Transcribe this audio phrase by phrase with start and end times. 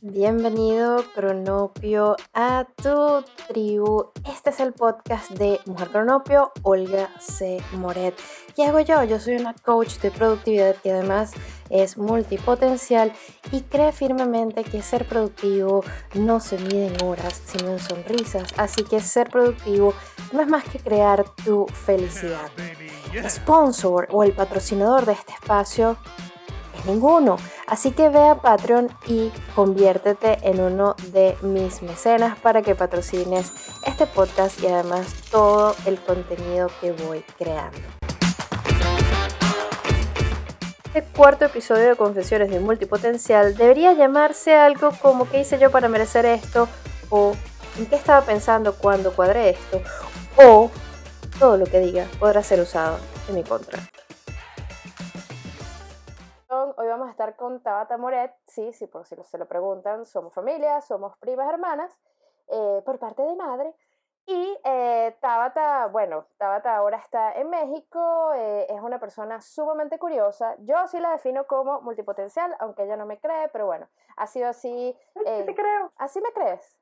[0.00, 4.12] Bienvenido, Cronopio, a tu tribu.
[4.24, 7.58] Este es el podcast de Mujer Cronopio, Olga C.
[7.72, 8.14] Moret.
[8.56, 9.04] ¿Qué hago yo?
[9.04, 11.32] Yo soy una coach de productividad que además
[11.70, 13.12] es multipotencial
[13.52, 18.48] y cree firmemente que ser productivo no se mide en horas, sino en sonrisas.
[18.56, 19.94] Así que ser productivo
[20.32, 22.50] no es más que crear tu felicidad.
[23.12, 25.96] El sponsor o el patrocinador de este espacio
[26.78, 27.36] es ninguno.
[27.66, 33.52] Así que ve a Patreon y conviértete en uno de mis mecenas para que patrocines
[33.84, 38.05] este podcast y además todo el contenido que voy creando.
[40.96, 45.90] Este cuarto episodio de Confesiones de Multipotencial debería llamarse algo como ¿qué hice yo para
[45.90, 46.68] merecer esto?
[47.10, 47.34] o
[47.76, 49.82] ¿en qué estaba pensando cuando cuadré esto?
[50.38, 50.70] o
[51.38, 52.96] todo lo que diga podrá ser usado
[53.28, 53.78] en mi contra.
[56.48, 60.32] Hoy vamos a estar con Tabata Moret, sí, sí, por si se lo preguntan, somos
[60.32, 61.92] familia, somos primas hermanas,
[62.48, 63.74] eh, por parte de madre.
[64.28, 70.56] Y eh, Tabata, bueno, Tabata ahora está en México, eh, es una persona sumamente curiosa.
[70.58, 74.48] Yo sí la defino como multipotencial, aunque ella no me cree, pero bueno, ha sido
[74.48, 74.96] así.
[75.14, 75.92] sí te creo.
[75.96, 76.76] ¿Así me crees?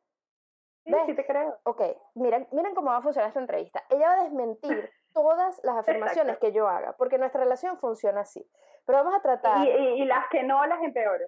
[0.84, 1.58] Sí, sí te creo.
[1.64, 1.82] Ok,
[2.14, 3.84] miren, miren cómo va a funcionar esta entrevista.
[3.90, 8.46] Ella va a desmentir todas las afirmaciones que yo haga, porque nuestra relación funciona así.
[8.84, 9.66] Pero vamos a tratar...
[9.66, 11.26] Y, las que no, las empeoro.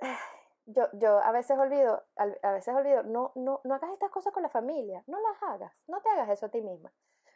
[0.66, 4.44] Yo, yo a veces olvido, a veces olvido, no, no, no hagas estas cosas con
[4.44, 6.92] la familia, no las hagas, no te hagas eso a ti misma.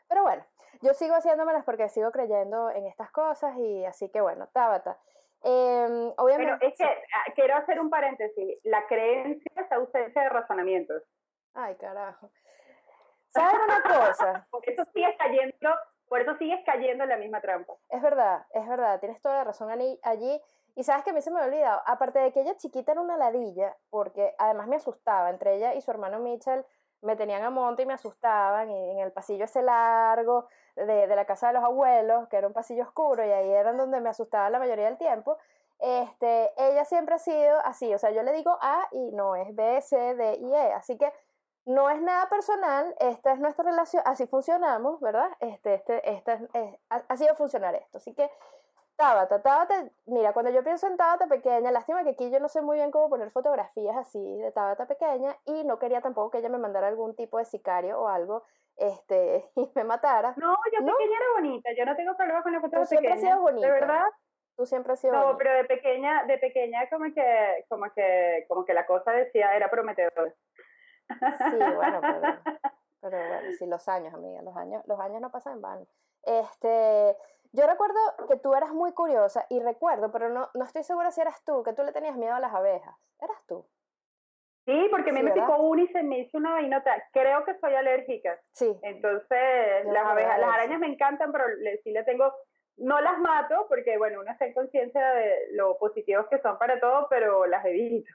[0.08, 0.44] Pero bueno,
[0.82, 4.98] yo sigo haciéndomelas porque sigo creyendo en estas cosas y así que bueno, Tabata.
[5.42, 10.28] Eh, obviamente, Pero es que ah, quiero hacer un paréntesis, la creencia es ausencia de
[10.28, 11.02] razonamientos.
[11.54, 12.30] Ay, carajo.
[13.28, 14.46] ¿Sabes una cosa?
[14.50, 15.74] Por eso sigues cayendo,
[16.08, 17.74] por eso sigues cayendo en la misma trampa.
[17.88, 20.40] Es verdad, es verdad, tienes toda la razón allí.
[20.76, 23.00] Y sabes que a mí se me ha olvidado, aparte de que ella chiquita era
[23.00, 26.64] una ladilla, porque además me asustaba, entre ella y su hermano Mitchell
[27.02, 31.16] me tenían a monte y me asustaban, y en el pasillo ese largo de, de
[31.16, 34.10] la casa de los abuelos, que era un pasillo oscuro, y ahí era donde me
[34.10, 35.38] asustaba la mayoría del tiempo,
[35.78, 39.54] este, ella siempre ha sido así, o sea, yo le digo A y no es
[39.54, 41.12] B, C, D y E, así que
[41.66, 45.28] no es nada personal, esta es nuestra relación, así funcionamos, ¿verdad?
[45.40, 47.98] Este, este, esta es, así va a funcionar esto.
[47.98, 48.30] Así que,
[48.96, 52.62] Tabata, Tabata, mira, cuando yo pienso en Tabata pequeña, lástima que aquí yo no sé
[52.62, 56.48] muy bien cómo poner fotografías así de Tabata pequeña y no quería tampoco que ella
[56.48, 58.44] me mandara algún tipo de sicario o algo
[58.76, 60.34] este, y me matara.
[60.36, 63.16] No, yo pequeña era bonita, yo no tengo problema con la foto de pequeña.
[63.16, 63.66] siempre has bonita.
[63.66, 64.04] ¿De verdad?
[64.56, 68.64] Tú siempre has sido No, pero de pequeña, de pequeña como que, como que, como
[68.64, 70.32] que la cosa decía, era prometedora.
[71.08, 72.20] Sí, bueno, pero,
[73.02, 75.86] pero bueno, sí, los años, amiga, los años, los años no pasan en vano.
[76.22, 77.16] Este,
[77.52, 77.98] yo recuerdo
[78.28, 81.62] que tú eras muy curiosa y recuerdo, pero no, no estoy segura si eras tú,
[81.62, 82.96] que tú le tenías miedo a las abejas.
[83.20, 83.66] ¿Eras tú?
[84.66, 86.92] Sí, porque me picó una y se me hizo una vainota.
[87.12, 88.40] Creo que soy alérgica.
[88.50, 88.76] Sí.
[88.82, 91.44] Entonces, las abejas, las arañas me encantan, pero
[91.84, 92.32] sí le tengo,
[92.76, 96.80] no las mato porque, bueno, uno está en conciencia de lo positivos que son para
[96.80, 98.12] todo, pero las evito.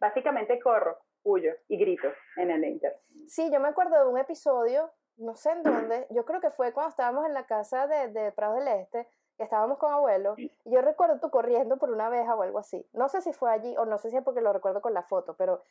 [0.00, 2.96] Básicamente corro huyo y grito en el Inter.
[3.26, 6.72] Sí, yo me acuerdo de un episodio, no sé en dónde, yo creo que fue
[6.72, 10.50] cuando estábamos en la casa de, de Prado del Este, que estábamos con abuelo, y
[10.64, 12.88] yo recuerdo tú corriendo por una abeja o algo así.
[12.92, 15.02] No sé si fue allí o no sé si es porque lo recuerdo con la
[15.02, 15.62] foto, pero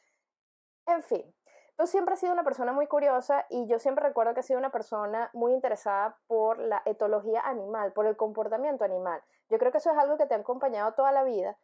[0.85, 1.33] en fin.
[1.75, 4.59] Tú siempre has sido una persona muy curiosa y yo siempre recuerdo que has sido
[4.59, 9.23] una persona muy interesada por la etología animal, por el comportamiento animal.
[9.49, 11.57] Yo creo que eso es algo que te ha acompañado toda la vida.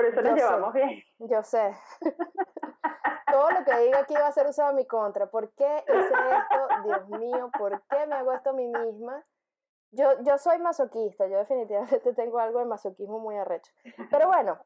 [0.00, 1.02] Por eso nos llevamos bien.
[1.18, 1.76] Yo sé.
[3.30, 5.26] todo lo que diga aquí va a ser usado a mi contra.
[5.26, 6.68] ¿Por qué hice esto?
[6.84, 9.22] Dios mío, ¿por qué me hago esto a mí misma?
[9.90, 13.70] Yo, yo soy masoquista, yo definitivamente tengo algo de masoquismo muy arrecho.
[14.10, 14.58] Pero bueno,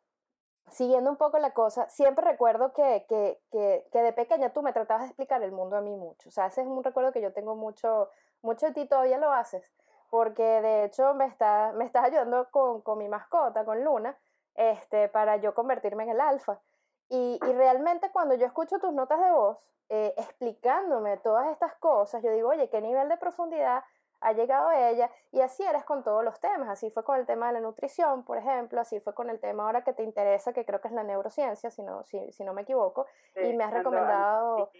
[0.70, 4.72] siguiendo un poco la cosa, siempre recuerdo que, que, que, que, de pequeña tú me
[4.72, 6.28] tratabas de explicar el mundo a mí mucho.
[6.28, 8.08] O sea, ese es un recuerdo que yo tengo mucho,
[8.40, 9.68] mucho de ti, todavía lo haces.
[10.10, 14.16] Porque de hecho me, está, me estás ayudando con, con mi mascota, con Luna,
[14.54, 16.60] este, para yo convertirme en el alfa.
[17.08, 19.58] Y, y, realmente cuando yo escucho tus notas de voz
[19.90, 23.84] eh, explicándome todas estas cosas, yo digo, oye, ¿qué nivel de profundidad
[24.20, 25.10] ha llegado ella?
[25.30, 26.68] Y así eres con todos los temas.
[26.70, 29.66] Así fue con el tema de la nutrición, por ejemplo, así fue con el tema
[29.66, 32.54] ahora que te interesa, que creo que es la neurociencia, si no, si, si no
[32.54, 33.06] me equivoco,
[33.36, 34.70] y me has recomendado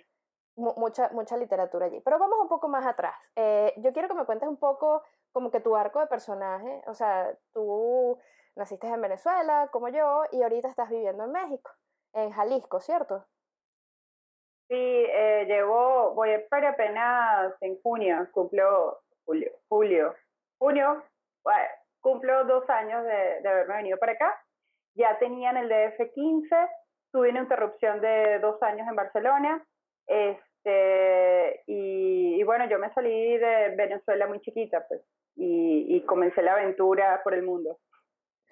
[0.56, 2.00] mucha, mucha literatura allí.
[2.00, 3.16] Pero vamos un poco más atrás.
[3.36, 6.94] Eh, yo quiero que me cuentes un poco como que tu arco de personaje, o
[6.94, 8.18] sea, tú
[8.56, 11.70] naciste en Venezuela, como yo, y ahorita estás viviendo en México
[12.14, 13.26] en Jalisco, ¿cierto?
[14.68, 20.14] Sí, eh, llevo, voy para apenas en junio, cumplo, julio, julio,
[20.58, 21.04] junio,
[21.42, 21.68] bueno,
[22.00, 24.40] cumplo dos años de, haberme venido para acá.
[24.96, 26.70] Ya tenía en el DF15,
[27.12, 29.66] tuve una interrupción de dos años en Barcelona.
[30.06, 35.02] Este, y, bueno, yo me salí de Venezuela muy chiquita, pues,
[35.36, 37.78] y, y comencé la aventura por el mundo.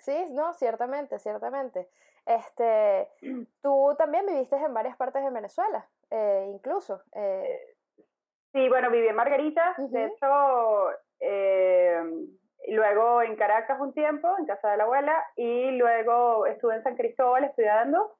[0.02, 1.88] Sí, no, ciertamente, ciertamente.
[2.26, 3.08] Este,
[3.62, 7.02] tú también viviste en varias partes de Venezuela, eh, incluso.
[7.14, 7.76] Eh.
[8.52, 10.90] Sí, bueno, viví en Margarita, de hecho,
[11.20, 12.02] eh,
[12.68, 16.96] luego en Caracas un tiempo, en casa de la abuela, y luego estuve en San
[16.96, 18.16] Cristóbal estudiando,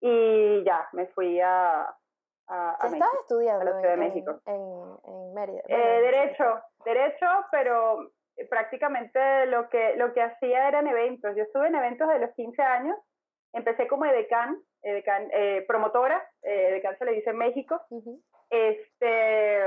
[0.00, 1.94] y ya, me fui a,
[2.48, 4.40] a, a México, estudiando a la Ciudad de México.
[4.46, 5.62] En, en, Mérida.
[5.68, 8.10] derecho, derecho, pero
[8.48, 11.34] prácticamente lo que, lo que hacía eran eventos.
[11.36, 12.96] Yo estuve en eventos de los 15 años,
[13.52, 17.80] empecé como edecán, edecán eh, promotora, eh, edecán se le dice en México,
[18.50, 19.66] este,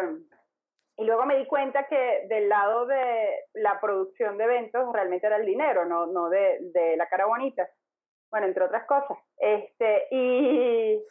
[0.97, 5.37] y luego me di cuenta que del lado de la producción de eventos realmente era
[5.37, 7.67] el dinero, no, no de, de la cara bonita,
[8.31, 9.17] bueno, entre otras cosas.
[9.37, 11.01] Este, y,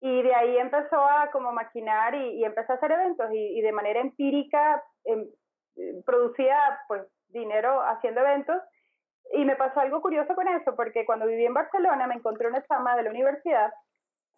[0.00, 3.62] y de ahí empezó a como maquinar y, y empecé a hacer eventos y, y
[3.62, 5.26] de manera empírica em,
[6.04, 6.58] producía
[6.88, 8.62] pues dinero haciendo eventos
[9.32, 12.64] y me pasó algo curioso con eso, porque cuando viví en Barcelona me encontré una
[12.64, 13.72] chama de la universidad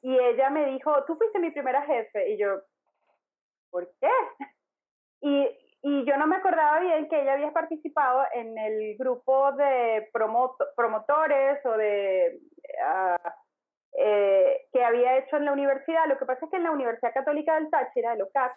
[0.01, 2.31] y ella me dijo, tú fuiste mi primera jefe.
[2.31, 2.61] Y yo,
[3.71, 4.11] ¿por qué?
[5.21, 5.49] Y,
[5.83, 10.09] y yo no me acordaba bien que ella había participado en el grupo de
[10.77, 12.41] promotores o de...
[12.63, 13.29] Uh,
[14.01, 16.07] eh, que había hecho en la universidad.
[16.07, 18.53] Lo que pasa es que en la Universidad Católica del Táchira, de LOCAT,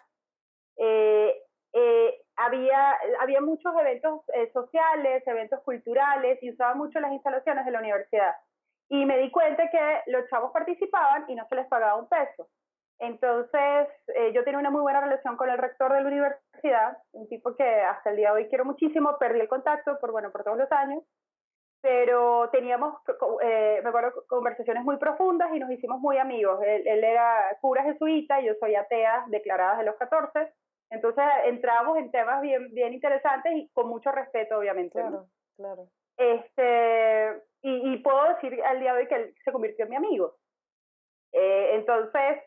[0.76, 1.34] eh,
[1.72, 7.70] eh, había, había muchos eventos eh, sociales, eventos culturales y usaban mucho las instalaciones de
[7.70, 8.34] la universidad.
[8.88, 12.48] Y me di cuenta que los chavos participaban y no se les pagaba un peso.
[12.98, 17.28] Entonces, eh, yo tenía una muy buena relación con el rector de la universidad, un
[17.28, 20.44] tipo que hasta el día de hoy quiero muchísimo, perdí el contacto por, bueno, por
[20.44, 21.02] todos los años,
[21.80, 22.94] pero teníamos,
[23.42, 26.62] eh, me acuerdo, conversaciones muy profundas y nos hicimos muy amigos.
[26.62, 30.52] Él, él era cura jesuita y yo soy atea declarada de los 14
[30.92, 35.00] entonces entramos en temas bien, bien interesantes y con mucho respeto, obviamente.
[35.00, 35.88] Claro, claro.
[36.16, 39.96] Este, y, y, puedo decir al día de hoy que él se convirtió en mi
[39.96, 40.36] amigo.
[41.32, 42.42] Eh, entonces,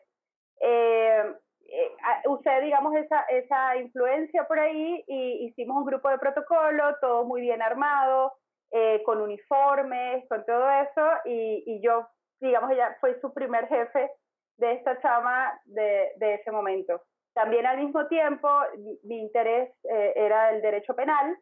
[0.60, 1.34] eh,
[1.68, 1.92] eh,
[2.28, 7.40] usé, digamos, esa, esa influencia por ahí y hicimos un grupo de protocolo, todo muy
[7.40, 8.34] bien armado,
[8.70, 12.08] eh, con uniformes, con todo eso, y, y yo,
[12.40, 14.10] digamos, ella fue su primer jefe
[14.58, 17.02] de esta chama de, de ese momento.
[17.36, 18.48] También al mismo tiempo
[19.02, 21.36] mi, interés eh, era el derecho penal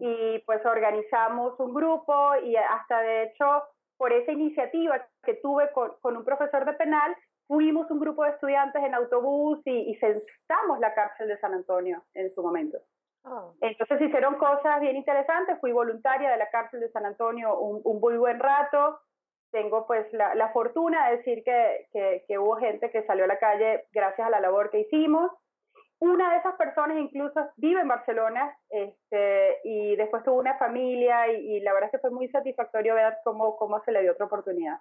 [0.00, 3.64] y pues organizamos un grupo y hasta de hecho
[3.96, 7.16] por esa iniciativa que tuve con, con un profesor de penal,
[7.48, 12.04] fuimos un grupo de estudiantes en autobús y, y censamos la cárcel de San Antonio
[12.14, 12.78] en su momento.
[13.24, 13.54] Oh.
[13.62, 17.98] Entonces hicieron cosas bien interesantes, fui voluntaria de la cárcel de San Antonio un, un
[17.98, 19.00] muy buen rato,
[19.52, 21.86] tengo pues la, fortuna de decir que,
[22.26, 25.30] que, hubo gente que salió a la calle gracias a la labor que hicimos.
[26.00, 31.56] Una de esas personas incluso vive en Barcelona este, y después tuvo una familia y,
[31.56, 34.26] y, la verdad es que fue muy satisfactorio ver cómo, cómo se le dio otra
[34.26, 34.80] oportunidad.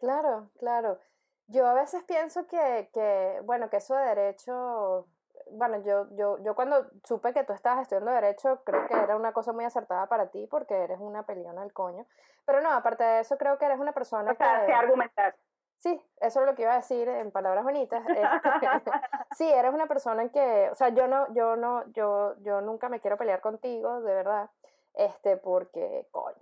[0.00, 0.98] Claro, claro.
[1.46, 5.06] Yo a veces pienso que, que bueno, que eso de derecho
[5.52, 9.32] bueno, yo, yo, yo cuando supe que tú estabas estudiando Derecho, creo que era una
[9.32, 12.06] cosa muy acertada para ti porque eres una peleona al coño.
[12.44, 14.72] Pero no, aparte de eso, creo que eres una persona o sea, que...
[14.72, 15.34] argumentar.
[15.78, 18.02] Sí, eso es lo que iba a decir en palabras bonitas.
[18.08, 18.20] Este,
[19.36, 23.00] sí, eres una persona que, o sea, yo no, yo no, yo, yo nunca me
[23.00, 24.50] quiero pelear contigo, de verdad,
[24.94, 26.34] este, porque, coño,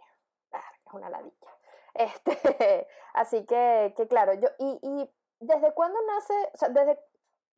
[0.53, 1.51] es una ladilla.
[1.95, 5.11] Este, así que, que claro, yo, y, y
[5.41, 6.99] desde cuándo nace, o sea, desde,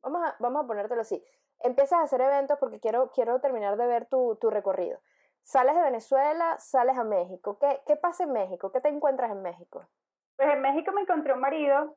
[0.01, 1.23] vamos a, vamos a ponértelo así,
[1.61, 4.99] empiezas a hacer eventos porque quiero, quiero terminar de ver tu, tu recorrido.
[5.43, 7.57] Sales de Venezuela, sales a México.
[7.59, 8.71] ¿Qué, ¿Qué pasa en México?
[8.71, 9.87] ¿Qué te encuentras en México?
[10.35, 11.95] Pues en México me encontré un marido.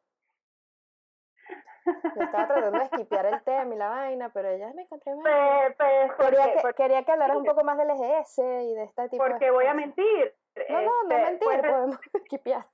[1.84, 5.22] Yo estaba tratando de esquipear el tema y la vaina, pero ella me encontré un
[5.22, 9.08] pues, pues, quería, que, quería que hablaras un poco más del EGS y de este
[9.08, 10.34] tipo Porque voy a mentir.
[10.68, 12.66] No, no, no este, mentir, pues, podemos esquipear.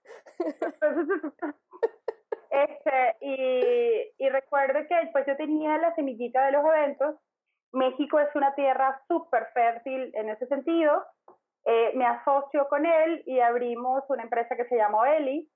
[2.51, 7.17] Este, y, y recuerdo que pues yo tenía la semillita de los eventos.
[7.73, 11.05] México es una tierra súper fértil en ese sentido.
[11.65, 15.51] Eh, me asocio con él y abrimos una empresa que se llamó Eli.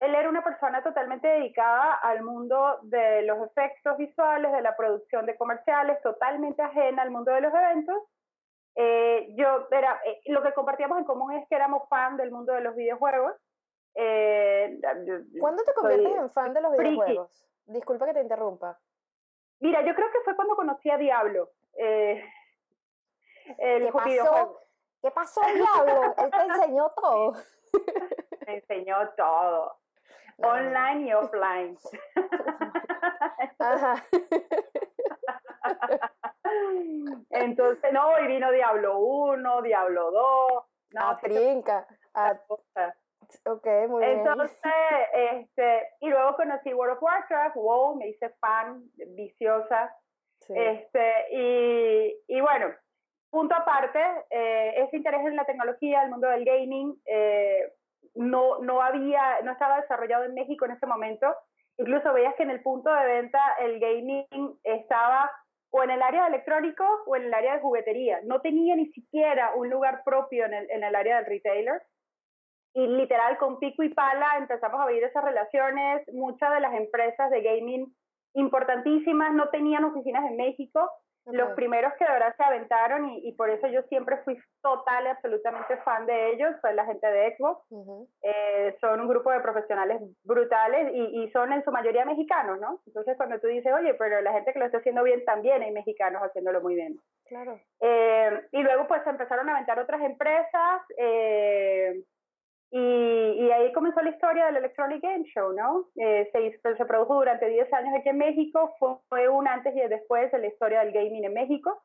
[0.00, 5.26] Él era una persona totalmente dedicada al mundo de los efectos visuales, de la producción
[5.26, 8.02] de comerciales, totalmente ajena al mundo de los eventos.
[8.74, 12.52] Eh, yo era, eh, lo que compartíamos en común es que éramos fan del mundo
[12.52, 13.34] de los videojuegos
[13.94, 14.80] eh,
[15.38, 17.48] ¿Cuándo te conviertes en fan de los videojuegos?
[17.66, 18.78] Disculpa que te interrumpa.
[19.60, 21.52] Mira, yo creo que fue cuando conocí a Diablo.
[21.74, 22.24] Eh,
[23.58, 24.60] el ¿Qué pasó?
[25.00, 26.14] ¿Qué pasó, Diablo?
[26.18, 27.32] Él te enseñó todo.
[28.46, 29.78] Me enseñó todo.
[30.38, 31.78] Online y offline.
[33.58, 34.02] Ajá.
[37.30, 40.64] Entonces, no, y vino Diablo 1, Diablo 2.
[40.94, 41.86] No, a trinca.
[42.14, 42.38] A...
[43.44, 44.18] Ok, muy bien.
[44.18, 44.72] Entonces,
[45.12, 48.82] este, y luego conocí World of Warcraft, WoW, me hice fan,
[49.16, 49.94] viciosa.
[50.48, 52.74] Este, y, y bueno,
[53.30, 57.72] punto aparte, eh, ese interés en la tecnología, el mundo del gaming, eh,
[58.14, 61.34] no, no había, no estaba desarrollado en México en ese momento.
[61.78, 65.30] Incluso veías que en el punto de venta el gaming estaba
[65.70, 68.20] o en el área de electrónico o en el área de juguetería.
[68.24, 71.82] No tenía ni siquiera un lugar propio en el, en el área del retailer.
[72.74, 76.02] Y literal, con pico y pala empezamos a vivir esas relaciones.
[76.12, 77.94] Muchas de las empresas de gaming
[78.34, 80.90] importantísimas no tenían oficinas en México
[81.26, 85.04] los primeros que de verdad se aventaron y, y, por eso yo siempre fui total
[85.04, 87.64] y absolutamente fan de ellos fue la gente de Xbox.
[88.22, 92.80] eh, son un grupo de profesionales brutales y, y, son en su mayoría mexicanos, ¿no?
[92.86, 95.70] Entonces cuando tú dices, oye, pero la gente que lo está haciendo bien también hay
[95.70, 96.96] mexicanos haciéndolo muy bien.
[97.26, 97.60] Claro.
[97.80, 100.82] Eh, y luego pues empezaron a aventar otras empresas.
[100.98, 102.02] Eh,
[102.74, 105.90] y, y, ahí comenzó la historia del Electronic Game Show, ¿no?
[105.94, 108.74] Eh, se, se, produjo durante 10 años aquí en México,
[109.10, 111.82] fue, un antes y después de la historia del gaming en México.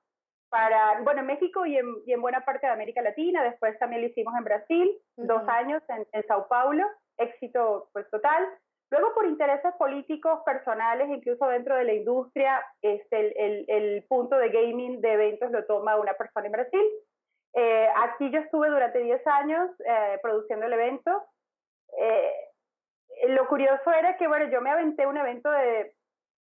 [0.49, 4.01] Para, bueno, en México y en, y en buena parte de América Latina, después también
[4.01, 6.85] lo hicimos en Brasil, dos años en, en, Sao Paulo,
[7.17, 8.47] éxito pues total.
[8.89, 14.37] Luego por intereses políticos, personales, incluso dentro de la industria, este, el, el, el punto
[14.37, 16.85] de gaming de eventos lo toma una persona en Brasil,
[17.59, 21.23] eh, aquí yo estuve durante 10 años eh, produciendo el evento.
[21.97, 22.31] Eh,
[23.29, 25.95] lo curioso era que, bueno, yo me aventé un evento de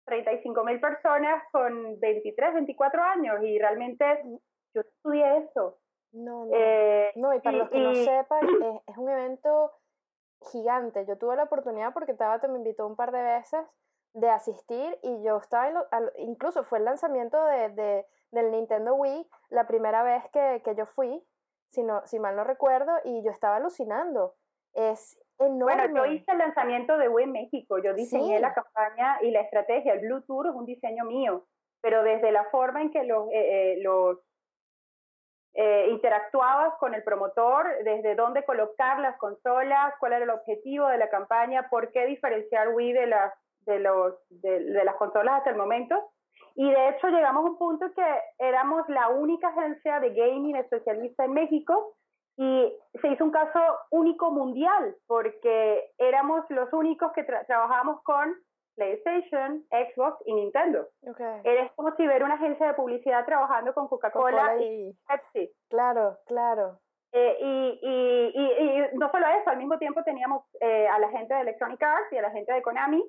[0.06, 4.22] 35 mil personas con 23, 24 años y realmente
[4.76, 5.80] yo estudié eso.
[6.12, 6.52] No, no.
[7.16, 8.42] no y para los que no sepan,
[8.88, 9.72] es, un evento
[10.52, 11.06] gigante.
[11.06, 13.62] Yo tuve la oportunidad porque Tabata me invitó un par de veces
[14.20, 20.04] de asistir y yo estaba, incluso fue el lanzamiento de del Nintendo Wii la primera
[20.04, 21.24] vez que, que yo fui,
[21.70, 24.36] si, no, si mal no recuerdo, y yo estaba alucinando.
[24.74, 25.88] Es enorme.
[25.88, 29.42] Bueno, yo hice el lanzamiento de Wii en México, yo diseñé la campaña y la
[29.42, 31.46] estrategia, el Blue Tour es un diseño mío,
[31.82, 34.20] pero desde la forma en que los, eh, eh, los
[35.54, 41.00] eh, interactuabas con el promotor, desde dónde colocar las consolas, cuál era el objetivo de
[41.00, 43.34] la campaña, por qué diferenciar Wii de las,
[43.68, 45.96] de los, de, de las consolas hasta el momento,
[46.56, 51.24] y de hecho llegamos a un punto que éramos la única agencia de gaming especialista
[51.26, 51.94] en México
[52.36, 53.60] y se hizo un caso
[53.92, 58.34] único mundial porque éramos los únicos que trabajábamos con
[58.76, 60.88] PlayStation, Xbox y Nintendo.
[61.02, 61.42] Okay.
[61.44, 64.98] Era como si ver una agencia de publicidad trabajando con Coca-Cola y...
[65.08, 65.52] Pepsi.
[65.70, 66.80] Claro, claro.
[67.12, 71.36] Eh, y, y, y, no solo eso, al mismo tiempo teníamos eh, a la gente
[71.36, 73.04] de Electronic Arts y a la gente de Konami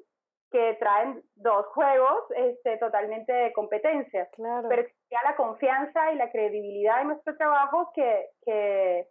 [0.50, 4.28] que traen dos juegos este, totalmente de competencia.
[4.32, 4.68] Claro.
[4.68, 9.08] Pero existía la confianza y la credibilidad en nuestro trabajo que, que,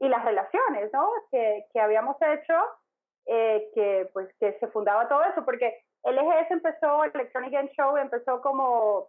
[0.00, 1.10] y las relaciones ¿no?
[1.30, 2.54] que, que habíamos hecho,
[3.26, 7.70] eh, que, pues, que se fundaba todo eso, porque el EGS empezó, el Electronic Game
[7.76, 9.08] Show empezó como,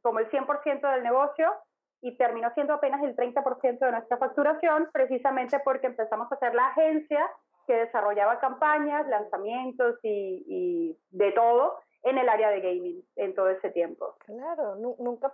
[0.00, 1.52] como el 100% del negocio
[2.00, 6.68] y terminó siendo apenas el 30% de nuestra facturación, precisamente porque empezamos a hacer la
[6.68, 7.30] agencia
[7.66, 13.48] que desarrollaba campañas, lanzamientos y, y, de todo en el área de gaming en todo
[13.48, 14.16] ese tiempo.
[14.26, 15.32] Claro, nunca,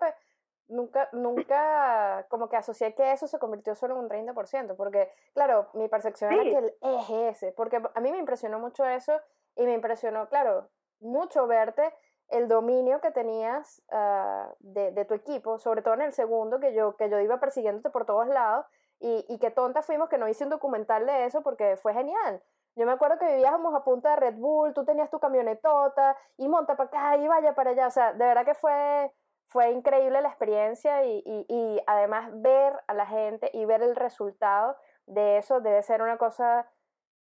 [0.68, 5.68] nunca, nunca como que asocié que eso se convirtió solo en un 30%, porque claro,
[5.74, 9.20] mi percepción era que el EGS, porque a mí me impresionó mucho eso
[9.56, 10.68] y me impresionó, claro,
[11.00, 11.92] mucho verte
[12.28, 16.72] el dominio que tenías uh, de, de, tu equipo, sobre todo en el segundo, que
[16.72, 18.66] yo, que yo iba persiguiéndote por todos lados
[19.00, 22.42] y, y qué tonta fuimos que no hice un documental de eso porque fue genial.
[22.76, 26.48] Yo me acuerdo que vivíamos a punta de Red Bull, tú tenías tu camionetota y
[26.48, 27.86] monta para acá y vaya para allá.
[27.86, 29.12] O sea, de verdad que fue,
[29.48, 33.96] fue increíble la experiencia y, y, y además ver a la gente y ver el
[33.96, 34.76] resultado
[35.06, 36.70] de eso debe ser una cosa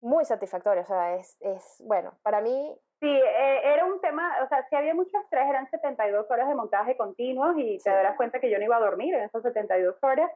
[0.01, 0.83] muy satisfactoria.
[0.83, 2.79] O sea, es, es bueno, para mí...
[3.01, 6.55] Sí, eh, era un tema, o sea, si había mucho estrés, eran 72 horas de
[6.55, 9.97] montaje continuos y te darás cuenta que yo no iba a dormir en esas 72
[10.03, 10.31] horas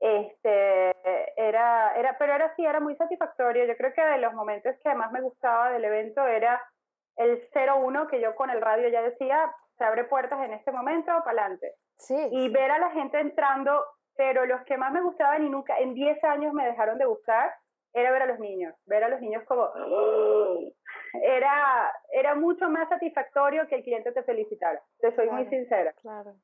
[0.00, 0.94] este
[1.36, 4.94] era era pero era sí era muy satisfactorio yo creo que de los momentos que
[4.94, 6.60] más me gustaba del evento era
[7.16, 11.12] el 01 que yo con el radio ya decía se abre puertas en este momento
[11.24, 13.84] para adelante sí y ver a la gente entrando
[14.16, 17.52] pero los que más me gustaban y nunca en 10 años me dejaron de gustar
[17.94, 19.70] era ver a los niños, ver a los niños como
[21.22, 24.82] era era mucho más satisfactorio que el cliente te felicitara.
[24.98, 25.92] Te soy muy sincera.
[26.02, 26.34] Claro.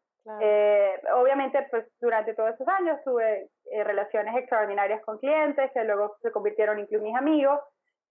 [0.40, 6.16] Eh, obviamente, pues durante todos esos años tuve eh, relaciones extraordinarias con clientes que luego
[6.20, 7.58] se convirtieron incluso mis amigos,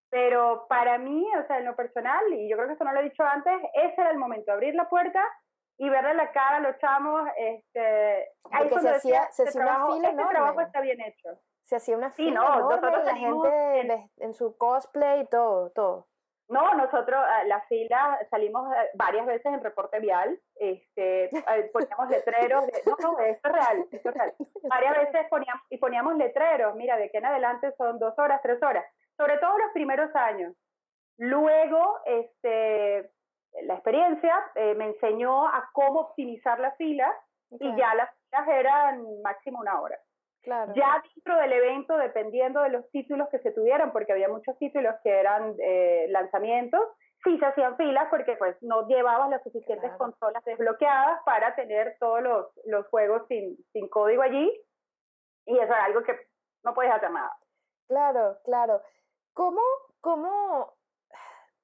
[0.09, 2.99] pero para mí, o sea, en lo personal, y yo creo que eso no lo
[2.99, 5.23] he dicho antes, ese era el momento, abrir la puerta
[5.77, 10.09] y verle la cara a los chamos, este, ahí se hacía, se hacía una fila
[10.09, 11.29] este trabajo está bien hecho.
[11.63, 15.69] Se hacía una fila sí, no, enorme la gente en, en su cosplay y todo,
[15.69, 16.07] todo.
[16.49, 22.09] No, nosotros, eh, la fila, salimos eh, varias veces en reporte vial, este, eh, poníamos
[22.09, 24.33] letreros, no, no, esto es real, esto es real.
[24.63, 28.61] Varias veces poníamos, y poníamos letreros, mira, de que en adelante son dos horas, tres
[28.63, 28.83] horas,
[29.15, 30.55] sobre todo los primeros años.
[31.19, 33.11] Luego, este,
[33.63, 37.13] la experiencia me enseñó a cómo optimizar la fila
[37.51, 39.99] y ya las filas eran máximo una hora.
[40.45, 44.95] Ya dentro del evento, dependiendo de los títulos que se tuvieran, porque había muchos títulos
[45.03, 46.81] que eran eh, lanzamientos,
[47.23, 52.21] sí se hacían filas porque pues no llevabas las suficientes consolas desbloqueadas para tener todos
[52.21, 54.49] los, los juegos sin, sin código allí.
[55.45, 56.17] Y eso era algo que
[56.63, 57.35] no puedes hacer nada.
[57.87, 58.81] Claro, claro.
[59.33, 59.61] ¿Cómo,
[60.01, 60.73] cómo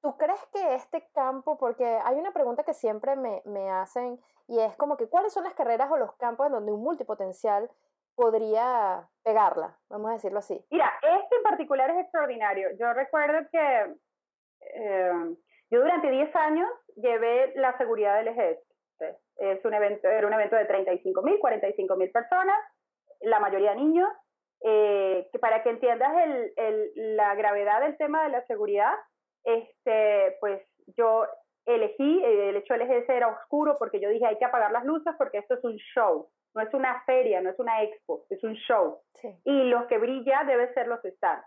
[0.01, 4.60] tú crees que este campo, porque hay una pregunta que siempre me, me hacen y
[4.60, 7.70] es como que cuáles son las carreras o los campos en donde un multipotencial
[8.15, 10.63] podría pegarla, vamos a decirlo así.
[10.72, 12.69] Mira, este en particular es extraordinario.
[12.79, 13.95] Yo recuerdo que
[14.74, 15.36] eh,
[15.69, 18.65] yo durante 10 años llevé la seguridad del ejército.
[19.38, 22.57] Es un evento, era un evento de 35 mil, 45 mil personas,
[23.22, 24.10] la mayoría niños.
[24.62, 28.93] Eh, que para que entiendas el, el, la gravedad del tema de la seguridad,
[29.43, 30.63] este, pues
[30.98, 31.25] yo
[31.65, 35.13] elegí, el hecho del EGS era oscuro porque yo dije hay que apagar las luces
[35.17, 38.54] porque esto es un show no es una feria, no es una expo, es un
[38.54, 39.00] show.
[39.44, 41.46] Y lo que brilla debe ser los stands.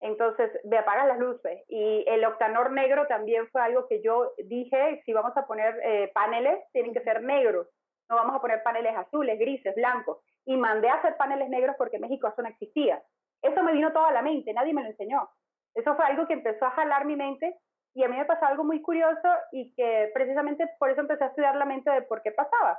[0.00, 1.62] Entonces, me apagan las luces.
[1.68, 6.10] Y el octanor negro también fue algo que yo dije, si vamos a poner eh,
[6.14, 7.68] paneles, tienen que ser negros.
[8.08, 10.18] No vamos a poner paneles azules, grises, blancos.
[10.46, 13.02] Y mandé a hacer paneles negros porque en México eso no existía.
[13.42, 15.28] Eso me vino toda la mente, nadie me lo enseñó.
[15.74, 17.56] Eso fue algo que empezó a jalar mi mente
[17.94, 21.28] y a mí me pasó algo muy curioso y que precisamente por eso empecé a
[21.28, 22.78] estudiar la mente de por qué pasaba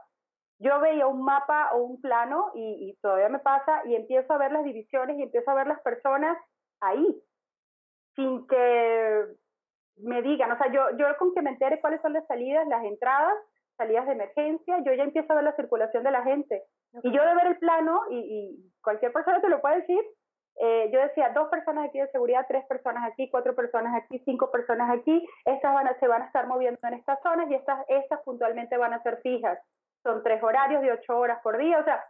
[0.63, 4.51] yo veía un mapa o un plano y, todavía me pasa y empiezo a ver
[4.51, 6.37] las divisiones y empiezo a ver las personas
[6.79, 7.05] ahí,
[8.15, 9.25] sin que
[9.97, 12.83] me digan, o sea, yo, yo con que me entere cuáles son las salidas, las
[12.85, 13.33] entradas,
[13.77, 16.63] salidas de emergencia, yo ya empiezo a ver la circulación de la gente.
[17.03, 19.99] Y yo de ver el plano, y, cualquier persona te lo puede decir,
[20.61, 24.51] eh, yo decía, dos personas aquí de seguridad, tres personas aquí, cuatro personas aquí, cinco
[24.51, 27.83] personas aquí, estas van a, se van a estar moviendo en estas zonas y estas,
[27.87, 29.59] estas puntualmente van a ser fijas
[30.03, 32.03] son tres horarios de ocho horas por día, o sea,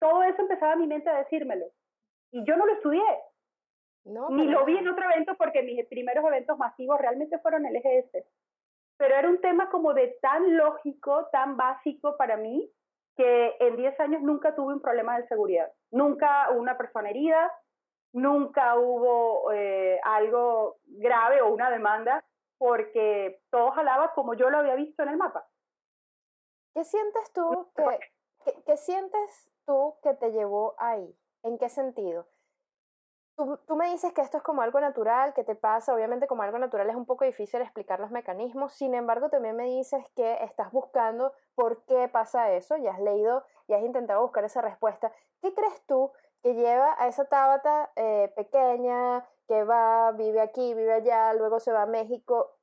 [0.00, 1.66] todo eso empezaba mi mente a decírmelo.
[2.30, 3.02] Y yo no lo estudié,
[4.04, 8.26] ni lo vi en otro evento porque mis primeros eventos masivos realmente fueron el EGS.
[8.96, 12.70] Pero era un tema como de tan lógico, tan básico para mí,
[13.16, 15.70] que en 10 años nunca tuve un problema de seguridad.
[15.90, 17.52] Nunca una persona herida,
[18.12, 22.24] nunca hubo eh, algo grave o una demanda,
[22.58, 25.44] porque todo jalaba como yo lo había visto en el mapa.
[26.74, 31.14] ¿Qué sientes tú que, qué, sientes tú que te llevó ahí?
[31.42, 32.26] ¿En qué sentido?
[33.36, 36.42] Tú, tú, me dices que esto es como algo natural, que te pasa, obviamente como
[36.42, 40.44] algo natural es un poco difícil explicar los mecanismos, sin embargo también me dices que
[40.44, 45.12] estás buscando por qué pasa eso, ya has leído y has intentado buscar esa respuesta.
[45.40, 50.92] ¿Qué crees tú que lleva a esa Tabata eh, pequeña, que va, vive aquí, vive
[50.92, 52.58] allá, luego se va a México?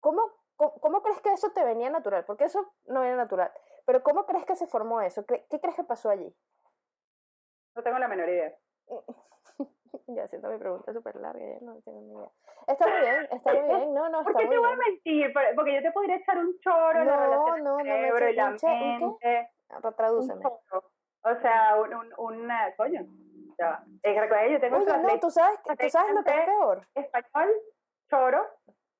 [0.00, 0.22] ¿Cómo,
[0.56, 2.24] ¿Cómo, crees que eso te venía natural?
[2.24, 3.52] Porque eso no viene natural.
[3.84, 5.24] Pero ¿cómo crees que se formó eso?
[5.26, 6.34] ¿Qué, crees que pasó allí?
[7.74, 8.56] No tengo la menor idea.
[10.06, 12.30] ya siento mi pregunta súper larga, ya no tengo ni idea.
[12.66, 13.94] Está muy bien, está muy bien.
[13.94, 15.32] No, no, está ¿Por qué te voy a mentir?
[15.54, 18.50] Porque yo te podría echar un choro en la relación no, no, cerebro y la
[18.50, 19.50] mente.
[19.68, 20.44] Ah, tradúceme.
[20.44, 23.04] O sea, un, un, un coño.
[23.58, 23.82] Ya.
[24.02, 24.14] Eh,
[24.52, 26.86] yo tengo Oye, no, ¿tú sabes, ¿tú sabes lo que es peor?
[26.94, 27.50] Español,
[28.10, 28.46] choro,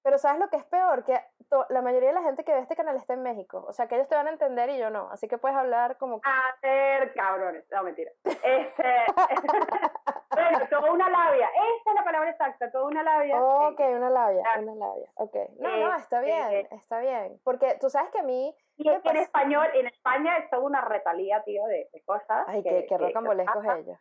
[0.03, 1.05] pero ¿sabes lo que es peor?
[1.05, 1.21] Que
[1.68, 3.64] la mayoría de la gente que ve este canal está en México.
[3.68, 5.09] O sea, que ellos te van a entender y yo no.
[5.11, 6.20] Así que puedes hablar como...
[6.24, 7.64] A ser cabrones.
[7.70, 8.11] No, mentira.
[8.24, 9.04] Este...
[10.35, 11.48] bueno, toda una labia.
[11.48, 13.40] Esa es la palabra exacta, toda una labia.
[13.42, 15.11] ok, una labia, una labia.
[15.14, 15.37] Ok.
[15.59, 17.40] No, no, está este, bien, está bien.
[17.44, 18.54] Porque tú sabes que a mí...
[18.76, 22.44] Y es que en español, en España es toda una retalía, tío, de, cosas.
[22.46, 23.98] Ay, que, que, rocambolescos ellos.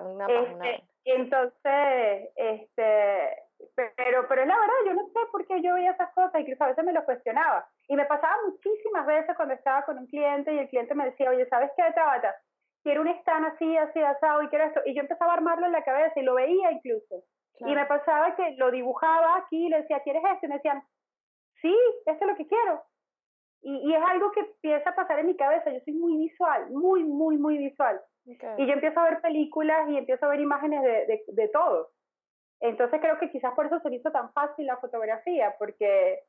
[0.00, 5.74] una, este, entonces, este pero, pero es la verdad, yo no sé por qué yo
[5.74, 7.66] veía esas cosas, incluso a veces me lo cuestionaba.
[7.88, 11.30] Y me pasaba muchísimas veces cuando estaba con un cliente y el cliente me decía,
[11.30, 12.34] oye, ¿sabes qué, Tabata?
[12.86, 14.80] quiero un stand así, así, asado, y quiero esto.
[14.86, 17.24] Y yo empezaba a armarlo en la cabeza y lo veía incluso.
[17.58, 20.46] Y me pasaba que lo dibujaba aquí y le decía, ¿quieres esto?
[20.46, 20.84] Y me decían,
[21.60, 21.74] sí,
[22.06, 22.84] esto es lo que quiero.
[23.62, 25.72] Y, y, es algo que empieza a pasar en mi cabeza.
[25.72, 28.00] Yo soy muy visual, muy, muy, muy visual.
[28.24, 31.90] Y yo empiezo a ver películas y empiezo a ver imágenes de, de, de todo.
[32.60, 36.20] Entonces creo que quizás por eso se me hizo tan fácil la fotografía, porque,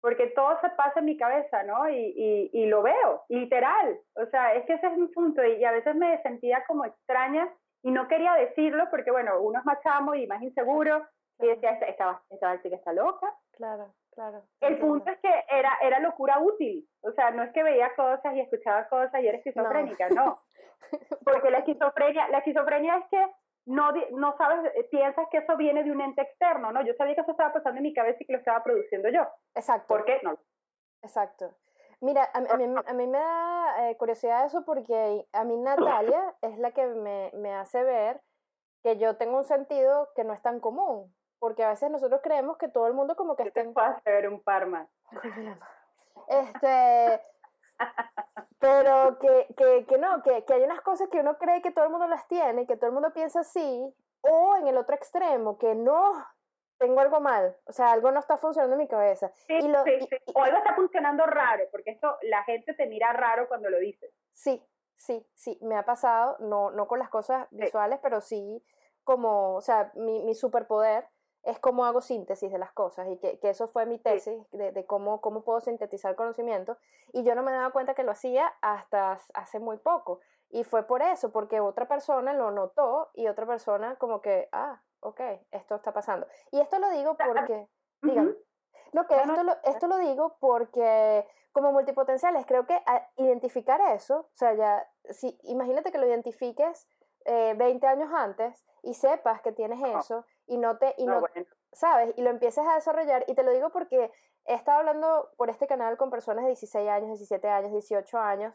[0.00, 1.88] porque todo se pasa en mi cabeza, ¿no?
[1.88, 3.98] Y, y, y lo veo, literal.
[4.14, 5.44] O sea, es que ese es mi punto.
[5.44, 7.48] Y, a veces me sentía como extraña
[7.82, 11.06] y no quería decirlo porque, bueno, uno es más chamo y más inseguro.
[11.40, 13.32] Y decía, esta, esta, esta chica está loca.
[13.52, 14.42] Claro, claro.
[14.60, 16.84] El punto es que era, era locura útil.
[17.02, 20.40] O sea, no es que veía cosas y escuchaba cosas y era esquizofrénica, no.
[21.24, 23.26] Porque la esquizofrenia, la esquizofrenia es que
[23.66, 26.82] no, no sabes, eh, piensas que eso viene de un ente externo, ¿no?
[26.84, 29.26] Yo sabía que eso estaba pasando en mi cabeza y que lo estaba produciendo yo.
[29.54, 29.86] Exacto.
[29.88, 30.20] ¿Por qué?
[30.22, 30.38] No.
[31.02, 31.54] Exacto.
[32.00, 36.56] Mira, a, mí, a mí, me da eh, curiosidad eso porque a mí Natalia es
[36.58, 38.20] la que me, me hace ver
[38.82, 41.12] que yo tengo un sentido que no es tan común.
[41.40, 43.60] Porque a veces nosotros creemos que todo el mundo como que está...
[43.60, 43.74] En...
[44.04, 44.88] ver un par más.
[46.28, 47.22] Este,
[48.58, 51.84] pero que, que, que no, que, que, hay unas cosas que uno cree que todo
[51.84, 55.58] el mundo las tiene, que todo el mundo piensa así, o en el otro extremo,
[55.58, 56.26] que no,
[56.78, 59.30] tengo algo mal, o sea, algo no está funcionando en mi cabeza.
[59.46, 60.16] Sí, y lo, sí, sí.
[60.34, 64.12] O algo está funcionando raro, porque esto la gente te mira raro cuando lo dices.
[64.32, 64.62] Sí,
[64.96, 68.64] sí, sí, me ha pasado, no, no con las cosas visuales, pero sí
[69.04, 71.08] como, o sea, mi, mi superpoder
[71.48, 74.70] es cómo hago síntesis de las cosas y que, que eso fue mi tesis de,
[74.70, 76.76] de, cómo, cómo puedo sintetizar conocimiento
[77.10, 80.20] y yo no me daba cuenta que lo hacía hasta hace muy poco.
[80.50, 84.82] Y fue por eso, porque otra persona lo notó y otra persona como que, ah,
[85.00, 86.26] ok, esto está pasando.
[86.50, 87.66] Y esto lo digo porque,
[88.02, 88.34] dígame,
[88.92, 92.78] no, que esto lo, esto lo digo porque como multipotenciales creo que
[93.16, 96.86] identificar eso, o sea, ya, si, imagínate que lo identifiques
[97.24, 101.22] eh, 20 años antes y sepas que tienes eso y no te, y no,
[101.72, 102.12] ¿sabes?
[102.16, 103.24] Y lo empieces a desarrollar.
[103.28, 104.10] Y te lo digo porque
[104.46, 108.54] he estado hablando por este canal con personas de 16 años, 17 años, 18 años,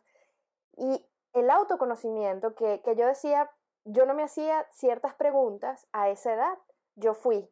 [0.75, 3.49] y el autoconocimiento que, que yo decía,
[3.85, 6.57] yo no me hacía ciertas preguntas a esa edad,
[6.95, 7.49] yo fui,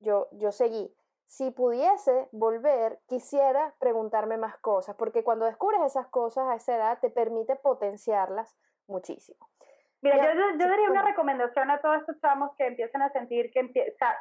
[0.00, 0.94] yo, yo seguí.
[1.26, 6.98] Si pudiese volver, quisiera preguntarme más cosas, porque cuando descubres esas cosas a esa edad,
[7.00, 8.56] te permite potenciarlas
[8.88, 9.48] muchísimo.
[10.02, 13.70] Mira, yo, yo, daría una recomendación a todos estos chamos que empiezan a sentir que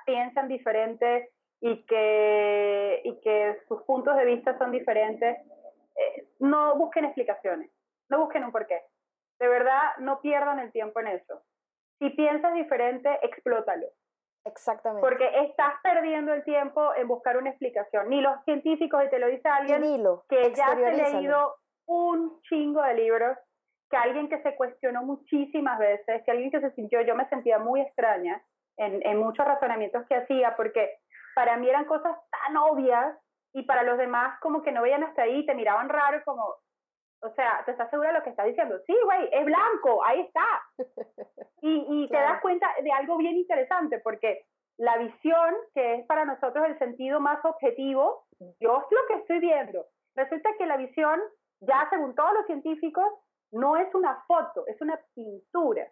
[0.05, 5.37] piensan diferente y que, y que sus puntos de vista son diferentes.
[5.95, 7.71] Eh, no busquen explicaciones,
[8.09, 8.81] no busquen un porqué.
[9.39, 11.41] De verdad, no pierdan el tiempo en eso.
[11.99, 13.87] Si piensas diferente, explótalo.
[14.45, 15.07] Exactamente.
[15.07, 18.09] Porque estás perdiendo el tiempo en buscar una explicación.
[18.09, 19.81] Ni los científicos, y te lo dice alguien
[20.29, 23.37] que ya ha leído un chingo de libros
[23.89, 27.59] que alguien que se cuestionó muchísimas veces, que alguien que se sintió, yo me sentía
[27.59, 28.41] muy extraña
[28.77, 30.89] en, en muchos razonamientos que hacía, porque
[31.35, 33.17] para mí eran cosas tan obvias
[33.53, 36.43] y para los demás como que no veían hasta ahí, te miraban raro como,
[37.21, 38.79] o sea, ¿te estás segura de lo que estás diciendo?
[38.85, 40.45] Sí, güey, es blanco, ahí está.
[41.61, 44.45] Y, y te das cuenta de algo bien interesante, porque
[44.77, 48.23] la visión, que es para nosotros el sentido más objetivo,
[48.61, 49.85] yo es lo que estoy viendo.
[50.15, 51.19] Resulta que la visión,
[51.59, 53.05] ya según todos los científicos,
[53.51, 55.87] no es una foto, es una pintura.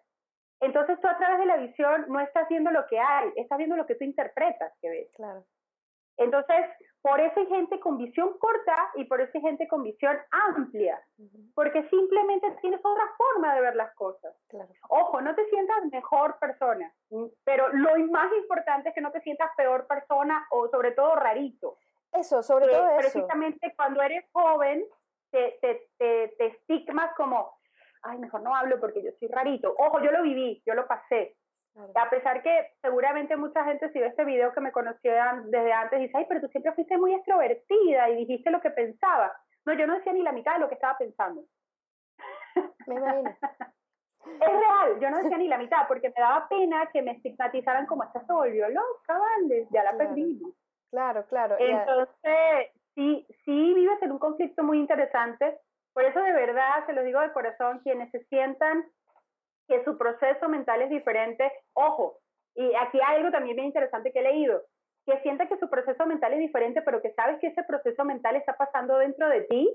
[0.59, 3.75] Entonces tú a través de la visión no estás viendo lo que hay, estás viendo
[3.75, 5.11] lo que tú interpretas que ves.
[5.15, 5.45] Claro.
[6.17, 6.65] Entonces,
[7.01, 10.99] por eso hay gente con visión corta y por eso hay gente con visión amplia,
[11.53, 14.35] porque simplemente tienes otra forma de ver las cosas.
[14.47, 14.69] Claro.
[14.89, 16.91] Ojo, no te sientas mejor persona,
[17.43, 21.77] pero lo más importante es que no te sientas peor persona o sobre todo rarito.
[22.11, 22.97] Eso, sobre todo eso.
[22.97, 24.83] Precisamente cuando eres joven,
[25.31, 27.57] te, te, te, te estigmas como,
[28.03, 29.73] ay, mejor no hablo porque yo soy rarito.
[29.77, 31.35] Ojo, yo lo viví, yo lo pasé.
[31.93, 35.11] A pesar que seguramente mucha gente si ve este video que me conoció
[35.45, 39.31] desde antes dice, ay, pero tú siempre fuiste muy extrovertida y dijiste lo que pensaba.
[39.63, 41.43] No, yo no decía ni la mitad de lo que estaba pensando.
[42.87, 43.29] Me imagino.
[44.25, 47.85] es real, yo no decía ni la mitad porque me daba pena que me estigmatizaran
[47.85, 49.67] como esta se volvió loca, ¿vale?
[49.69, 50.53] Ya la perdimos.
[50.89, 51.57] Claro, claro.
[51.59, 55.57] Entonces, sí, sí vives en un conflicto muy interesante.
[55.93, 58.83] Por eso de verdad, se lo digo de corazón, quienes se sientan
[59.67, 62.19] que su proceso mental es diferente, ojo,
[62.55, 64.63] y aquí hay algo también bien interesante que he leído,
[65.05, 68.35] que sienta que su proceso mental es diferente, pero que sabes que ese proceso mental
[68.35, 69.69] está pasando dentro de ti,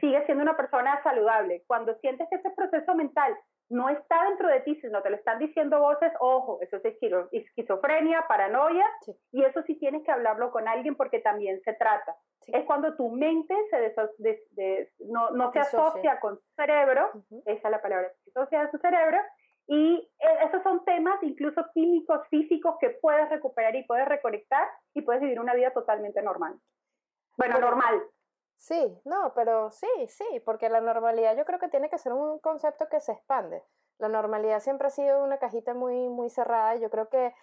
[0.00, 1.64] sigue siendo una persona saludable.
[1.66, 3.34] Cuando sientes que ese proceso mental
[3.72, 6.84] no está dentro de ti, sino te lo están diciendo voces, ojo, eso es
[7.32, 8.86] esquizofrenia, paranoia,
[9.32, 12.14] y eso sí tienes que hablarlo con alguien porque también se trata.
[12.48, 17.10] Es cuando tu mente se no, no se asocia con tu cerebro,
[17.46, 19.18] esa es la palabra, exitosidad de su cerebro.
[19.68, 25.00] Y e, esos son temas incluso químicos, físicos, que puedes recuperar y puedes reconectar y
[25.00, 26.58] puedes vivir una vida totalmente normal.
[27.38, 28.02] Bueno, normal.
[28.62, 32.38] Sí, no, pero sí, sí, porque la normalidad yo creo que tiene que ser un
[32.38, 33.64] concepto que se expande.
[33.98, 37.34] La normalidad siempre ha sido una cajita muy, muy cerrada y yo creo que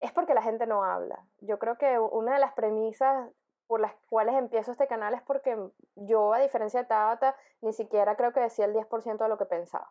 [0.00, 1.26] es porque la gente no habla.
[1.40, 3.30] Yo creo que una de las premisas
[3.66, 5.56] por las cuales empiezo este canal es porque
[5.94, 9.46] yo, a diferencia de Tabata, ni siquiera creo que decía el 10% de lo que
[9.46, 9.90] pensaba.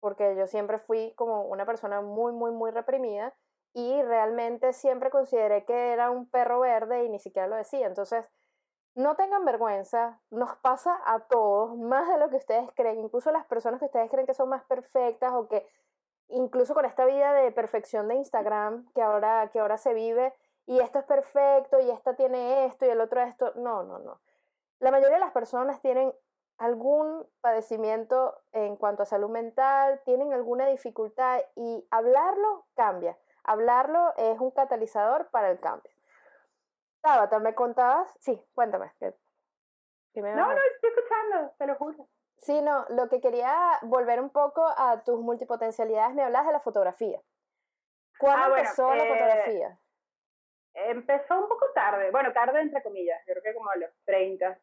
[0.00, 3.34] Porque yo siempre fui como una persona muy, muy, muy reprimida
[3.74, 7.86] y realmente siempre consideré que era un perro verde y ni siquiera lo decía.
[7.86, 8.26] Entonces,
[9.00, 13.46] no tengan vergüenza, nos pasa a todos, más de lo que ustedes creen, incluso las
[13.46, 15.66] personas que ustedes creen que son más perfectas o que
[16.28, 20.32] incluso con esta vida de perfección de Instagram que ahora, que ahora se vive,
[20.66, 23.52] y esto es perfecto, y esta tiene esto, y el otro esto.
[23.56, 24.20] No, no, no.
[24.78, 26.14] La mayoría de las personas tienen
[26.58, 33.16] algún padecimiento en cuanto a salud mental, tienen alguna dificultad y hablarlo cambia.
[33.42, 35.90] Hablarlo es un catalizador para el cambio.
[37.02, 38.10] Tabata, ¿me contabas?
[38.20, 38.92] Sí, cuéntame.
[39.00, 39.12] no,
[40.14, 42.08] no, estoy escuchando, te lo juro.
[42.38, 46.60] Sí, no, lo que quería volver un poco a tus multipotencialidades, me hablas de la
[46.60, 47.20] fotografía.
[48.18, 49.78] ¿Cuándo ah, empezó la eh, fotografía?
[50.74, 54.58] Empezó un poco tarde, bueno, tarde entre comillas, yo creo que como a los 30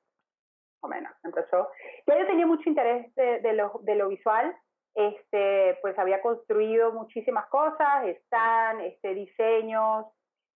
[0.82, 1.70] o menos empezó.
[2.06, 4.56] Ya yo tenía mucho interés de, lo, de lo visual,
[4.96, 10.06] este, pues había construido muchísimas cosas, están, este, diseños,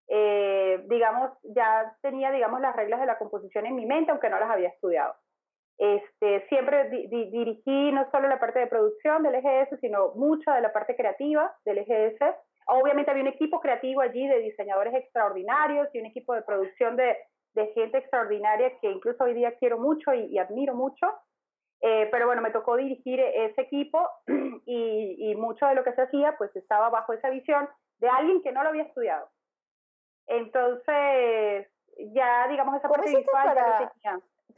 [0.07, 0.60] eh,
[0.91, 4.49] digamos, ya tenía, digamos, las reglas de la composición en mi mente, aunque no las
[4.49, 5.15] había estudiado.
[5.77, 10.71] Este, siempre dirigí no solo la parte de producción del EGS, sino mucha de la
[10.71, 12.19] parte creativa del EGS.
[12.67, 17.17] Obviamente había un equipo creativo allí de diseñadores extraordinarios y un equipo de producción de,
[17.55, 21.07] de gente extraordinaria que incluso hoy día quiero mucho y, admiro mucho.
[21.81, 24.07] Eh, pero bueno, me tocó dirigir ese equipo
[24.67, 28.43] y, y, mucho de lo que se hacía pues estaba bajo esa visión de alguien
[28.43, 29.29] que no lo había estudiado.
[30.27, 31.67] Entonces,
[32.13, 33.91] ya digamos esa parte visual para...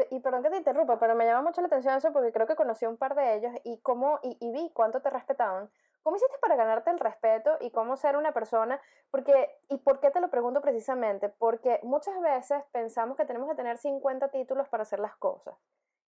[0.10, 2.56] Y perdón que te interrumpa, pero me llama mucho la atención eso porque creo que
[2.56, 5.70] conocí un par de ellos y cómo y, y vi cuánto te respetaban.
[6.04, 8.80] ¿Cómo hiciste para ganarte el respeto y cómo ser una persona?
[9.10, 11.30] Porque, ¿Y por qué te lo pregunto precisamente?
[11.30, 15.56] Porque muchas veces pensamos que tenemos que tener 50 títulos para hacer las cosas.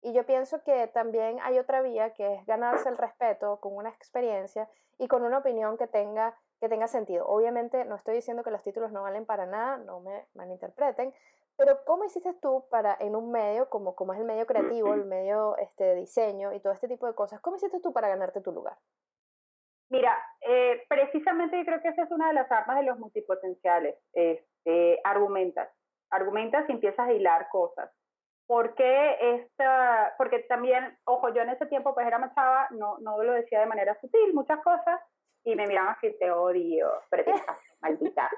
[0.00, 3.90] Y yo pienso que también hay otra vía que es ganarse el respeto con una
[3.90, 7.26] experiencia y con una opinión que tenga, que tenga sentido.
[7.26, 11.12] Obviamente no estoy diciendo que los títulos no valen para nada, no me malinterpreten,
[11.56, 15.04] pero ¿cómo hiciste tú para en un medio como, como es el medio creativo, el
[15.16, 18.40] medio este, de diseño y todo este tipo de cosas, ¿cómo hiciste tú para ganarte
[18.40, 18.78] tu lugar?
[19.90, 23.96] Mira, eh, precisamente yo creo que esa es una de las armas de los multipotenciales.
[24.12, 25.68] Este, argumentas,
[26.10, 27.90] argumentas y empiezas a hilar cosas.
[28.46, 30.14] ¿Por qué esta?
[30.16, 33.58] Porque también, ojo, yo en ese tiempo pues era más chava, no, no lo decía
[33.58, 35.00] de manera sutil, muchas cosas,
[35.44, 36.90] y me miraban así, te odio,
[37.82, 38.30] maldita.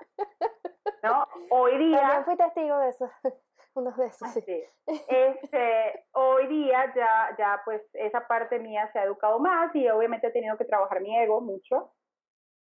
[1.03, 1.27] ¿No?
[1.51, 2.01] Hoy día...
[2.01, 3.11] También fui testigo de eso
[3.75, 4.65] unos de esos, sí.
[5.09, 10.29] Este, hoy día ya, ya pues esa parte mía se ha educado más y obviamente
[10.29, 11.93] he tenido que trabajar mi ego mucho,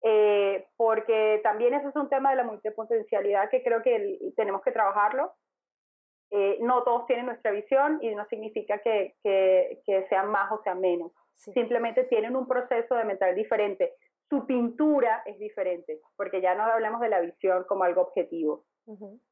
[0.03, 4.71] eh, porque también eso es un tema de la multipotencialidad que creo que tenemos que
[4.71, 5.33] trabajarlo.
[6.33, 10.61] Eh, no todos tienen nuestra visión y no significa que, que, que sean más o
[10.63, 11.11] sean menos.
[11.35, 13.95] Simplemente tienen un proceso de mental diferente.
[14.31, 18.63] Su pintura es diferente, porque ya no hablamos de la visión como algo objetivo.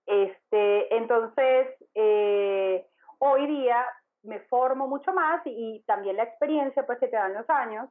[0.06, 2.86] Este, entonces, eh,
[3.20, 3.86] hoy día
[4.24, 7.90] me formo mucho más y, también la experiencia pues que te dan los años,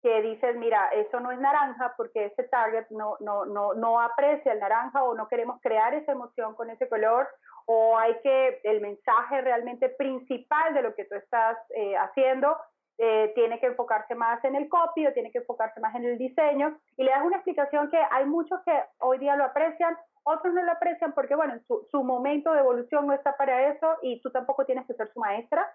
[0.00, 4.52] que dices, mira, eso no es naranja porque ese target no, no, no, no aprecia
[4.52, 7.26] el naranja o no queremos crear esa emoción con ese color
[7.66, 12.56] o hay que, el mensaje realmente principal de lo que tú estás eh, haciendo
[12.98, 16.18] eh, tiene que enfocarse más en el copy o tiene que enfocarse más en el
[16.18, 20.54] diseño y le das una explicación que hay muchos que hoy día lo aprecian otros
[20.54, 24.20] no lo aprecian porque, bueno, su, su, momento de evolución no está para eso y
[24.22, 25.70] tú tampoco tienes que ser su maestra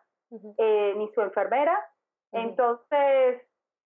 [0.58, 1.80] eh, ni su enfermera.
[2.32, 3.44] Entonces,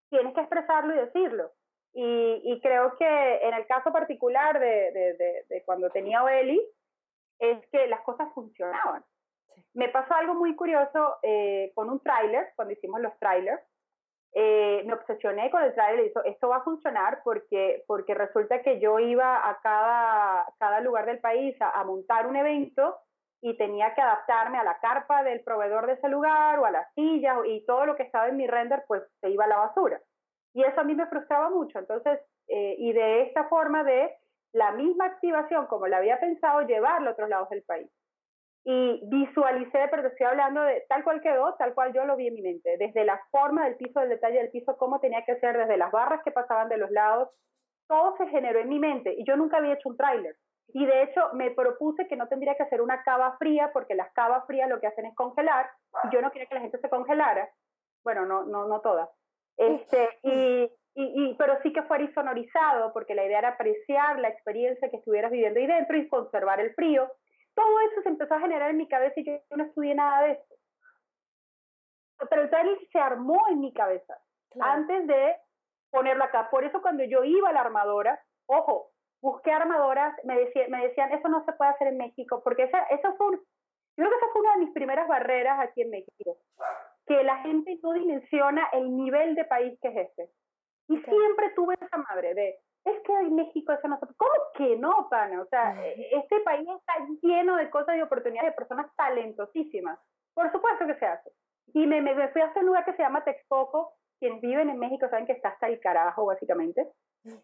[0.10, 1.52] tienes que expresarlo y decirlo.
[1.94, 6.60] Y, y, creo que en el caso particular de, de, de, cuando tenía Eli,
[7.40, 9.04] es que las cosas funcionaban.
[9.74, 13.62] Me pasó algo muy curioso eh, con un tráiler, cuando hicimos los trailers.
[14.36, 18.64] Eh, me obsesioné con el trailer y dije, esto va a funcionar porque, porque resulta
[18.64, 22.98] que yo iba a cada, cada lugar del país a, montar un evento
[23.42, 26.92] y tenía que adaptarme a la carpa del proveedor de ese lugar o a las
[26.96, 30.02] sillas y todo lo que estaba en mi render pues se iba a la basura.
[30.56, 31.78] Y eso a mí me frustraba mucho.
[31.78, 34.16] Entonces, eh, y de esta forma de
[34.54, 37.90] la misma activación como la había pensado, llevarlo a otros lados del país.
[38.66, 42.28] Y visualicé, pero te estoy hablando de tal cual quedó, tal cual yo lo vi
[42.28, 45.38] en mi mente, desde la forma del piso, del detalle del piso, cómo tenía que
[45.40, 47.30] ser, desde las barras que pasaban de los lados,
[47.88, 50.36] todo se generó en mi mente y yo nunca había hecho un tráiler.
[50.70, 54.12] Y de hecho me propuse que no tendría que hacer una cava fría porque las
[54.14, 55.70] cavas frías lo que hacen es congelar
[56.06, 57.50] y yo no quería que la gente se congelara.
[58.04, 59.10] Bueno, no, no, no todas.
[59.58, 64.90] Este, y, y, pero sí que fuera sonorizado porque la idea era apreciar la experiencia
[64.90, 67.12] que estuvieras viviendo ahí dentro y conservar el frío
[67.56, 67.80] todo
[68.34, 70.56] empezó a generar en mi cabeza y yo no estudié nada de eso.
[72.30, 74.18] Pero el trailer se armó en mi cabeza
[74.60, 75.36] antes de
[75.92, 76.50] ponerlo acá.
[76.50, 78.92] Por eso cuando yo iba a la armadora, ojo,
[79.22, 82.84] busqué armadoras, me, decía, me decían, eso no se puede hacer en México, porque esa,
[82.84, 83.40] eso fue, yo
[83.96, 86.38] creo que esa fue una de mis primeras barreras aquí en México,
[87.06, 90.30] que la gente no dimensiona el nivel de país que es este.
[90.88, 94.76] Y siempre tuve esa madre de, es que en México eso no se ¿Cómo que
[94.78, 95.42] no, pana?
[95.42, 100.00] O sea, e, este país está lleno de cosas y oportunidades de personas talentosísimas.
[100.34, 101.32] Por supuesto que se hace.
[101.74, 103.94] Y me, me, fui a un lugar que se llama Texcoco.
[104.20, 106.90] Quienes viven en México saben que está hasta el carajo, básicamente.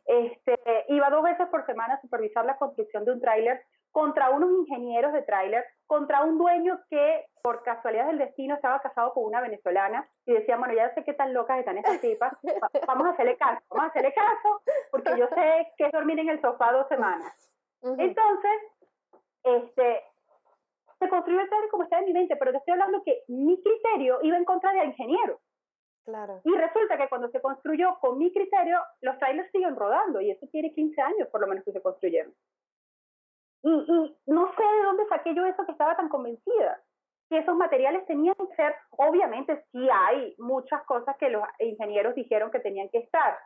[0.05, 0.57] Este,
[0.89, 5.13] iba dos veces por semana a supervisar la construcción de un tráiler contra unos ingenieros
[5.13, 10.07] de tráiler, contra un dueño que por casualidad del destino estaba casado con una venezolana
[10.25, 12.33] y decía, bueno, ya sé qué tan locas están estas tipas,
[12.87, 16.29] vamos a hacerle caso, vamos a hacerle caso, porque yo sé que es dormir en
[16.29, 17.33] el sofá dos semanas.
[17.81, 18.51] Entonces,
[19.43, 20.03] este,
[20.99, 23.61] se construyó el trailer como está en mi mente, pero te estoy hablando que mi
[23.61, 25.39] criterio iba en contra de ingenieros.
[26.05, 26.41] Claro.
[26.43, 30.47] Y resulta que cuando se construyó con mi criterio, los trailers siguen rodando y eso
[30.51, 32.33] tiene 15 años por lo menos que se construyeron.
[33.61, 36.81] Y, y no sé de dónde saqué yo eso que estaba tan convencida.
[37.29, 42.49] Que esos materiales tenían que ser, obviamente sí hay muchas cosas que los ingenieros dijeron
[42.49, 43.37] que tenían que estar,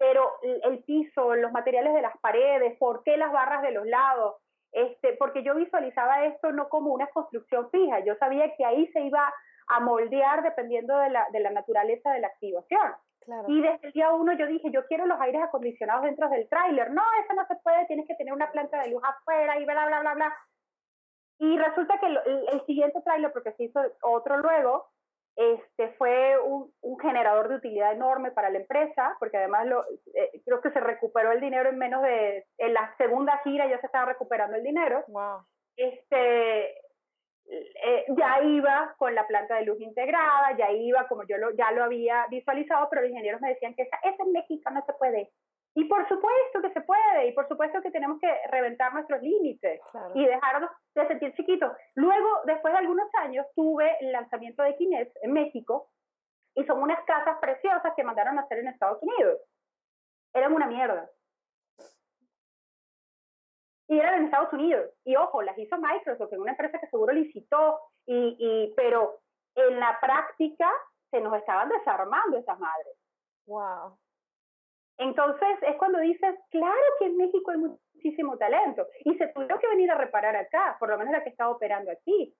[0.00, 4.36] pero el, piso, los materiales de las paredes, por qué las barras de los lados,
[4.72, 9.02] este, porque yo visualizaba esto no como una construcción fija, yo sabía que ahí se
[9.02, 9.30] iba
[9.68, 12.94] a moldear dependiendo de la, de la naturaleza de la activación.
[13.48, 16.90] Y desde el día uno yo dije, yo quiero los aires acondicionados dentro del tráiler.
[16.90, 19.86] No, eso no se puede, tienes que tener una planta de luz afuera y bla,
[19.86, 20.36] bla, bla, bla.
[21.38, 24.86] Y resulta que el, siguiente tráiler, porque se hizo otro luego,
[25.36, 29.82] este fue un, un, generador de utilidad enorme para la empresa, porque además lo,
[30.14, 33.80] eh, creo que se recuperó el dinero en menos de, en la segunda gira ya
[33.80, 35.02] se estaba recuperando el dinero.
[35.08, 35.46] Wow.
[35.76, 36.74] Este,
[37.50, 41.72] eh, ya iba con la planta de luz integrada, ya iba como yo lo, ya
[41.72, 44.92] lo había visualizado, pero los ingenieros me decían que esa, esa en México no se
[44.94, 45.30] puede.
[45.74, 49.80] Y por supuesto que se puede, y por supuesto que tenemos que reventar nuestros límites
[50.14, 51.72] y dejarnos de sentir chiquitos.
[51.94, 55.88] Luego, después de algunos años, tuve el lanzamiento de Kines en México,
[56.54, 59.38] y son unas casas preciosas que mandaron a hacer en Estados Unidos.
[60.34, 61.08] Eran una mierda
[63.90, 64.88] y eran en Estados Unidos.
[65.04, 69.18] Y ojo, las hizo Microsoft, en una empresa que seguro licitó, y, y, pero
[69.56, 70.70] en la práctica
[71.10, 72.96] se nos estaban desarmando esas madres.
[73.46, 73.98] Wow.
[74.96, 79.68] Entonces es cuando dices, claro que en México hay muchísimo talento y se tuvo que
[79.68, 82.32] venir a reparar acá, por lo menos la que está operando aquí.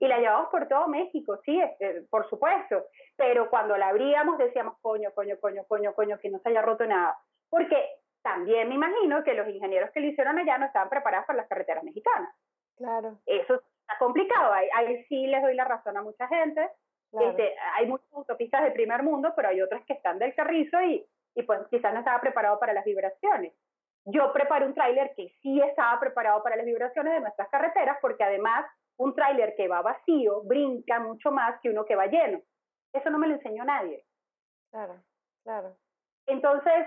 [0.00, 2.84] Y la llevamos por todo México, sí, este, por supuesto.
[3.16, 6.84] Pero cuando la abríamos decíamos, coño, coño, coño, coño, coño, que no se haya roto
[6.84, 7.16] nada.
[7.48, 7.82] Porque
[8.22, 11.48] también me imagino que los ingenieros que lo hicieron allá no estaban preparados para las
[11.48, 12.34] carreteras mexicanas.
[12.76, 13.18] Claro.
[13.26, 14.52] Eso está complicado.
[14.52, 16.70] Ahí, ahí sí les doy la razón a mucha gente.
[17.12, 21.06] Este, hay muchas autopistas de primer mundo, pero hay otras que están del carrizo y,
[21.34, 23.54] y pues quizás no estaba preparado para las vibraciones.
[24.04, 28.24] Yo preparé un tráiler que sí estaba preparado para las vibraciones de nuestras carreteras, porque
[28.24, 28.66] además
[28.98, 32.40] un tráiler que va vacío brinca mucho más que uno que va lleno.
[32.92, 34.04] Eso no me lo enseñó nadie.
[34.70, 35.02] Claro,
[35.44, 35.76] claro.
[36.26, 36.86] Entonces,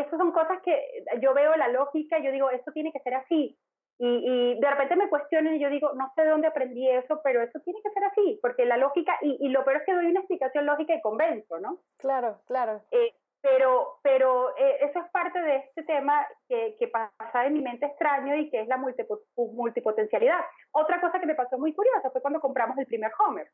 [0.00, 3.56] esas son cosas que yo veo la lógica yo digo, esto tiene que ser así.
[3.98, 7.20] Y, y, de repente me cuestionan y yo digo, no sé de dónde aprendí eso,
[7.24, 9.94] pero eso tiene que ser así, porque la lógica, y, y lo peor es que
[9.94, 11.78] doy una explicación lógica y convenzo, ¿no?
[11.96, 12.82] Claro, claro.
[12.90, 17.62] Eh, pero pero eh, eso es parte de este tema que, que pasa en mi
[17.62, 20.40] mente extraño y que es la multipotencialidad.
[20.72, 23.48] Otra cosa que me pasó muy curiosa fue cuando compramos el primer Homer.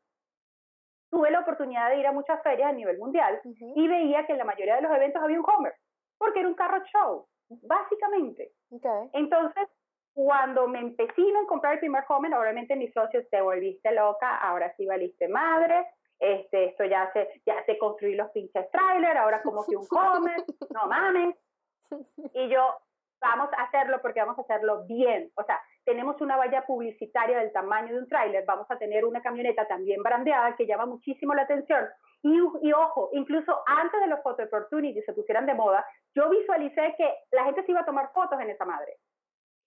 [1.09, 4.39] Tuve la oportunidad de ir a muchas ferias a nivel mundial y veía que en
[4.39, 5.75] la mayoría de los eventos había un Homer
[6.17, 8.51] porque era un carro show, básicamente.
[9.13, 9.69] Entonces,
[10.13, 14.73] cuando me empecino en comprar el primer Homer, obviamente mis socios, te volviste loca, ahora
[14.77, 15.87] sí valiste madre,
[16.19, 20.43] este, esto ya se, ya te construí los pinches trailers, ahora como que un Homer,
[20.69, 21.35] no mames.
[22.33, 22.75] Y yo,
[23.19, 25.31] vamos a hacerlo porque vamos a hacerlo bien.
[25.35, 29.21] O sea, tenemos una valla publicitaria del tamaño de un tráiler, vamos a tener una
[29.21, 31.85] camioneta también brandeada que llama muchísimo la atención.
[32.23, 36.95] Y, y, ojo, incluso antes de los photo opportunities se pusieran de moda, yo visualicé
[36.97, 38.97] que la gente se iba a tomar fotos en esa madre.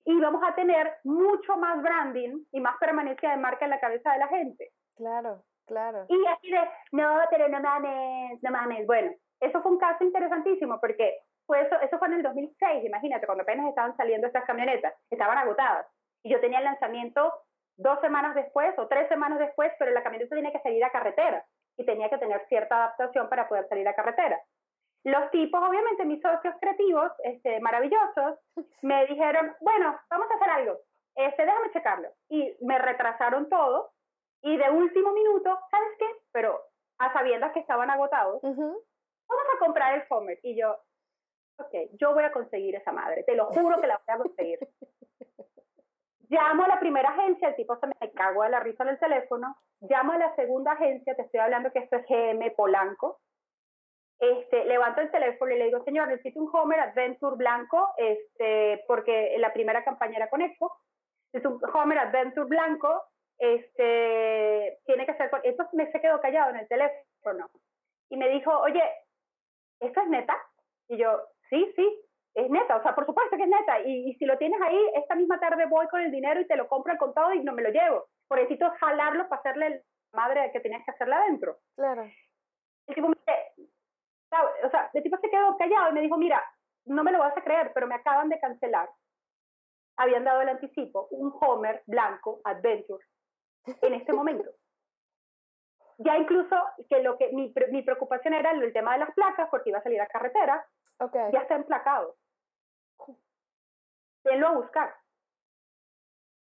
[0.06, 4.12] y vamos a tener mucho más branding y más permanencia de marca en la cabeza
[4.12, 4.70] de la gente.
[4.94, 6.06] Claro, claro.
[6.08, 6.60] Y así de,
[6.92, 8.86] no, pero no mames, no mames.
[8.86, 13.26] Bueno, eso fue un caso interesantísimo porque fue eso, eso fue en el 2006, imagínate,
[13.26, 15.86] cuando apenas estaban saliendo estas camionetas, estaban agotadas.
[16.22, 17.32] Y yo tenía el lanzamiento
[17.76, 21.44] dos semanas después o tres semanas después, pero la camioneta tenía que salir a carretera
[21.76, 24.40] y tenía que tener cierta adaptación para poder salir a carretera.
[25.04, 28.38] Los tipos, obviamente, mis socios creativos, este, maravillosos,
[28.82, 30.78] me dijeron, bueno, vamos a hacer algo,
[31.14, 32.08] este, déjame checarlo.
[32.28, 33.90] Y me retrasaron todo
[34.42, 36.06] y de último minuto, ¿sabes qué?
[36.32, 36.60] Pero
[36.98, 40.38] a sabiendas que estaban agotados, vamos a comprar el Homer.
[40.42, 40.76] Y yo,
[41.58, 44.58] ok, yo voy a conseguir esa madre, te lo juro que la voy a conseguir.
[46.28, 48.98] Llamo a la primera agencia, el tipo se me cagó de la risa en el
[48.98, 49.56] teléfono.
[49.80, 53.20] Llamo a la segunda agencia, te estoy hablando que esto es GM Polanco.
[54.18, 59.36] Este, levanto el teléfono y le digo, señor, necesito un Homer Adventure blanco, este, porque
[59.38, 60.72] la primera campaña era con Expo.
[61.32, 63.04] Es un Homer Adventure blanco,
[63.38, 65.40] este, tiene que ser con...
[65.44, 67.50] Esto me se quedó callado en el teléfono.
[68.08, 68.82] Y me dijo, oye,
[69.80, 70.36] ¿esto es neta?
[70.88, 71.20] Y yo,
[71.50, 72.05] sí, sí
[72.36, 73.80] es neta, o sea, por supuesto que es neta.
[73.80, 76.68] Y, si lo tienes ahí, esta misma tarde voy con el dinero y te lo
[76.68, 78.08] compro con todo y no me lo llevo.
[78.28, 79.80] Por necesito jalarlo para hacerle la
[80.12, 81.56] madre que tenías que hacerle adentro.
[81.76, 82.02] Claro.
[82.88, 83.72] El tipo me dice,
[84.64, 86.44] o sea, el tipo se quedó callado y me dijo, mira,
[86.84, 88.90] no me lo vas a creer, pero me acaban de cancelar.
[89.96, 93.02] Habían dado el anticipo, un Homer blanco Adventure
[93.80, 94.50] en este momento.
[95.98, 96.54] Ya incluso
[96.90, 99.82] que lo que mi, mi preocupación era el tema de las placas, porque iba a
[99.82, 100.62] salir a carretera,
[100.98, 101.32] okay.
[101.32, 102.14] ya está emplacado
[104.24, 104.94] venlo a buscar.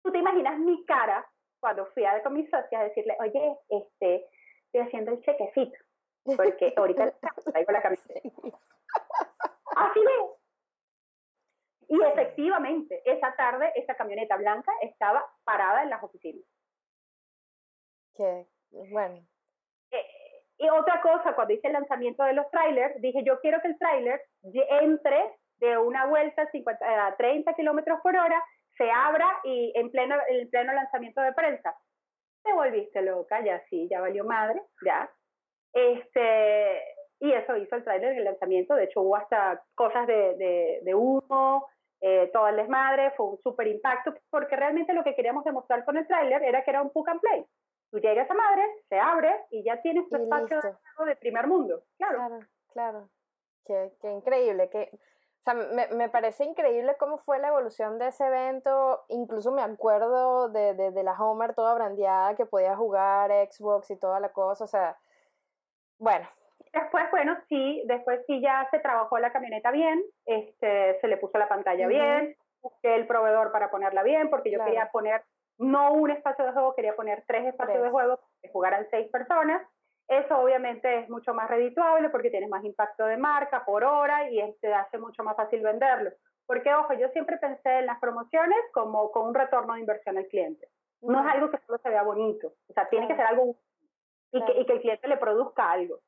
[0.03, 1.27] ¿Tú te imaginas mi cara
[1.61, 4.29] cuando fui a ver con mis socias a decirle, oye, este,
[4.67, 5.79] estoy haciendo el chequecito,
[6.25, 7.13] porque ahorita
[7.53, 8.21] traigo la camiseta.
[9.77, 10.41] Así de.
[11.89, 16.45] Y efectivamente, esa tarde, esa camioneta blanca estaba parada en las oficinas.
[18.15, 19.27] Que, bueno.
[19.91, 20.07] Eh,
[20.59, 23.79] y otra cosa, cuando hice el lanzamiento de los trailers, dije, yo quiero que el
[23.79, 28.43] trailer entre de una vuelta a 30 kilómetros por hora,
[28.77, 31.77] se abra y en pleno, en pleno lanzamiento de prensa.
[32.43, 35.11] Te volviste loca, ya sí, ya valió madre, ya.
[35.73, 36.83] Este,
[37.21, 40.95] y eso hizo el trailer en el lanzamiento, de hecho hubo hasta cosas de, de,
[40.95, 41.69] humo,
[42.01, 45.99] eh, todo el desmadre, fue un súper impacto, porque realmente lo que queríamos demostrar con
[45.99, 47.45] el trailer era que era un puck and play.
[47.91, 50.61] Tú llegas a madre, se abre y ya tienes tu espacio
[51.05, 51.83] de primer mundo.
[51.99, 52.39] Claro, claro.
[52.73, 53.09] claro.
[53.67, 54.91] Qué, qué increíble, que
[55.41, 59.05] o sea, me, me, parece increíble cómo fue la evolución de ese evento.
[59.09, 63.99] Incluso me acuerdo de, de, de, la Homer toda brandeada que podía jugar Xbox y
[63.99, 64.65] toda la cosa.
[64.65, 64.99] O sea,
[65.99, 66.29] bueno.
[66.75, 71.39] Después, bueno, sí, después sí ya se trabajó la camioneta bien, este, se le puso
[71.39, 75.25] la pantalla bien, busqué el proveedor para ponerla bien, porque yo quería poner
[75.59, 79.63] no un espacio de juego, quería poner tres espacios de juego que jugaran seis personas
[80.11, 84.41] eso obviamente es mucho más redituable porque tienes más impacto de marca por hora y
[84.61, 86.11] te hace mucho más fácil venderlo.
[86.47, 90.27] Porque, ojo, yo siempre pensé en las promociones como con un retorno de inversión al
[90.27, 90.67] cliente.
[91.01, 93.55] No es algo que solo se vea bonito, o sea, tiene que ser algo
[94.33, 96.01] y, que, y que el cliente le produzca algo.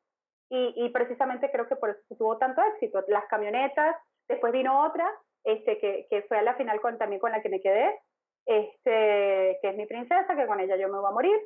[0.51, 3.05] Y, y, precisamente creo que por eso tuvo tanto éxito.
[3.07, 3.97] Las camionetas,
[4.29, 5.09] después vino otra,
[5.45, 8.01] este, que, que fue a la final con, también con la que me quedé,
[8.45, 11.41] este, que es mi princesa, que con ella yo me voy a morir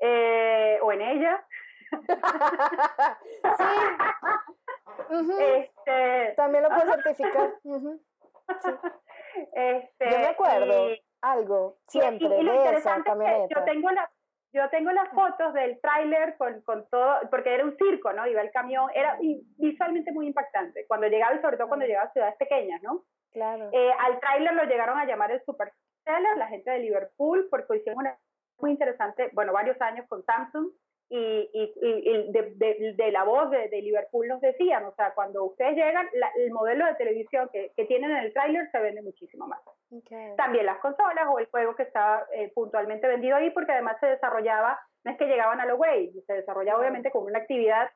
[0.00, 1.46] eh, o en ella.
[3.58, 5.34] sí.
[5.38, 7.54] este, También lo puedo certificar.
[9.52, 10.88] este, yo me acuerdo
[11.22, 13.54] algo siempre de esa camioneta.
[13.54, 14.10] yo tengo la
[14.52, 18.26] yo tengo las fotos del tráiler con, con todo, porque era un circo, ¿no?
[18.26, 19.16] Iba el camión, era
[19.58, 20.86] visualmente muy impactante.
[20.88, 23.04] Cuando llegaba, y sobre todo cuando llegaba a ciudades pequeñas, ¿no?
[23.32, 23.70] Claro.
[23.72, 28.00] Eh, al tráiler lo llegaron a llamar el superseller, la gente de Liverpool, porque hicieron
[28.00, 28.18] una
[28.60, 30.70] muy interesante, bueno, varios años con Samsung
[31.12, 35.74] y, y, y de, de, la voz de, Liverpool nos decían, o sea, cuando ustedes
[35.74, 39.60] llegan, el modelo de televisión que, que, tienen en el tráiler se vende muchísimo más.
[40.36, 44.06] También las consolas o el juego que estaba eh, puntualmente vendido ahí, porque además se
[44.06, 47.90] desarrollaba, no es que llegaban a lo way, se desarrollaba obviamente como una actividad,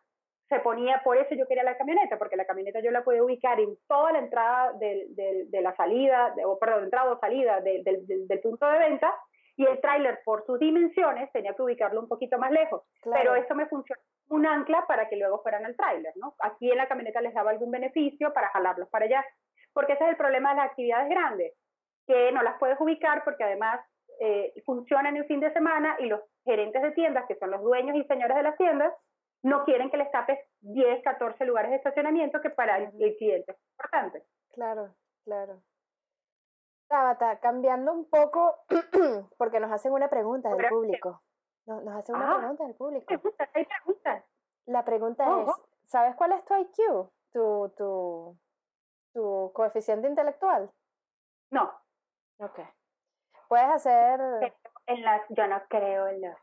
[0.48, 3.60] se ponía, por eso yo quería la camioneta, porque la camioneta yo la podía ubicar
[3.60, 5.06] en toda la entrada de,
[5.48, 9.14] de la salida, o perdón, entrada o salida del, del punto de venta,
[9.56, 13.54] y el tráiler por sus dimensiones tenía que ubicarlo un poquito más lejos, pero eso
[13.54, 16.34] me funcionó un ancla para que luego fueran al tráiler, ¿no?
[16.40, 19.24] Aquí en la camioneta les daba algún beneficio para jalarlos para allá,
[19.72, 21.52] porque ese es el problema de las actividades grandes,
[22.06, 23.80] que no las puedes ubicar porque además
[24.20, 27.96] eh, funcionan el fin de semana y los gerentes de tiendas, que son los dueños
[27.96, 28.92] y señores de las tiendas,
[29.42, 33.52] no quieren que les tapes 10, 14 lugares de estacionamiento que para el, el cliente
[33.52, 34.22] es importante.
[34.52, 34.94] Claro,
[35.24, 35.60] claro.
[36.94, 38.56] Tabata, cambiando un poco,
[39.36, 41.22] porque nos hacen una pregunta del público.
[41.66, 43.14] Nos, nos hacen una pregunta del público.
[43.52, 44.24] Hay preguntas.
[44.66, 45.50] La pregunta es,
[45.86, 47.10] ¿sabes cuál es tu IQ?
[47.32, 48.38] Tu, tu,
[49.12, 50.70] tu coeficiente intelectual.
[51.50, 51.68] No.
[52.38, 52.60] Ok.
[53.48, 54.20] Puedes hacer...
[54.86, 56.36] En las, yo no creo en los,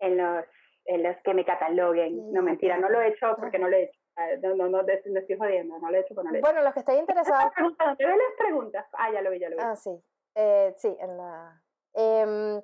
[0.00, 0.44] en los,
[0.84, 2.30] en los que me cataloguen.
[2.30, 4.00] No, mentira, no lo he hecho porque no lo he hecho.
[4.16, 6.80] Ah, no, no, no, no estoy jodiendo, no lo he hecho no Bueno, los que
[6.80, 7.52] estén interesados.
[7.78, 8.86] ¿Dónde ven las preguntas?
[8.92, 9.62] Ah, ya lo vi, ya lo vi.
[9.62, 9.90] Ah, sí.
[10.34, 11.62] Eh, sí, en la.
[11.94, 12.62] Eh,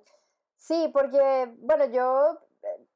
[0.57, 2.39] sí, porque, bueno, yo.
[2.63, 2.87] Eh,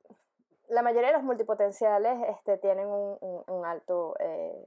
[0.69, 4.67] la mayoría de los multipotenciales este, tienen un, un, un alto eh,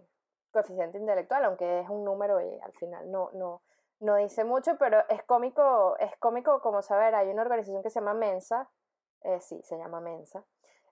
[0.51, 3.61] coeficiente intelectual, aunque es un número y al final no, no,
[3.99, 7.99] no dice mucho, pero es cómico, es cómico como saber, hay una organización que se
[7.99, 8.69] llama Mensa,
[9.23, 10.45] eh, sí, se llama Mensa,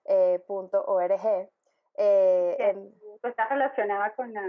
[0.04, 1.50] eh, punto .org,
[1.96, 2.74] eh,
[3.22, 4.42] está relacionada con la,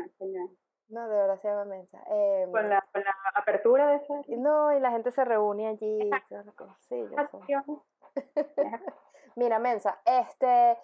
[0.89, 2.03] No, de verdad se llama Mensa.
[2.07, 4.21] Em, ¿Con, la, ¿Con la apertura de eso?
[4.37, 6.09] No, y la gente se reúne allí.
[6.89, 7.05] Sí,
[9.35, 10.77] Mira, Mensa, este...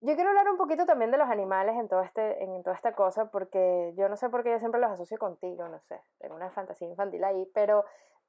[0.00, 2.92] Yo quiero hablar un poquito también de los animales en, todo este, en toda esta
[2.92, 6.34] cosa, porque yo no sé por qué yo siempre los asocio contigo, no sé, tengo
[6.34, 7.86] una fantasía infantil ahí, pero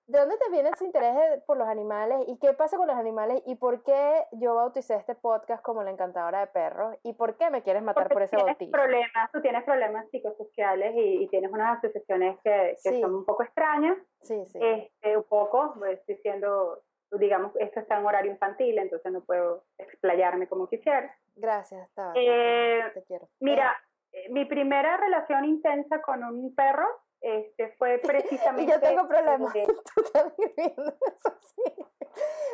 [0.07, 3.41] ¿De dónde te viene ese interés por los animales y qué pasa con los animales
[3.47, 7.49] y por qué yo bauticé este podcast como la encantadora de perros y por qué
[7.49, 12.37] me quieres matar por ese tienes Problemas, tú tienes problemas psicosociales y, tienes unas asociaciones
[12.43, 13.97] que, que son un poco extrañas.
[14.21, 14.59] Sí, sí.
[14.61, 20.47] Este, un poco, pues, diciendo, digamos, esto está en horario infantil, entonces no puedo explayarme
[20.47, 21.15] como quisiera.
[21.35, 23.27] Gracias, eh, te quiero.
[23.39, 23.75] Mira,
[24.11, 26.87] eh, mi primera relación intensa con un perro
[27.25, 28.63] este fue precisamente...
[28.71, 29.51] y yo tengo problemas,
[29.95, 31.63] tú también viendo eso sí.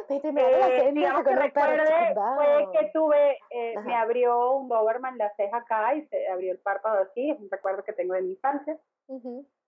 [0.10, 5.32] Mi primera eh, digamos que recuerde fue que tuve, eh, me abrió un Doberman la
[5.36, 8.32] ceja acá y se abrió el párpado así, es un recuerdo que tengo de mi
[8.32, 8.78] infancia.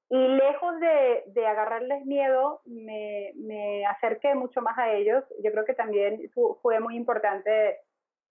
[0.09, 5.23] Y lejos de, de agarrarles miedo, me, me acerqué mucho más a ellos.
[5.43, 6.31] Yo creo que también
[6.61, 7.79] fue muy importante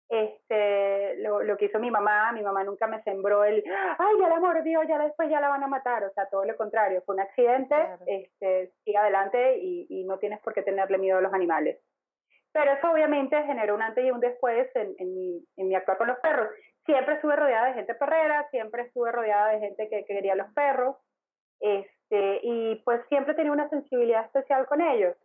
[0.10, 3.64] este, lo, lo, que hizo mi mamá, mi mamá nunca me sembró el,
[3.98, 6.58] ay, ya la mordió, ya después ya la van a matar, o sea, todo lo
[6.58, 7.76] contrario, fue un accidente,
[8.08, 11.80] este, sigue adelante y, y, no tienes por qué tenerle miedo a los animales.
[12.52, 16.00] Pero eso obviamente generó un antes y un después en, en, mi, en mi actuar
[16.00, 16.50] con los perros.
[16.86, 20.52] Siempre estuve rodeada de gente perrera, siempre estuve rodeada de gente que, que quería los
[20.54, 20.96] perros,
[21.60, 25.16] este, y pues siempre tenía una sensibilidad especial con ellos.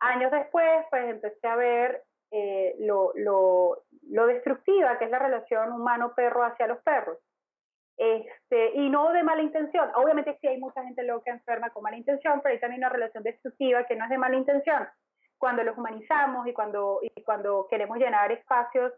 [0.00, 2.02] Años después, pues empecé a ver
[2.36, 7.18] eh, lo, lo, lo, destructiva que es la relación humano-perro hacia los perros.
[7.96, 9.88] Este, y no de mala intención.
[9.94, 13.22] Obviamente sí hay mucha gente loca enferma con mala intención, pero hay también una relación
[13.22, 14.88] destructiva que no es de mala intención.
[15.38, 18.92] Cuando los humanizamos y cuando, y cuando queremos llenar espacios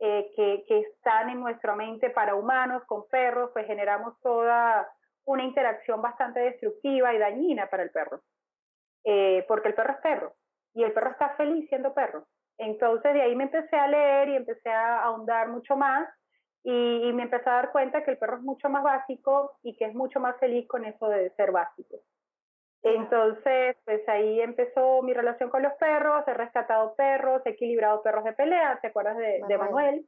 [0.00, 4.90] eh, que, están en nuestra mente para humanos con perros, pues generamos toda
[5.24, 8.20] una interacción bastante destructiva y dañina para el perro.
[9.04, 10.34] Eh, porque el perro es perro
[10.74, 12.26] y el perro está feliz siendo perro.
[12.62, 16.08] Entonces de ahí me empecé a leer y empecé a ahondar mucho más
[16.62, 19.86] y, me empecé a dar cuenta que el perro es mucho más básico y que
[19.86, 21.96] es mucho más feliz con eso de ser básico.
[22.84, 28.24] Entonces, pues ahí empezó mi relación con los perros, he rescatado perros, he equilibrado perros
[28.24, 30.06] de pelea, ¿te acuerdas de Manuel?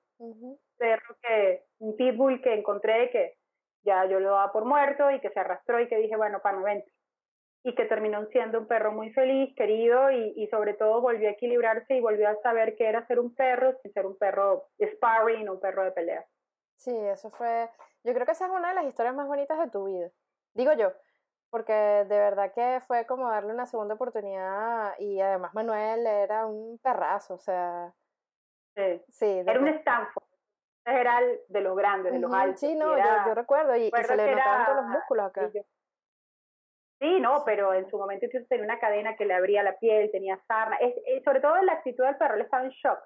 [0.79, 3.35] Perro que, un pitbull que encontré que
[3.83, 6.59] ya yo lo daba por muerto y que se arrastró y que dije, bueno, para
[6.59, 6.91] vente
[7.67, 11.33] y que terminó siendo un perro muy feliz, querido y, y, sobre todo volvió a
[11.33, 15.49] equilibrarse y volvió a saber qué era ser un perro sin ser un perro sparring,
[15.49, 16.27] un perro de pelea.
[16.77, 17.71] Sí, eso fue,
[18.05, 20.11] yo creo que esa es una de las historias más bonitas de tu vida,
[20.53, 20.93] digo yo,
[21.49, 26.79] porque de verdad que fue como darle una segunda oportunidad y además Manuel era un
[26.79, 27.95] perrazo, o sea...
[28.77, 30.25] Sí, sí era un Stanford.
[30.85, 32.61] Era de los grandes, de los altos.
[32.61, 35.51] Sí, no, yo, yo, recuerdo, y, se le notaban todos los músculos acá.
[37.05, 40.11] Sí, no, pero en su momento incluso tenía una cadena que le abría la piel,
[40.11, 42.99] tenía sarna, es, sobre todo en la actitud del perro, le estaba en shock.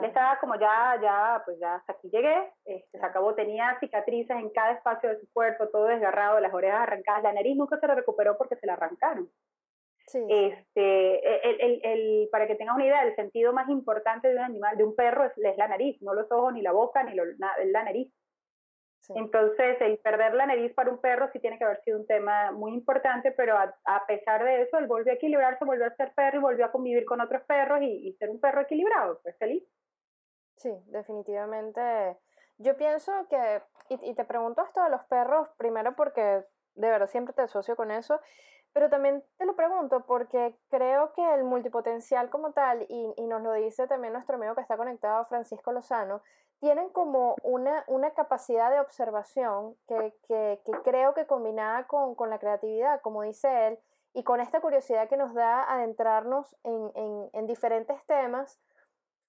[0.00, 4.36] Le estaba como ya, ya, pues ya hasta aquí llegué, este, se acabó, tenía cicatrices
[4.36, 7.88] en cada espacio de su cuerpo, todo desgarrado, las orejas arrancadas, la nariz nunca se
[7.88, 9.28] la recuperó porque se la arrancaron.
[10.06, 10.24] Sí.
[10.28, 14.42] Este, el, el, el, para que tengas una idea, el sentido más importante de un
[14.42, 17.14] animal, de un perro, es, es la nariz, no los ojos, ni la boca, ni
[17.14, 18.08] lo, la nariz.
[19.14, 22.52] Entonces, el perder la nariz para un perro sí tiene que haber sido un tema
[22.52, 26.38] muy importante, pero a, pesar de eso, él volvió a equilibrarse, volvió a ser perro
[26.38, 29.64] y volvió a convivir con otros perros y, ser un perro equilibrado, pues feliz.
[30.56, 32.18] Sí, definitivamente.
[32.58, 36.44] Yo pienso que, y, te pregunto esto de los perros, primero porque
[36.74, 38.20] de verdad siempre te asocio con eso,
[38.72, 43.42] Pero también te lo pregunto porque creo que el multipotencial como tal, y, y nos
[43.42, 46.22] lo dice también nuestro amigo que está conectado, Francisco Lozano,
[46.60, 52.38] tienen como una, una capacidad de observación que, que, creo que combinada con, con, la
[52.38, 53.78] creatividad, como dice él,
[54.12, 58.60] y con esta curiosidad que nos da adentrarnos en, en, en, diferentes temas,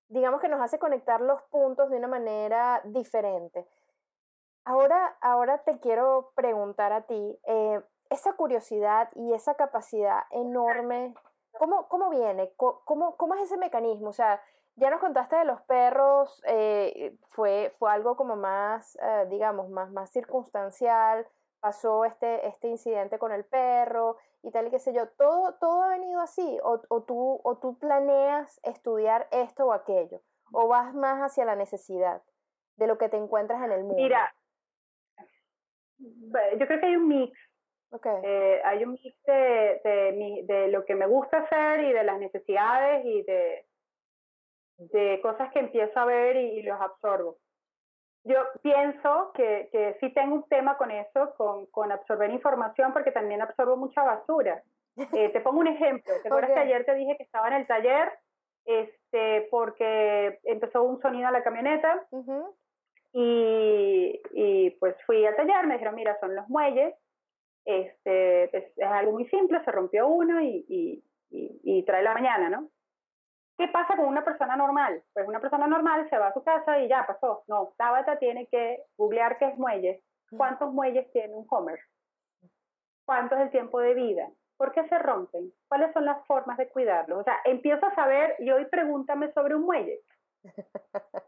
[0.09, 3.65] digamos que nos hace conectar los puntos de una manera diferente.
[4.65, 11.15] Ahora, ahora te quiero preguntar a ti, eh, esa curiosidad y esa capacidad enorme,
[11.57, 12.51] ¿cómo, cómo viene?
[12.57, 14.09] ¿Cómo, ¿Cómo es ese mecanismo?
[14.09, 14.41] O sea,
[14.75, 19.91] ya nos contaste de los perros, eh, fue, fue algo como más, eh, digamos, más,
[19.91, 21.27] más circunstancial,
[21.59, 25.83] pasó este, este incidente con el perro y tal y qué sé yo, todo, todo
[25.83, 30.93] ha venido así, o, o, tú, o tú planeas estudiar esto o aquello, o vas
[30.95, 32.23] más hacia la necesidad
[32.77, 34.01] de lo que te encuentras en el mundo.
[34.01, 34.33] Mira,
[35.99, 37.37] yo creo que hay un mix.
[37.93, 38.21] Okay.
[38.23, 42.17] Eh, hay un mix de, de, de lo que me gusta hacer y de las
[42.19, 43.65] necesidades y de,
[44.89, 47.37] de cosas que empiezo a ver y, los absorbo.
[48.23, 53.11] Yo pienso que, que sí tengo un tema con eso, con, con absorber información, porque
[53.11, 54.63] también absorbo mucha basura.
[55.13, 56.13] Eh, te pongo un ejemplo.
[56.21, 58.11] ¿Te acuerdas que ayer te dije que estaba en el taller
[58.65, 62.05] este, porque empezó un sonido a la camioneta?
[63.13, 66.93] y, y pues fui al taller, me dijeron, mira, son los muelles.
[67.65, 72.13] Este, es, es algo muy simple, se rompió uno y, y, y, y trae la
[72.13, 72.69] mañana, ¿no?
[73.61, 75.03] ¿Qué pasa con una persona normal?
[75.13, 77.43] Pues una persona normal se va a su casa y ya pasó.
[77.47, 80.01] No, Tabata tiene que googlear qué es muelle.
[80.35, 81.79] ¿Cuántos muelles tiene un Homer?
[83.05, 84.27] ¿Cuánto es el tiempo de vida?
[84.57, 85.53] ¿Por qué se rompen?
[85.67, 87.19] ¿Cuáles son las formas de cuidarlos?
[87.19, 89.99] O sea, empiezo a saber y hoy pregúntame sobre un muelle.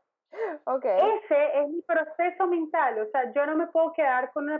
[0.65, 0.99] okay.
[1.21, 2.99] Ese es mi proceso mental.
[2.99, 4.59] O sea, yo no me puedo quedar con una,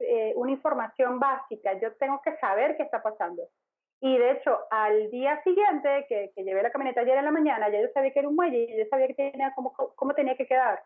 [0.00, 1.72] eh, una información básica.
[1.80, 3.44] Yo tengo que saber qué está pasando.
[4.00, 7.68] Y de hecho, al día siguiente que, que, llevé la camioneta ayer en la mañana,
[7.68, 10.36] ya yo sabía que era un muelle y yo sabía que tenía cómo, cómo tenía
[10.36, 10.84] que quedar.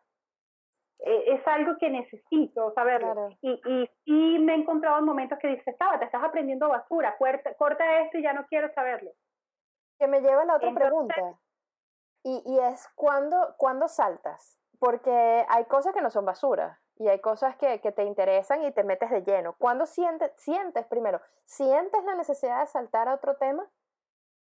[1.00, 3.12] Eh, es algo que necesito saberlo.
[3.12, 3.38] Claro.
[3.42, 7.16] Y, y, y, me he encontrado en momentos que dices, estaba, te estás aprendiendo basura,
[7.18, 9.10] corta, corta esto y ya no quiero saberlo.
[9.98, 11.38] Que me lleva a la otra Entonces, pregunta.
[12.24, 14.58] Y, y es, ¿cuándo, ¿cuándo saltas?
[14.78, 18.72] Porque hay cosas que no son basura y hay cosas que, que, te interesan y
[18.72, 19.54] te metes de lleno.
[19.58, 23.66] ¿Cuándo sientes, sientes primero, sientes la necesidad de saltar a otro tema?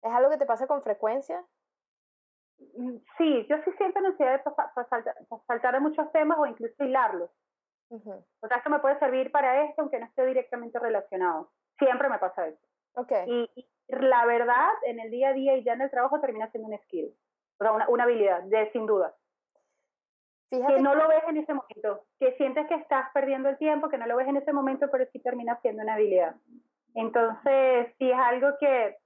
[0.02, 1.44] ¿Es algo que te pasa con frecuencia?
[2.76, 5.14] Mm, sí, yo sí siento necesidad de pasar, saltar,
[5.46, 7.30] saltar a muchos temas o incluso hilarlos.
[7.90, 8.24] Uh -huh.
[8.40, 11.50] O sea, esto me puede servir para esto aunque no esté directamente relacionado.
[11.78, 12.66] Siempre me pasa eso.
[12.94, 13.24] Okay.
[13.26, 16.50] Y, y, la verdad, en el día a día y ya en el trabajo termina
[16.50, 17.14] siendo un skill,
[17.58, 19.14] o sea, una, una habilidad, de, sin duda.
[20.52, 23.88] Fíjate que no lo ves en ese momento, que sientes que estás perdiendo el tiempo,
[23.88, 26.34] que no lo ves en ese momento, pero sí termina siendo una habilidad.
[26.94, 28.98] Entonces, sí es algo que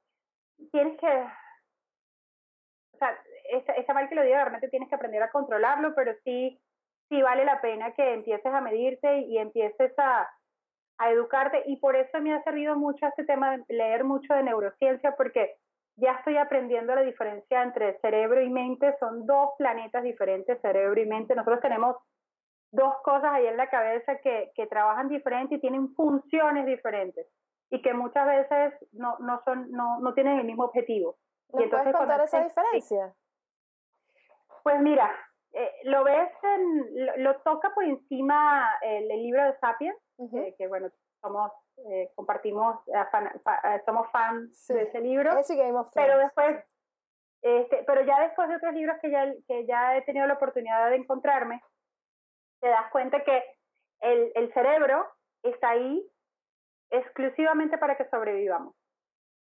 [0.72, 3.16] tienes que, o sea,
[3.52, 6.60] está, está mal que lo diga, realmente tienes que aprender a controlarlo, pero sí,
[7.08, 10.28] sí vale la pena que empieces a medirte y empieces a,
[10.98, 11.62] a educarte.
[11.66, 15.58] Y por eso me ha servido mucho este tema de leer mucho de neurociencia, porque
[15.96, 21.06] ya estoy aprendiendo la diferencia entre cerebro y mente, son dos planetas diferentes, cerebro y
[21.06, 21.34] mente.
[21.34, 21.96] Nosotros tenemos
[22.70, 27.26] dos cosas ahí en la cabeza que, que trabajan diferente y tienen funciones diferentes
[27.70, 31.16] y que muchas veces no, no, son, no, no tienen el mismo objetivo.
[31.52, 33.14] ¿Me y entonces, puedes contar esa diferencia?
[34.62, 35.10] Pues mira,
[35.52, 40.28] eh, lo ves, en, lo, lo, toca por encima el, el libro de Sapiens, uh
[40.28, 40.48] -huh.
[40.48, 40.88] eh, que bueno,
[41.22, 44.74] somos eh, compartimos, eh, fan, fa, eh, somos fans sí.
[44.74, 45.36] de ese libro.
[45.38, 46.64] Ese Game of pero después,
[47.42, 50.90] este, pero ya después de otros libros que ya, que ya he tenido la oportunidad
[50.90, 51.62] de encontrarme,
[52.60, 53.44] te das cuenta que
[54.00, 55.06] el, el cerebro
[55.42, 56.04] está ahí
[56.90, 58.74] exclusivamente para que sobrevivamos.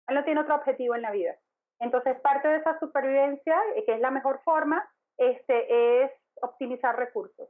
[0.08, 1.36] Él no tiene otro objetivo en la vida.
[1.78, 6.12] Entonces, parte de esa supervivencia, que es la mejor forma, este, es
[6.42, 7.48] optimizar recursos.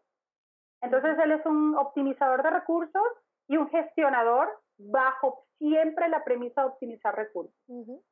[0.82, 3.02] Entonces, él es un optimizador de recursos
[3.48, 4.48] y un gestionador
[4.78, 7.54] bajo siempre la premisa de optimizar recursos.
[7.68, 8.02] Uh -huh.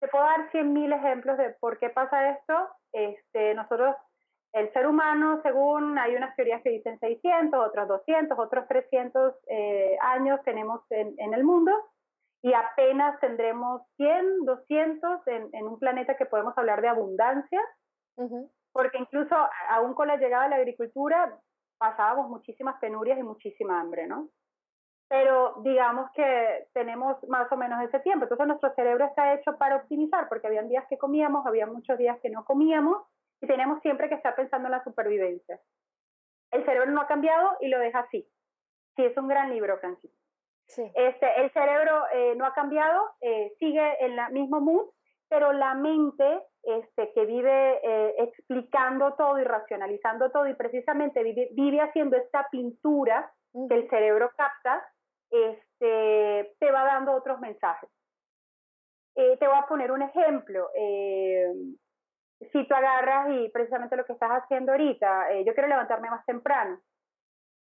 [0.00, 2.68] Te puedo dar 100.000 ejemplos de por qué pasa esto.
[2.92, 3.96] Este, nosotros,
[4.52, 9.96] el ser humano, según hay unas teorías que dicen 600, otros 200, otros 300 eh,
[10.02, 11.72] años tenemos en, en, el mundo
[12.42, 17.60] y apenas tendremos 100, 200 en, en un planeta que podemos hablar de abundancia,
[18.16, 18.50] uh -huh.
[18.72, 19.34] porque incluso
[19.70, 21.38] aún con la llegada de la agricultura
[21.78, 24.28] pasábamos muchísimas penurias y muchísima hambre, ¿no?
[25.08, 28.24] Pero digamos que tenemos más o menos ese tiempo.
[28.24, 32.18] Entonces nuestro cerebro está hecho para optimizar, porque habían días que comíamos, había muchos días
[32.20, 33.02] que no comíamos,
[33.40, 35.60] y tenemos siempre que estar pensando en la supervivencia.
[36.50, 38.26] El cerebro no ha cambiado y lo deja así.
[38.96, 40.10] Sí, es un gran libro, Francis.
[40.66, 44.88] Este, el cerebro eh, no ha cambiado, eh, sigue en el mismo mood,
[45.28, 51.50] pero la mente este, que vive eh, explicando todo y racionalizando todo y precisamente vive,
[51.52, 53.30] vive haciendo esta pintura
[53.68, 54.84] que el cerebro capta,
[55.36, 57.90] este, te va dando otros mensajes.
[59.14, 60.68] te voy a poner un ejemplo.
[62.52, 66.80] si tú agarras y precisamente lo que estás haciendo ahorita, yo quiero levantarme más temprano.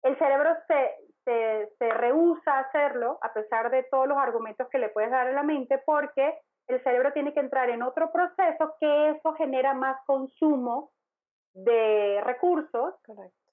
[0.02, 0.94] El cerebro se,
[1.24, 5.26] se, se rehúsa a hacerlo a pesar de todos los argumentos que le puedes dar
[5.26, 6.38] a la mente porque
[6.68, 10.92] el cerebro tiene que entrar en otro proceso que eso genera más consumo
[11.54, 12.94] de recursos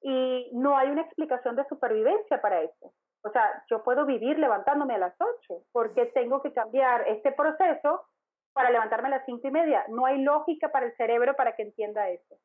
[0.02, 2.94] y no hay una explicación de supervivencia para eso.
[3.26, 8.06] O sea, yo puedo vivir levantándome a las 8 porque tengo que cambiar este proceso
[8.54, 9.84] para levantarme a las cinco y media.
[9.90, 12.36] No hay lógica para el cerebro para que entienda eso.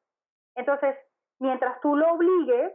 [0.57, 0.97] Entonces,
[1.39, 2.73] mientras tú lo obligues,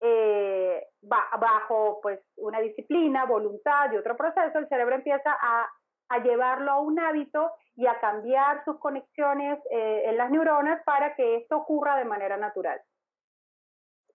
[0.00, 5.66] eh, bajo pues una disciplina, voluntad y otro proceso, el cerebro empieza a,
[6.10, 11.14] a llevarlo a un hábito y a cambiar sus conexiones eh, en las neuronas para
[11.14, 12.78] que esto ocurra de manera natural.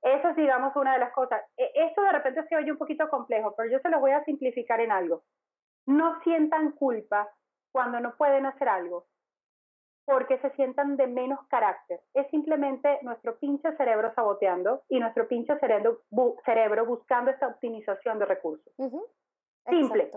[0.03, 1.41] Eso es, digamos, una de las cosas.
[1.57, 4.23] E, esto de repente se oye un poquito complejo, pero yo se lo voy a
[4.25, 5.23] simplificar en algo.
[5.85, 7.29] No sientan culpa
[7.71, 9.07] cuando no pueden hacer algo
[10.05, 12.01] porque se sientan de menos carácter.
[12.13, 16.01] Es simplemente nuestro pinche cerebro saboteando y nuestro pinche cerebro,
[16.45, 18.73] cerebro buscando esa optimización de recursos.
[19.69, 20.11] Simple.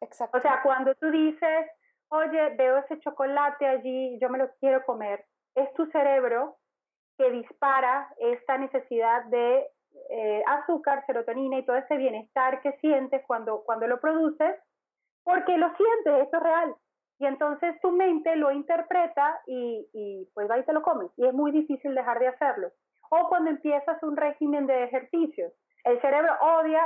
[0.00, 0.36] Exacto.
[0.36, 1.70] O sea, cuando tú dices,
[2.08, 6.56] oye, veo ese chocolate allí, yo me lo quiero comer, es tu cerebro
[7.16, 9.66] que dispara esta necesidad de
[10.10, 14.56] eh, azúcar, serotonina y todo ese bienestar que sientes cuando, cuando lo produces,
[15.22, 16.74] porque lo sientes, eso es real.
[17.18, 21.10] Y entonces tu mente lo interpreta y, pues va y te lo comes.
[21.16, 22.72] Y es muy difícil dejar de hacerlo.
[23.10, 25.52] O cuando empiezas un régimen de ejercicios.
[25.84, 26.82] El cerebro odia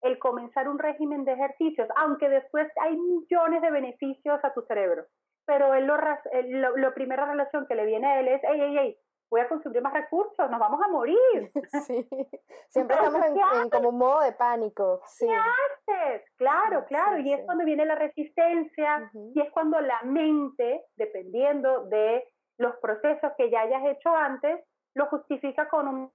[0.00, 5.04] el comenzar un régimen de ejercicios, aunque después hay millones de beneficios a tu cerebro.
[5.44, 8.76] Pero él lo, lo, lo primera relación que le viene a él es, hey, hey,
[8.78, 8.98] hey,
[9.30, 11.16] voy a consumir más recursos, nos vamos a morir.
[11.86, 12.08] Sí,
[12.68, 15.00] siempre estamos en, como un modo de pánico.
[15.06, 15.26] Sí.
[15.26, 16.22] ¿Qué haces?
[16.36, 22.24] Claro, claro, y es cuando viene la resistencia y es cuando la mente, dependiendo de
[22.58, 24.60] los procesos que ya hayas hecho antes,
[24.94, 26.12] lo justifica con un,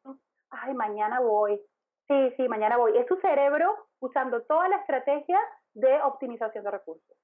[0.49, 1.59] ay, mañana voy.
[2.07, 2.97] Sí, sí, mañana voy.
[2.97, 5.39] Es tu cerebro usando toda la estrategia
[5.74, 7.18] de optimización de recursos.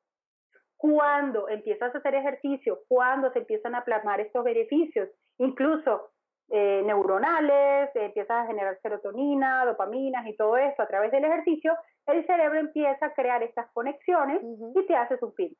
[0.78, 5.10] Cuando empiezas a hacer ejercicio, cuando se empiezan a plasmar estos beneficios
[5.40, 6.12] incluso
[6.52, 11.76] eh, neuronales, empiezas a generar serotonina, dopaminas y todo eso a través del ejercicio,
[12.08, 15.54] el cerebro empieza a crear estas conexiones y te haces un film.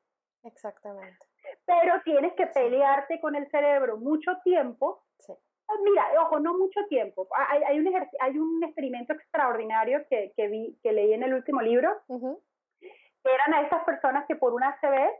[0.44, 1.18] Exactamente.
[1.64, 5.04] Pero tienes que pelearte con el cerebro mucho tiempo.
[5.18, 5.32] Sí.
[5.68, 7.28] Ah, mira, ojo, no mucho tiempo.
[7.36, 11.62] Hay, hay, un, hay un experimento extraordinario que, que, vi, que leí en el último
[11.62, 11.96] libro.
[12.08, 15.10] Eran a esas personas que por una ACV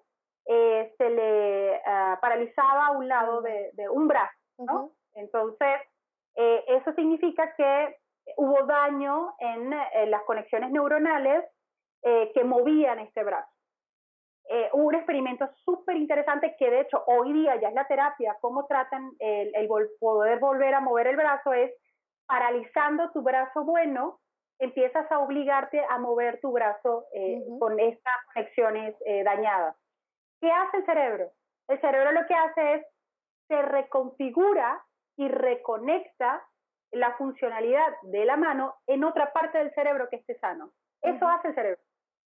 [0.47, 4.40] eh, se le ah, paralizaba un lado de, de un brazo
[5.15, 5.81] entonces,
[6.37, 7.97] eh, eso significa que
[8.37, 9.71] hubo daño en,
[10.11, 11.45] las conexiones neuronales
[12.03, 13.51] eh, que movían este brazo.
[14.49, 18.67] Eh, un experimento súper interesante que de hecho hoy día ya es la terapia, cómo
[18.67, 19.69] tratan el, el,
[20.01, 21.73] poder volver a mover el brazo es
[22.27, 24.19] paralizando tu brazo bueno,
[24.59, 27.07] empiezas a obligarte a mover tu brazo
[27.59, 29.77] con estas conexiones dañadas.
[30.41, 31.31] ¿Qué hace el cerebro?
[31.69, 32.87] El cerebro lo que hace es
[33.51, 34.81] se reconfigura
[35.17, 36.41] y reconecta
[36.93, 40.71] la funcionalidad de la mano en otra parte del cerebro que esté sano.
[41.03, 41.81] Eso hace el cerebro.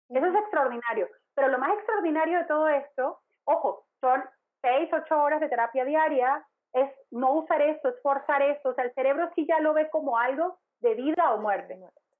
[0.10, 1.10] Eso es extraordinario.
[1.36, 4.24] Pero lo más extraordinario de todo esto, ojo, son
[4.62, 8.70] seis, ocho horas de terapia diaria, es no usar esto, es forzar esto.
[8.70, 11.78] O sea, el cerebro sí ya lo ve como algo de vida o muerte.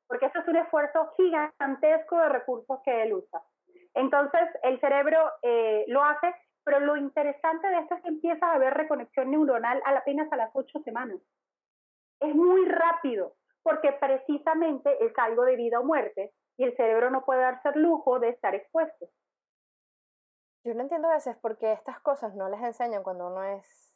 [0.08, 3.42] Porque eso es un esfuerzo gigantesco de recursos que él usa.
[3.94, 8.56] Entonces, el cerebro eh, lo hace pero lo interesante de esto es que empieza a
[8.56, 11.20] haber reconexión neuronal apenas a las ocho semanas.
[12.20, 17.26] Es muy rápido, porque precisamente es algo de vida o muerte y el cerebro no
[17.26, 19.10] puede darse el lujo de estar expuesto.
[20.64, 23.92] Yo no entiendo a veces por qué estas cosas no les enseñan cuando uno es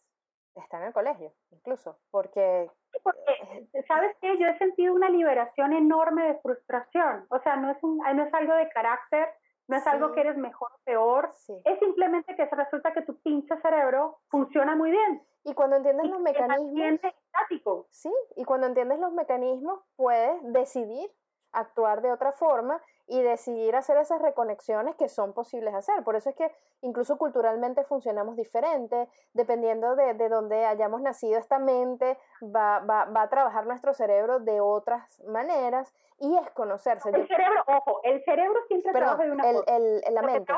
[0.56, 2.70] está en el colegio, incluso, porque...
[3.04, 4.38] porque ¿sabes qué?
[4.38, 8.34] Yo he sentido una liberación enorme de frustración, o sea, no es, un, no es
[8.34, 9.28] algo de carácter,
[9.68, 11.32] no es algo que eres mejor o peor,
[11.64, 15.24] es simplemente que se resulta que tu pinche cerebro funciona muy bien.
[15.44, 17.00] Y cuando entiendes los mecanismos...
[17.04, 17.88] estático.
[17.92, 21.10] Sí, y cuando entiendes los mecanismos puedes decidir
[21.52, 26.04] actuar de otra forma y decidir hacer esas reconexiones que son posibles hacer.
[26.04, 26.52] Por eso es que
[26.82, 33.24] incluso culturalmente funcionamos diferente, dependiendo de, de donde hayamos nacido, esta mente va, va, va,
[33.24, 37.10] a trabajar nuestro cerebro de otras maneras y es conocerse.
[37.10, 39.76] El cerebro, ojo, el cerebro siempre trabaja de una el, forma.
[39.76, 40.54] El, la mente.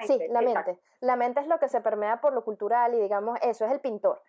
[0.00, 0.78] Sí, la mente.
[1.00, 3.80] La mente es lo que se permea por lo cultural y digamos, eso es el
[3.80, 4.22] pintor.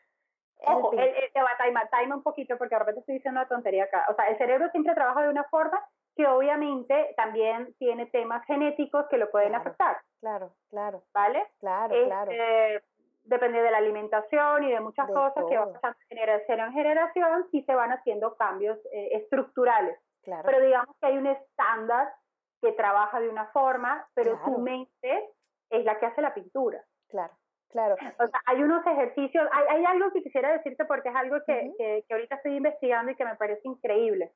[0.65, 3.49] Ojo, el, el, te va a time un poquito porque de repente estoy diciendo una
[3.49, 4.05] tontería acá.
[4.09, 5.85] O sea, el cerebro siempre trabaja de una forma
[6.15, 9.97] que obviamente también tiene temas genéticos que lo pueden afectar.
[10.19, 11.03] Claro, claro.
[11.13, 11.45] ¿Vale?
[11.59, 12.31] Claro, claro.
[12.31, 12.83] Este,
[13.23, 17.47] depende de la alimentación y de muchas cosas que van pasando de generación en generación,
[17.51, 19.97] sí se van haciendo cambios eh, estructurales.
[20.23, 20.43] Claro.
[20.45, 22.13] Pero digamos que hay un estándar
[22.61, 25.29] que trabaja de una forma, pero tu mente
[25.69, 26.81] es la que hace la pintura.
[27.09, 27.33] Claro.
[27.69, 27.95] Claro.
[27.95, 31.73] O sea, hay unos ejercicios, hay, hay algo que quisiera decirte porque es algo que,
[31.75, 34.31] que, que, ahorita estoy investigando y que me parece increíble.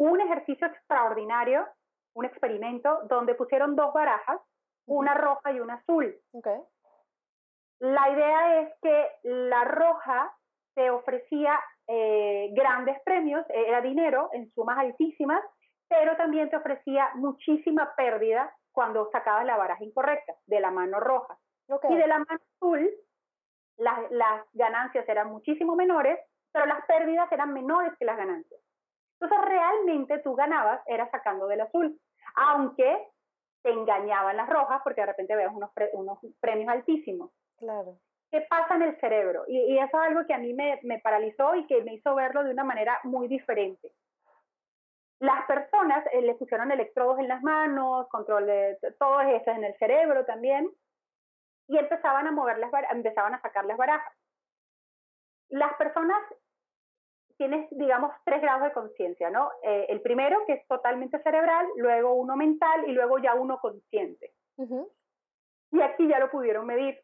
[0.00, 1.66] Un ejercicio extraordinario,
[2.14, 4.40] un experimento, donde pusieron dos barajas,
[4.86, 6.16] una roja y una azul.
[6.32, 6.58] Okay.
[7.80, 10.34] La idea es que la roja
[10.74, 15.42] te ofrecía eh, grandes premios, era dinero en sumas altísimas,
[15.86, 21.36] pero también te ofrecía muchísima pérdida cuando sacabas la baraja incorrecta de la mano roja.
[21.68, 21.92] Okay.
[21.92, 22.90] Y de la mano azul,
[23.76, 26.18] las, las ganancias eran muchísimo menores,
[26.52, 28.60] pero las pérdidas eran menores que las ganancias.
[29.20, 32.00] Entonces, realmente tú ganabas, era sacando del azul,
[32.36, 33.08] aunque
[33.62, 37.30] te engañaban las rojas porque de repente veas unos, pre, unos premios altísimos.
[37.58, 37.98] Claro.
[38.30, 39.44] ¿Qué pasa en el cerebro?
[39.48, 42.14] Y, y, eso es algo que a mí me, me paralizó y que me hizo
[42.14, 43.92] verlo de una manera muy diferente.
[45.18, 49.76] Las personas eh, le pusieron electrodos en las manos, control de todo eso en el
[49.78, 50.70] cerebro también,
[51.66, 54.14] y empezaban a mover las empezaban a sacar las barajas.
[55.50, 56.22] Las personas
[57.40, 59.50] tienes, digamos, tres grados de conciencia, ¿no?
[59.62, 64.34] Eh, el primero, que es totalmente cerebral, luego uno mental y luego ya uno consciente.
[64.58, 64.88] Uh -huh.
[65.72, 67.00] Y aquí ya lo pudieron medir.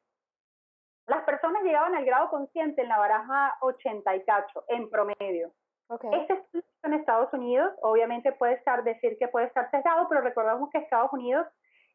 [1.07, 5.53] Las personas llegaban al grado consciente en la baraja 80 y cacho, en promedio.
[5.89, 6.11] Okay.
[6.13, 10.69] Este estudio en Estados Unidos, obviamente puede estar, decir que puede estar sesgado, pero recordemos
[10.69, 11.47] que Estados Unidos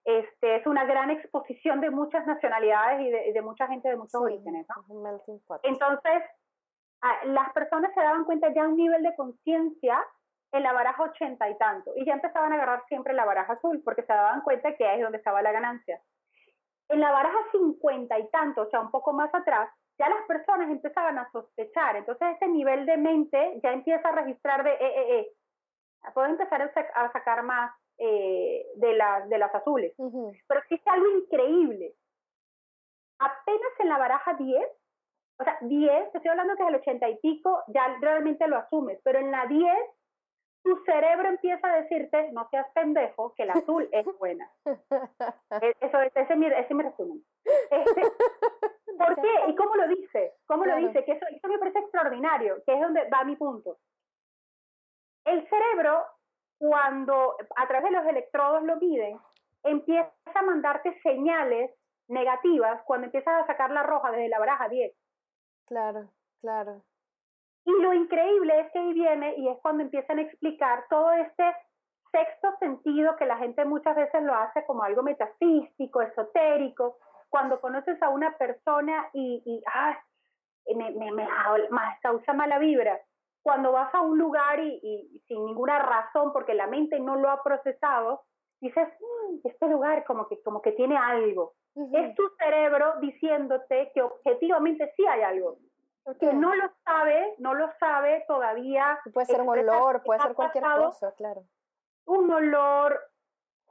[0.03, 4.19] este, es una gran exposición de muchas nacionalidades y de, de mucha gente de muchos
[4.19, 4.65] sí, orígenes.
[4.67, 5.59] ¿no?
[5.61, 6.23] Entonces,
[7.25, 9.99] las personas se daban cuenta ya un nivel de conciencia
[10.51, 13.81] en la baraja 80 y tanto, y ya empezaban a agarrar siempre la baraja azul,
[13.83, 16.01] porque se daban cuenta que ahí es donde estaba la ganancia.
[16.89, 20.69] En la baraja 50 y tanto, o sea, un poco más atrás, ya las personas
[20.69, 25.19] empezaban a sospechar, entonces ese nivel de mente ya empieza a registrar de, eh, eh,
[25.19, 25.27] eh,
[26.13, 29.93] puedo empezar a sacar más eh, de, las, de las azules.
[29.97, 30.41] Uh -huh.
[30.47, 31.93] Pero existe algo increíble.
[33.19, 34.67] Apenas en la baraja 10,
[35.41, 38.57] o sea, 10, te estoy hablando que es el 80 y pico, ya realmente lo
[38.57, 39.75] asumes, pero en la 10,
[40.63, 44.47] tu cerebro empieza a decirte, no seas pendejo, que la azul es buena.
[45.81, 47.23] Eso, ese, es mi, ese es mi resumen.
[47.43, 48.01] Este,
[48.97, 49.33] ¿Por qué?
[49.47, 50.33] ¿Y cómo lo dice?
[50.45, 50.79] ¿Cómo claro.
[50.79, 51.03] lo dice?
[51.03, 53.77] Que eso, eso me parece extraordinario, que es donde va mi punto.
[55.25, 56.05] El cerebro,
[56.59, 59.19] cuando a través de los electrodos lo miden,
[59.63, 61.71] empieza a mandarte señales
[62.07, 64.93] negativas cuando empiezas a sacar la roja desde la baraja 10.
[65.71, 66.09] Claro,
[66.41, 66.83] claro.
[67.63, 71.45] Y lo increíble es que ahí viene y es cuando empiezan a explicar todo este
[72.11, 76.97] sexto sentido que la gente muchas veces lo hace como algo metafísico, esotérico,
[77.29, 79.97] cuando conoces a una persona y, y ah,
[80.75, 81.25] me, me, me,
[82.01, 82.99] causa mala vibra.
[83.41, 87.29] Cuando vas a un lugar y, y, sin ninguna razón, porque la mente no lo
[87.29, 88.23] ha procesado,
[88.59, 91.53] dices, mmm, este lugar como que, como que tiene algo.
[91.73, 92.09] Uh -huh.
[92.09, 95.57] Es tu cerebro diciéndote que objetivamente sí hay algo.
[96.03, 96.29] Okay.
[96.29, 98.99] Que no lo sabe, no lo sabe todavía.
[99.13, 101.43] Puede ser un olor, puede ser cualquier cosa, claro.
[102.05, 102.99] Un olor,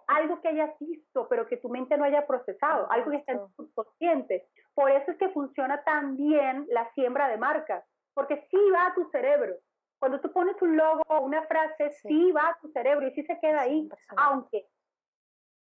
[0.07, 3.33] algo que hayas visto, pero que tu mente no haya procesado, oh, algo que está
[3.33, 4.49] en tu subconsciente.
[4.75, 7.85] Por eso es que funciona tan bien la siembra de marcas,
[8.15, 9.57] porque sí va a tu cerebro.
[9.99, 12.09] Cuando tú pones un logo o una frase, sí.
[12.09, 12.33] sí.
[12.33, 14.67] va a tu cerebro y sí se queda ahí, aunque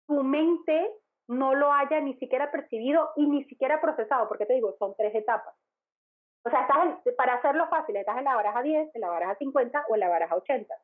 [0.07, 0.91] tu mente
[1.31, 5.15] no lo haya ni siquiera percibido y ni siquiera procesado, porque te digo, son tres
[5.15, 5.55] etapas.
[6.45, 9.37] O sea, estás en, para hacerlo fácil, estás en la baraja 10, en la baraja
[9.37, 10.75] 50 o en la baraja 80.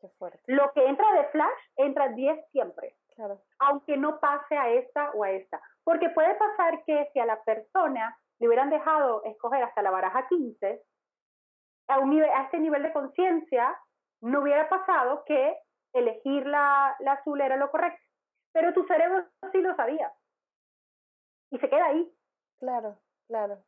[0.00, 0.40] Qué fuerte.
[0.46, 2.96] Lo que entra de flash, entra 10 siempre.
[3.16, 3.42] Claro.
[3.58, 5.60] Aunque no pase a esta o a esta.
[5.84, 10.26] Porque puede pasar que si a la persona le hubieran dejado escoger hasta la baraja
[10.26, 10.82] 15,
[11.88, 13.78] a, un nivel, a este nivel de conciencia,
[14.22, 15.54] no hubiera pasado que
[15.92, 18.07] elegir la, la azul era lo correcto.
[18.58, 20.12] Pero tu cerebro sí lo sabía.
[21.52, 22.12] Y se queda ahí.
[22.58, 22.98] Claro,
[23.28, 23.58] claro.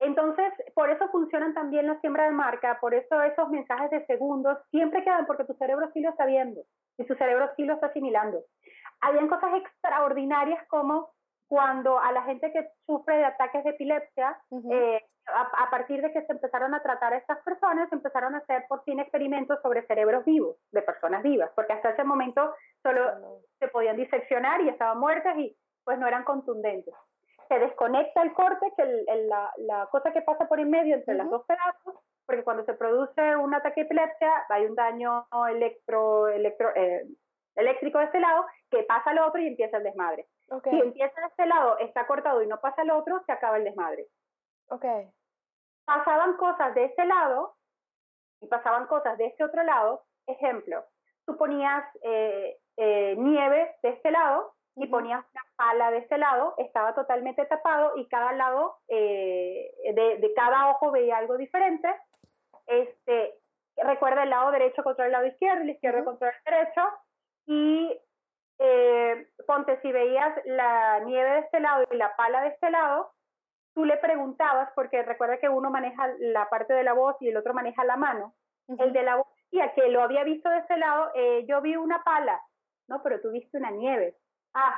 [0.00, 4.58] Entonces, por eso funcionan también la siembra de marca, por eso esos mensajes de segundos
[4.70, 6.60] siempre quedan porque tu cerebro sí lo está viendo
[6.98, 8.44] y tu cerebro sí lo está asimilando.
[9.00, 11.08] Habían cosas extraordinarias como
[11.48, 14.38] cuando a la gente que sufre de ataques de epilepsia,
[14.72, 18.38] eh, a, partir de que se empezaron a tratar a estas personas, se empezaron a
[18.38, 23.40] hacer por fin experimentos sobre cerebros vivos, de personas vivas, porque hasta ese momento solo
[23.58, 26.94] se podían diseccionar y estaban muertas y pues no eran contundentes
[27.52, 28.84] se desconecta el corte, que
[29.26, 32.72] la, la, cosa que pasa por en medio entre las dos pedazos, porque cuando se
[32.72, 37.04] produce un ataque de epilepsia hay un daño electro, electro, eh,
[37.56, 40.26] eléctrico de este lado que pasa al otro y empieza el desmadre.
[40.64, 43.64] Si empieza de este lado, está cortado y no pasa al otro, se acaba el
[43.64, 44.06] desmadre.
[44.68, 45.10] Okay.
[45.84, 47.54] Pasaban cosas de este lado
[48.40, 50.04] y pasaban cosas de este otro lado.
[50.26, 50.84] Ejemplo,
[51.26, 56.54] tú ponías eh, eh, nieve de este lado y ponías una pala de este lado,
[56.56, 61.88] estaba totalmente tapado y cada lado eh, de, de, cada ojo veía algo diferente.
[62.66, 63.34] Este,
[63.76, 66.82] recuerda el lado derecho contra el lado izquierdo, el izquierdo contra el derecho.
[67.46, 68.00] Y
[68.58, 73.12] eh, ponte, si veías la nieve de este lado y la pala de este lado,
[73.74, 77.36] tú le preguntabas, porque recuerda que uno maneja la parte de la voz y el
[77.36, 78.34] otro maneja la mano.
[78.78, 81.76] El de la voz decía que lo había visto de este lado, eh, yo vi
[81.76, 82.40] una pala,
[82.88, 84.16] no, pero tú viste una nieve
[84.54, 84.74] Ah,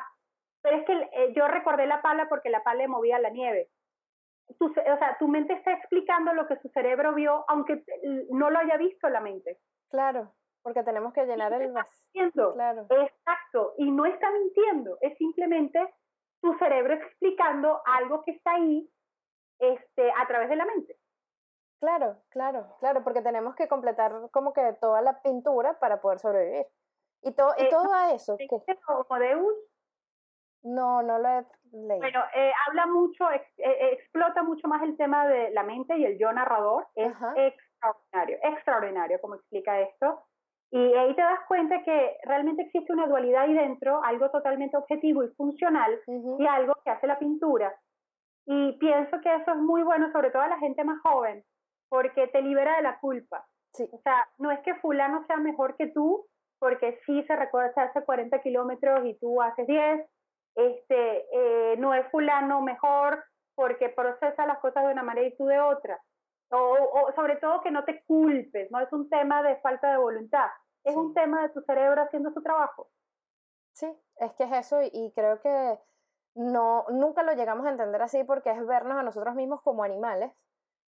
[0.62, 3.68] pero es que eh, yo recordé la pala porque la pala le movía la nieve.
[4.60, 7.84] o sea, tu mente está explicando lo que su cerebro vio, aunque
[8.30, 9.58] no lo haya visto la mente.
[9.90, 10.32] Claro,
[10.62, 12.52] porque tenemos que llenar el vacío.
[12.54, 12.86] Claro.
[12.88, 15.92] Exacto, y no está mintiendo, es simplemente
[16.44, 18.86] tu cerebro explicando algo que está ahí
[19.58, 20.94] este, a través de la mente.
[21.80, 26.66] Claro, claro, claro, porque tenemos que completar como que toda la pintura para poder sobrevivir.
[27.22, 28.36] Y, todo y eh, todo a eso.
[28.36, 28.46] ¿qué?
[28.46, 29.54] Deus?
[30.62, 32.00] No, no lo he leído.
[32.00, 36.18] Bueno, eh, habla mucho, eh, explota mucho más el tema de la mente y el
[36.18, 36.86] yo narrador.
[36.94, 40.26] Es extraordinario, extraordinario como explica esto.
[40.74, 45.22] Y ahí te das cuenta que realmente existe una dualidad ahí dentro, algo totalmente objetivo
[45.22, 47.72] y funcional, y algo que hace la pintura.
[48.44, 51.44] Y pienso que eso es muy bueno, sobre todo a la gente más joven,
[51.88, 53.46] porque te libera de la culpa.
[53.72, 53.88] Sí.
[53.92, 56.26] O sea, no es que fulano sea mejor que tú,
[56.58, 60.10] porque si se recuerda, se hace 40 kilómetros y tú haces 10,
[60.56, 63.22] este, eh, no es fulano mejor
[63.54, 66.00] porque procesa las cosas de una manera y tú de otra.
[66.50, 70.48] O, sobre todo que no te culpes, no es un tema de falta de voluntad,
[70.84, 72.90] es un tema de tu cerebro haciendo su trabajo.
[73.72, 75.78] Sí, es que es eso y, creo que
[76.34, 80.32] no, nunca lo llegamos a entender así porque es vernos a nosotros mismos como animales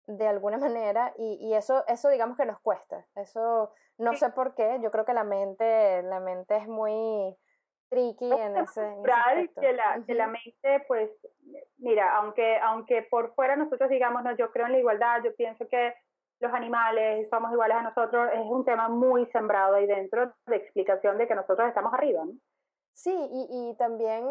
[0.06, 4.56] de alguna manera y, y eso, eso digamos que nos cuesta, eso no sé por
[4.56, 7.38] qué, yo creo que la mente, la mente es muy
[7.89, 11.12] tricky en ese, en que la, que la mente, pues,
[11.78, 15.68] mira, aunque, aunque por fuera nosotros digamos, no, yo creo en la igualdad, yo pienso
[15.68, 15.94] que
[16.44, 21.18] los animales somos iguales a nosotros, es un tema muy sembrado ahí dentro de explicación
[21.18, 22.34] de que nosotros estamos arriba, ¿no?
[22.94, 24.24] Sí, y, y también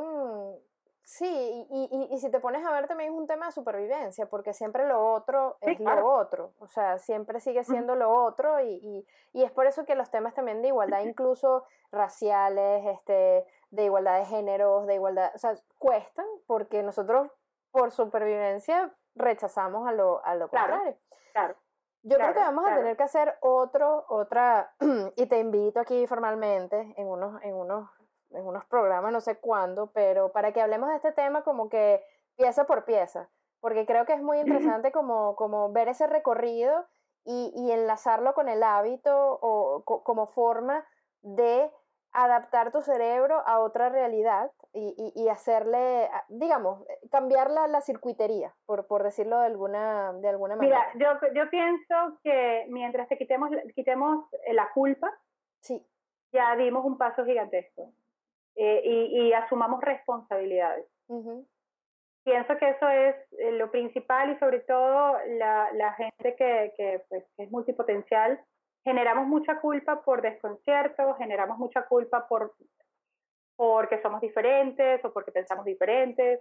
[1.05, 4.27] Sí, y, y, y, si te pones a ver también es un tema de supervivencia,
[4.27, 9.05] porque siempre lo otro es lo otro, o sea, siempre sigue siendo lo otro y,
[9.33, 14.21] y, es por eso que los temas también de igualdad, incluso raciales, este, de igualdad
[14.21, 17.29] de géneros, de igualdad, o sea, cuestan porque nosotros
[17.73, 20.97] por supervivencia rechazamos a lo, a lo contrario.
[21.33, 21.57] Claro.
[22.03, 24.75] Yo creo que vamos a tener que hacer otro, otra,
[25.17, 27.89] y te invito aquí formalmente en unos, en unos
[28.35, 32.05] en unos programas, no sé cuándo, pero para que hablemos de este tema como que
[32.37, 33.29] pieza por pieza,
[33.61, 36.87] porque creo que es muy interesante como, como ver ese recorrido
[37.25, 40.85] y, y enlazarlo con el hábito o como forma
[41.21, 41.71] de
[42.13, 48.87] adaptar tu cerebro a otra realidad y, y, hacerle, digamos, cambiar la, la circuitería, por,
[48.87, 50.91] por decirlo de alguna, de alguna manera.
[50.95, 55.13] Mira, yo, yo pienso que mientras te quitemos, quitemos la culpa,
[55.61, 55.87] sí.
[56.33, 57.93] ya dimos un paso gigantesco.
[58.55, 60.87] Eh, y, y, asumamos responsabilidades.
[62.25, 67.03] Pienso que eso es eh, lo principal y sobre todo la, la gente que, que,
[67.09, 68.39] pues, es multipotencial,
[68.85, 72.55] generamos mucha culpa por desconcierto, generamos mucha culpa por
[73.57, 76.41] porque somos diferentes o porque pensamos diferentes.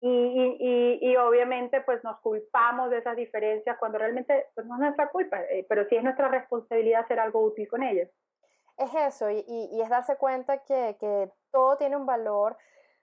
[0.00, 4.80] Y, y, y, obviamente pues nos culpamos de esas diferencias cuando realmente pues, no es
[4.80, 8.10] nuestra culpa, eh, pero sí es nuestra responsabilidad hacer algo útil con ellas
[8.76, 12.56] es eso, y, y, es darse cuenta que, que, todo tiene un valor,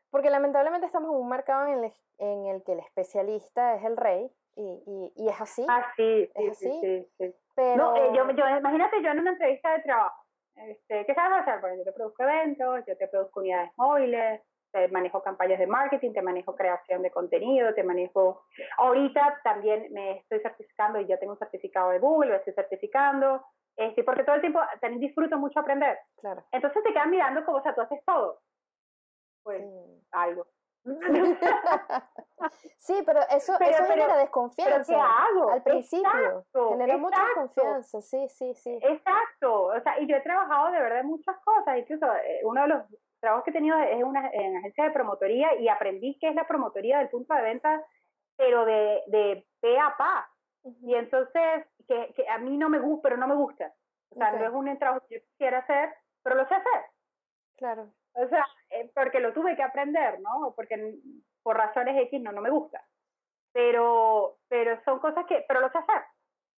[0.09, 3.95] porque lamentablemente estamos en un mercado en el, en el que el especialista es el
[3.95, 5.65] rey, y, y, es así.
[5.69, 7.75] Ah, sí, sí, sí, sí, Pero...
[7.75, 10.23] No, eh, yo, yo, imagínate yo en una entrevista de trabajo,
[10.55, 11.59] este, ¿qué sabes hacer?
[11.61, 14.41] Bueno, yo te produzco eventos, yo te produzco unidades móviles,
[14.71, 18.43] te manejo campañas de marketing, te manejo creación de contenido, te manejo...
[18.77, 23.43] Ahorita también me estoy certificando y ya tengo un certificado de Google, lo estoy certificando,
[23.75, 25.97] este, porque todo el tiempo también disfruto mucho aprender.
[26.17, 26.43] Claro.
[26.51, 28.39] Entonces te quedan mirando como, o sea, tú haces todo.
[29.43, 29.63] Pues
[30.11, 30.47] algo.
[32.77, 34.83] sí, pero eso, eso genera desconfianza.
[34.87, 35.51] ¿Pero hago?
[35.51, 36.45] Al principio.
[36.69, 38.79] genera mucha desconfianza, sí, sí, sí.
[38.81, 39.65] Exacto.
[39.65, 41.77] O sea, y yo he trabajado de verdad en muchas cosas.
[41.77, 42.83] Incluso eh, uno de los
[43.19, 46.47] trabajos que he tenido es una, en agencia de promotoría y aprendí qué es la
[46.47, 47.85] promotoría del punto de venta,
[48.35, 50.29] pero de, de pe a pa.
[50.81, 53.73] Y entonces, que, que, a mí no me gusta, pero no me gusta.
[54.09, 56.81] O sea, no es un trabajo que yo quisiera hacer, pero lo sé hacer.
[57.57, 57.93] Claro.
[58.13, 60.53] O sea, eh, porque lo tuve que aprender, ¿no?
[60.55, 60.75] Porque
[61.43, 62.83] por razones X no, no me gusta.
[63.53, 66.03] Pero, pero son cosas que, pero lo sé hacer.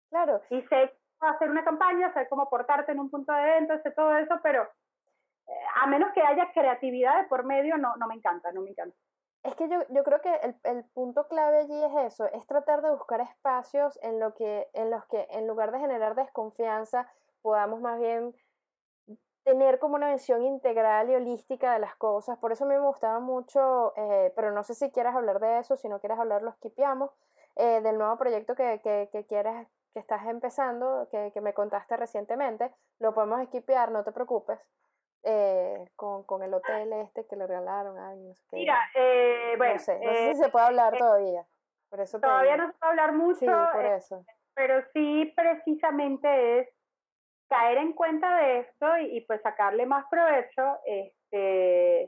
[0.10, 0.42] Claro.
[0.50, 4.18] Y sé hacer una campaña, sé cómo portarte en un punto de venta, sé todo
[4.18, 5.52] eso, pero eh,
[5.82, 8.96] a menos que haya creatividad de por medio, no, no me encanta, no me encanta.
[9.44, 12.84] Es que yo, yo creo que el, el, punto clave allí es eso, es tratar
[12.84, 17.08] de buscar espacios en, lo que, en los que en lugar de generar desconfianza,
[17.42, 18.36] podamos más bien
[19.44, 22.38] tener como una visión integral y holística de las cosas.
[22.38, 25.60] Por eso a mí me gustaba mucho, eh, pero no sé si quieres hablar de
[25.60, 27.12] eso, si no quieres hablar, lo skipeamos,
[27.56, 31.98] eh, del nuevo proyecto que, que, que, quieres, que estás empezando, que, que me contaste
[31.98, 32.72] recientemente.
[33.00, 34.60] Lo podemos skipear, no te preocupes.
[35.24, 37.98] Eh, con, con el hotel este que le regalaron.
[38.00, 38.56] Ay, no sé.
[38.56, 39.74] Mira, eh, bueno.
[39.74, 41.46] No sé, no sé si se puede hablar todavía.
[41.90, 43.40] Por eso todavía no se puede hablar mucho.
[43.40, 44.26] Sí, por eso.
[44.56, 46.70] pero sí, precisamente es
[47.52, 52.04] caer en cuenta de esto y, pues sacarle más provecho, este,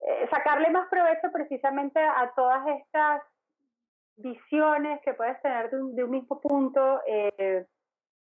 [0.00, 3.22] eh, sacarle más provecho precisamente a todas estas
[4.16, 7.64] visiones que puedes tener de un, de un mismo punto eh,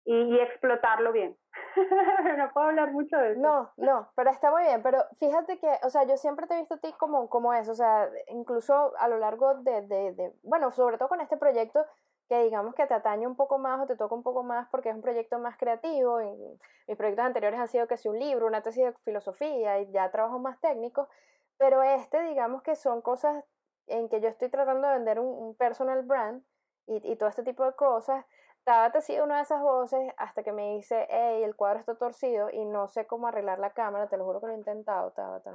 [0.04, 1.38] y, explotarlo bien.
[2.38, 3.40] no puedo hablar mucho de eso.
[3.40, 4.84] No, no, pero está muy bien.
[4.84, 7.72] Pero fíjate que, o sea, yo siempre te he visto a ti como, como eso,
[7.72, 11.86] o sea, incluso a lo largo de, de, de, bueno, sobre todo con este proyecto,
[12.30, 14.90] que digamos que te atañe un poco más o te toca un poco más porque
[14.90, 16.20] es un proyecto más creativo.
[16.88, 20.12] mis proyectos anteriores han sido que sea un libro, una tesis de filosofía y ya
[20.12, 21.08] trabajos más técnicos,
[21.58, 23.44] pero este digamos que son cosas
[23.88, 26.44] en que yo estoy tratando de vender un, personal brand
[26.86, 28.26] y, todo este tipo de cosas.
[28.64, 31.96] Tabata ha sido una de esas voces hasta que me dice, hey, el cuadro está
[31.96, 35.12] torcido y no sé cómo arreglar la cámara, te lo juro que lo he intentado,
[35.12, 35.52] Tabata,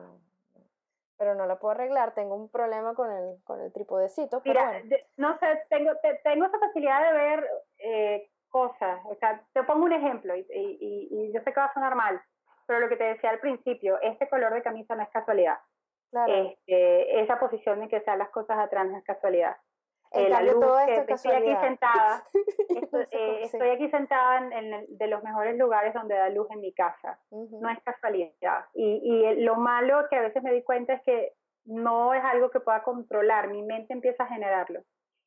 [1.25, 4.43] pero no la puedo arreglar, tengo un problema con el, con el tripodecito.
[4.45, 4.83] Mira,
[5.17, 7.49] no sé, tengo, tengo esa facilidad de ver
[7.79, 11.65] eh, cosas, o sea, te pongo un ejemplo y, y, y, yo sé que va
[11.65, 12.21] a sonar mal,
[12.67, 15.57] pero lo que te decía al principio, este color de camisa no es casualidad.
[16.11, 16.31] Claro.
[16.31, 19.57] Este, esa posición de que sean las cosas atrás no es casualidad.
[20.15, 22.23] Eh, la luz todo esto estoy aquí sentada,
[23.11, 26.73] eh, estoy, aquí sentada en, en de los mejores lugares donde da luz en mi
[26.73, 27.19] casa.
[27.31, 28.67] No es casualidad.
[28.75, 31.33] Y, y lo malo que a veces me di cuenta es que
[31.65, 34.83] no es algo que pueda controlar, mi mente empieza a generarlo.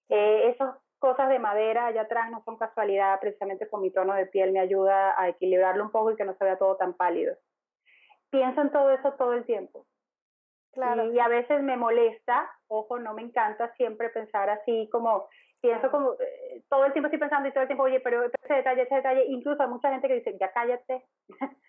[0.09, 4.25] Eh, esas cosas de madera allá atrás no son casualidad, precisamente con mi tono de
[4.25, 7.35] piel me ayuda a equilibrarlo un poco y que no se vea todo tan pálido.
[8.29, 9.85] Pienso en todo eso todo el tiempo.
[11.13, 15.27] Y, a veces me molesta, ojo, no me encanta siempre pensar así como,
[15.59, 18.53] pienso como, eh, todo el tiempo estoy pensando y todo el tiempo, oye, pero ese
[18.53, 21.03] detalle, ese detalle, incluso hay mucha gente que dice, ya cállate,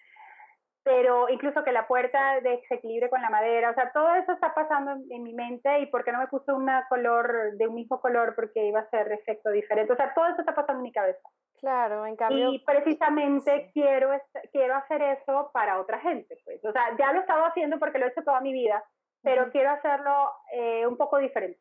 [0.84, 4.92] pero incluso que la puerta desequilibre con la madera, o sea, todo eso está pasando
[5.11, 8.34] en, mi mente y por qué no me puse un color de un mismo color
[8.34, 11.28] porque iba a ser efecto diferente, o sea, todo eso está pasando en mi cabeza.
[11.61, 12.52] Claro, en cambio.
[12.52, 14.11] Y precisamente quiero,
[14.52, 16.64] quiero hacer eso para otra gente, pues.
[16.64, 18.82] O sea, ya lo he estado haciendo porque lo he hecho toda mi vida,
[19.23, 21.61] pero quiero hacerlo eh, un poco diferente.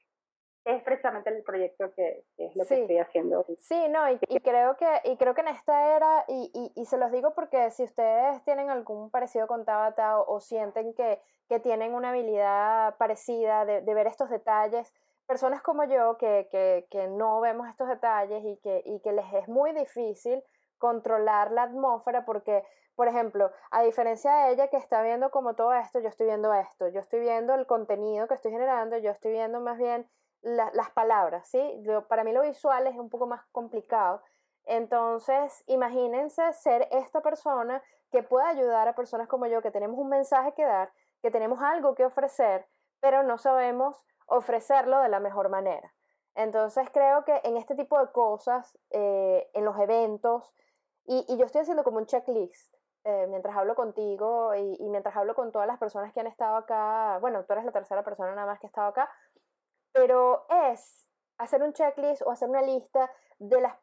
[0.66, 3.46] Es precisamente el proyecto que, es lo que estoy haciendo.
[3.60, 6.98] Sí, no, y, creo que, y creo que en esta era, y, y, y, se
[6.98, 11.94] los digo porque si ustedes tienen algún parecido con Tabata o, sienten que, que, tienen
[11.94, 14.94] una habilidad parecida de, de, ver estos detalles,
[15.26, 19.34] personas como yo que, que, que no vemos estos detalles y que, y que les
[19.36, 20.44] es muy difícil
[20.78, 22.64] controlar la atmósfera porque
[22.98, 26.52] por ejemplo, a diferencia de ella que está viendo como todo esto, yo estoy viendo
[26.52, 30.10] esto, yo estoy viendo el contenido que estoy generando, yo estoy viendo más bien
[30.42, 31.84] las palabras, ¿sí?
[32.08, 34.24] para mí lo visual es un poco más complicado.
[34.66, 40.10] Entonces, imagínense ser esta persona que pueda ayudar a personas como yo, que tenemos un
[40.10, 40.92] mensaje que dar,
[41.22, 42.66] que tenemos algo que ofrecer,
[43.00, 45.94] pero no sabemos ofrecerlo de la mejor manera.
[46.34, 50.52] Entonces, creo que en este tipo de cosas, eh, en los eventos,
[51.08, 55.34] y, y, yo estoy haciendo como un checklist, eh, mientras hablo contigo y, mientras hablo
[55.34, 58.46] con todas las personas que han estado acá, bueno, tú eres la tercera persona nada
[58.46, 59.10] más que ha estado acá,
[59.94, 61.08] pero es
[61.38, 63.10] hacer un checklist o hacer una lista
[63.40, 63.76] de las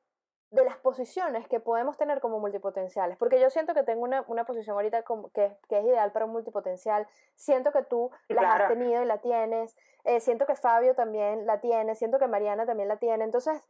[0.51, 4.45] de las posiciones que podemos tener como multipotenciales, porque yo siento que tengo una, una
[4.45, 8.69] posición ahorita como que, que, es ideal para un multipotencial, siento que tú la has
[8.69, 9.75] tenido y la tienes,
[10.05, 13.61] eh, siento que Fabio también la tiene, siento que Mariana también la tiene, entonces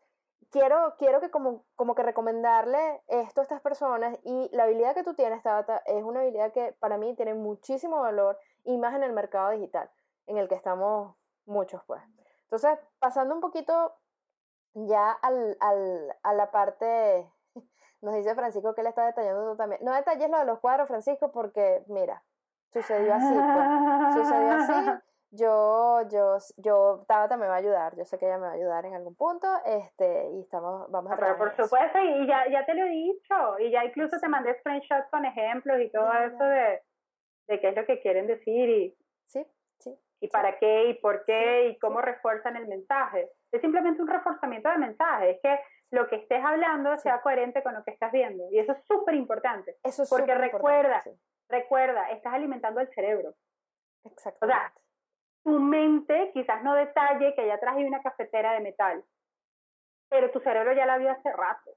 [0.55, 5.03] quiero, quiero que como, como que recomendarle esto a estas personas y la habilidad que
[5.03, 9.03] tú tienes, Tabata, es una habilidad que para mí tiene muchísimo valor y más en
[9.03, 9.91] el mercado digital,
[10.27, 12.01] en el que estamos muchos pues.
[12.45, 13.97] Entonces, pasando un poquito
[14.75, 17.29] ya al, al, a la parte,
[18.01, 19.81] nos dice Francisco que le está detallando tú también.
[19.83, 22.23] No detalles lo de los cuadros, Francisco, porque mira,
[22.73, 24.15] sucedió así, pues.
[24.15, 25.03] sucedió así.
[25.37, 28.57] Yo, yo, yo, Tabata me va a ayudar, yo sé que ella me va a
[28.57, 32.65] ayudar en algún punto, este, y estamos, vamos a Pero por supuesto, y ya, ya
[32.65, 36.45] te lo he dicho, y ya incluso te mandé screenshots con ejemplos y todo eso
[36.45, 36.83] de,
[37.49, 38.97] de qué es lo que quieren decir y,
[39.27, 39.45] sí,
[39.79, 44.09] sí, y para qué y por qué y cómo refuerzan el mensaje es simplemente un
[44.09, 48.11] reforzamiento de mensaje, es que lo que estés hablando sea coherente con lo que estás
[48.11, 48.45] viendo.
[48.51, 49.77] Y eso es súper importante.
[49.85, 51.03] Eso es Porque recuerda,
[51.49, 53.35] recuerda, estás alimentando el cerebro.
[54.05, 54.45] Exacto.
[54.45, 54.73] O sea,
[55.45, 59.05] tu mente quizás no detalle que allá atrás hay una cafetera de metal,
[60.09, 61.71] pero tu cerebro ya la vio hace rato.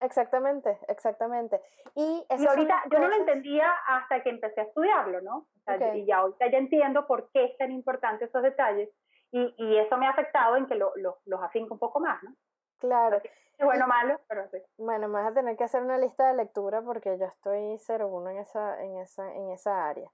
[0.00, 1.60] Exactamente, exactamente.
[1.94, 5.46] Y, y ahorita yo no lo entendía hasta que empecé a estudiarlo, ¿no?
[5.94, 8.90] Y ya ahorita ya entiendo por qué es tan importante esos detalles
[9.30, 12.22] y, y eso me ha afectado en que lo, lo, los afinco un poco más,
[12.22, 12.34] ¿no?
[12.78, 13.18] Claro.
[13.58, 14.58] Es bueno o malo, pero sí.
[14.76, 18.30] Bueno, me vas a tener que hacer una lista de lectura porque yo estoy 0-1
[18.32, 20.10] en esa, en, esa, en esa área.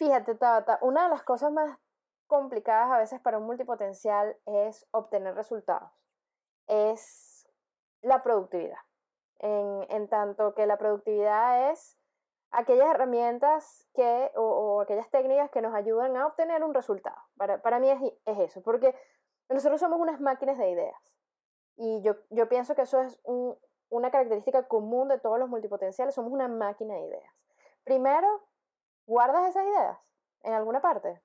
[0.00, 1.78] Fíjate, Tabata, una de las cosas más
[2.26, 5.90] complicadas a veces para un multipotencial es obtener resultados.
[6.68, 7.46] Es
[8.00, 8.78] la productividad.
[9.40, 11.98] En, en tanto que la productividad es
[12.50, 17.18] aquellas herramientas que, o, aquellas técnicas que nos ayudan a obtener un resultado.
[17.36, 18.94] Para, para mí es, es, eso, porque
[19.50, 21.14] nosotros somos unas máquinas de ideas.
[21.76, 23.54] Y yo, yo pienso que eso es un,
[23.90, 27.34] una característica común de todos los multipotenciales, somos una máquina de ideas.
[27.84, 28.48] Primero,
[29.10, 29.98] ¿guardas esas ideas
[30.44, 31.20] en alguna parte?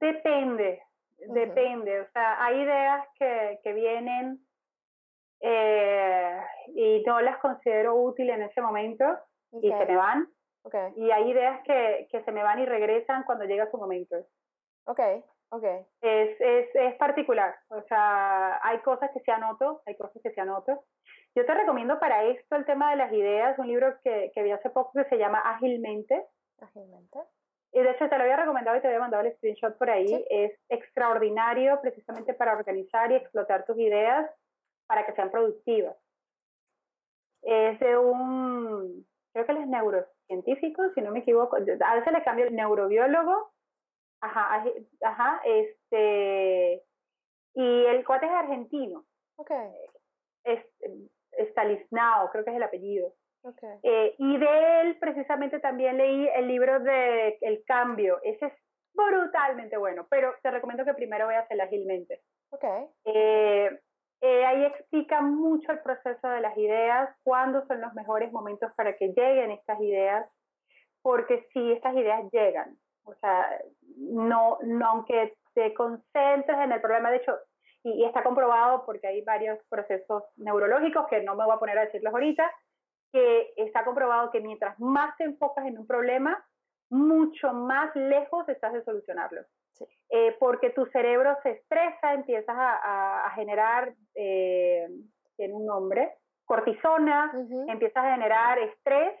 [0.00, 0.82] Depende,
[1.28, 2.00] depende.
[2.00, 4.44] O sea, hay ideas que, que vienen
[5.40, 6.40] eh,
[6.74, 9.04] y no las considero útiles en ese momento
[9.52, 10.28] y se me van.
[10.96, 14.16] Y hay ideas que, que se me van y regresan cuando llega su momento.
[14.86, 15.00] Ok,
[15.50, 15.64] ok.
[16.00, 20.40] Es, es, es particular, o sea, hay cosas que se anoto, hay cosas que se
[20.40, 20.84] anoto.
[21.36, 24.52] Yo te recomiendo para esto el tema de las ideas, un libro que, que vi
[24.52, 26.26] hace poco que se llama Ágilmente.
[26.60, 27.18] Ágilmente.
[27.72, 30.24] Y de hecho te lo había recomendado y te había mandado el screenshot por ahí.
[30.30, 34.30] Es extraordinario precisamente para organizar y explotar tus ideas
[34.86, 35.96] para que sean productivas.
[37.42, 42.22] Es de un, creo que él es neurocientífico, si no me equivoco, a veces le
[42.22, 43.52] cambio el neurobiólogo,
[44.20, 44.64] ajá,
[45.02, 46.82] ajá, este,
[47.54, 49.04] y el cuate es argentino.
[49.36, 49.72] Okay.
[50.44, 50.64] Es,
[51.50, 53.12] Stalisnao, creo que es el apellido.
[53.42, 53.78] Okay.
[53.82, 58.18] Eh, y de él precisamente también leí el libro de El Cambio.
[58.22, 58.52] Ese es
[58.94, 62.22] brutalmente bueno, pero te recomiendo que primero veas el Agilmente.
[62.50, 62.86] Okay.
[63.04, 63.78] Eh,
[64.20, 68.96] eh, ahí explica mucho el proceso de las ideas, cuándo son los mejores momentos para
[68.96, 70.26] que lleguen estas ideas,
[71.02, 73.60] porque si estas ideas llegan, o sea,
[73.98, 77.38] no, no aunque te concentres en el problema, de hecho,
[77.84, 81.78] y, y, está comprobado porque hay varios procesos neurológicos que no me voy a poner
[81.78, 82.50] a decirlos ahorita,
[83.12, 86.44] que está comprobado que mientras más te enfocas en un problema,
[86.90, 89.42] mucho más lejos estás de solucionarlo.
[90.10, 94.88] Eh, porque tu cerebro se estresa, empiezas a, a, generar, eh,
[95.36, 96.12] tiene un nombre,
[96.44, 97.32] cortisona,
[97.68, 99.14] empiezas a generar estrés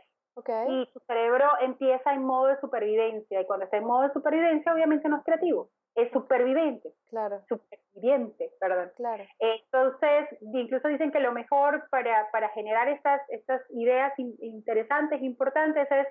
[0.68, 3.40] y tu cerebro empieza en modo de supervivencia.
[3.40, 6.92] Y cuando está en modo de supervivencia, obviamente no es creativo, es superviviente.
[7.08, 7.44] Claro.
[7.48, 8.90] Superviviente, perdón.
[8.96, 9.24] Claro.
[9.38, 16.08] Entonces, incluso dicen que lo mejor para, para generar estas, estas ideas interesantes, importantes, es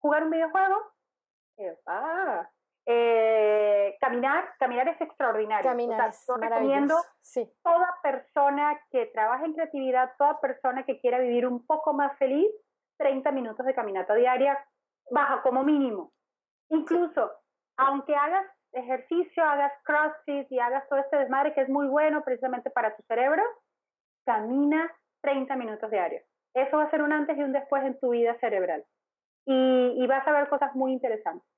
[0.00, 0.76] jugar un videojuego.
[1.86, 2.48] Ah,
[2.86, 5.70] eh, caminar, caminar es extraordinario.
[5.70, 6.96] Caminar o recomiendo
[7.62, 12.48] toda persona que trabaje en creatividad, toda persona que quiera vivir un poco más feliz,
[12.96, 14.58] 30 minutos de caminata diaria,
[15.10, 16.12] baja como mínimo.
[16.70, 17.30] Incluso,
[17.76, 22.70] aunque hagas ejercicio, hagas crossfit y hagas todo este desmadre que es muy bueno precisamente
[22.70, 23.42] para tu cerebro,
[24.24, 24.90] camina
[25.22, 26.22] 30 minutos diarios.
[26.54, 28.84] Eso va a ser un antes y un después en tu vida cerebral.
[29.46, 31.48] Y, vas a ver cosas muy interesantes.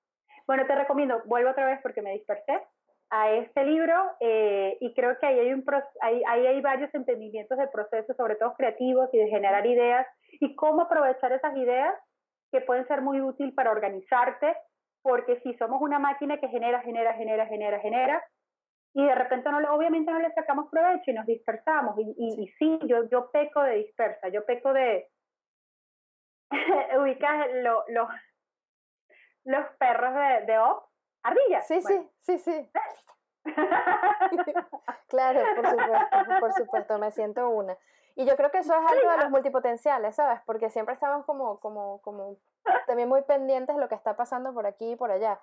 [0.47, 2.61] Bueno, te recomiendo, vuelvo otra vez porque me dispersé,
[3.11, 8.55] a este libro eh, y creo que ahí hay varios entendimientos de procesos, sobre todo
[8.55, 10.07] creativos y de generar ideas
[10.41, 11.95] y cómo aprovechar esas ideas
[12.51, 14.57] que pueden ser muy útil para organizarte,
[15.03, 18.25] porque si somos una máquina que genera, genera, genera, genera, genera,
[18.95, 21.97] y de repente no obviamente no le sacamos provecho y nos dispersamos.
[21.99, 25.09] Y, y, sí, yo, yo peco de dispersa, yo peco de...
[26.99, 28.09] ubicas lo, los
[29.45, 30.83] los perros de, de Oz,
[31.23, 31.67] ardillas.
[31.67, 32.71] Sí, sí, sí, sí.
[35.09, 37.77] claro, por supuesto, por supuesto, me siento una.
[38.15, 40.41] Y yo creo que eso es algo de los multipotenciales, ¿sabes?
[40.45, 42.37] Porque siempre estamos como, como, como
[42.87, 45.41] también muy pendientes de lo que está pasando por aquí y por allá.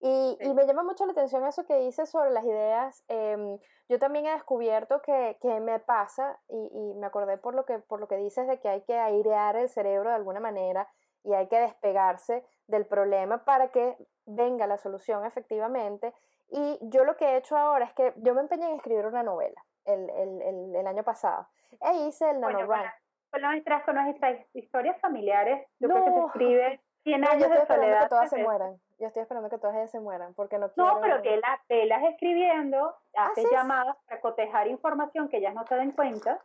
[0.00, 3.04] Y, y, me llama mucho la atención eso que dices sobre las ideas.
[3.06, 3.58] Em,
[3.88, 7.78] yo también he descubierto que, que me pasa, y, y, me acordé por lo, que,
[7.78, 10.88] por lo que dices de que hay que airear el cerebro de alguna manera
[11.22, 13.96] y hay que despegarse del problema para que
[14.26, 16.12] venga la solución efectivamente.
[16.50, 19.22] Y yo lo que he hecho ahora es que yo me empeñé en escribir una
[19.22, 21.48] novela el, el, el, año pasado
[21.80, 22.66] e hice el NaNoWriMo.
[22.66, 22.90] Bueno,
[23.30, 28.02] con, nuestras, con nuestras historias familiares, yo creo que se escribe 100 años de soledad.
[28.02, 28.76] Que todas se mueran.
[28.98, 30.94] Yo estoy esperando que todas ellas se mueran porque no quiero...
[30.94, 35.74] No, pero que las velas escribiendo, hace llamadas para cotejar información que ellas no se
[35.74, 36.38] den cuenta.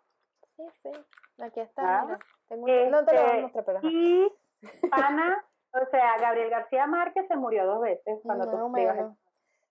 [0.56, 0.90] Sí, sí.
[1.40, 2.00] Aquí está.
[2.00, 3.80] Ah, tengo no te lo voy a mostrar, pero...
[3.84, 4.34] Y
[4.92, 8.58] Ana, o sea, Gabriel García Márquez se murió dos veces cuando no, tú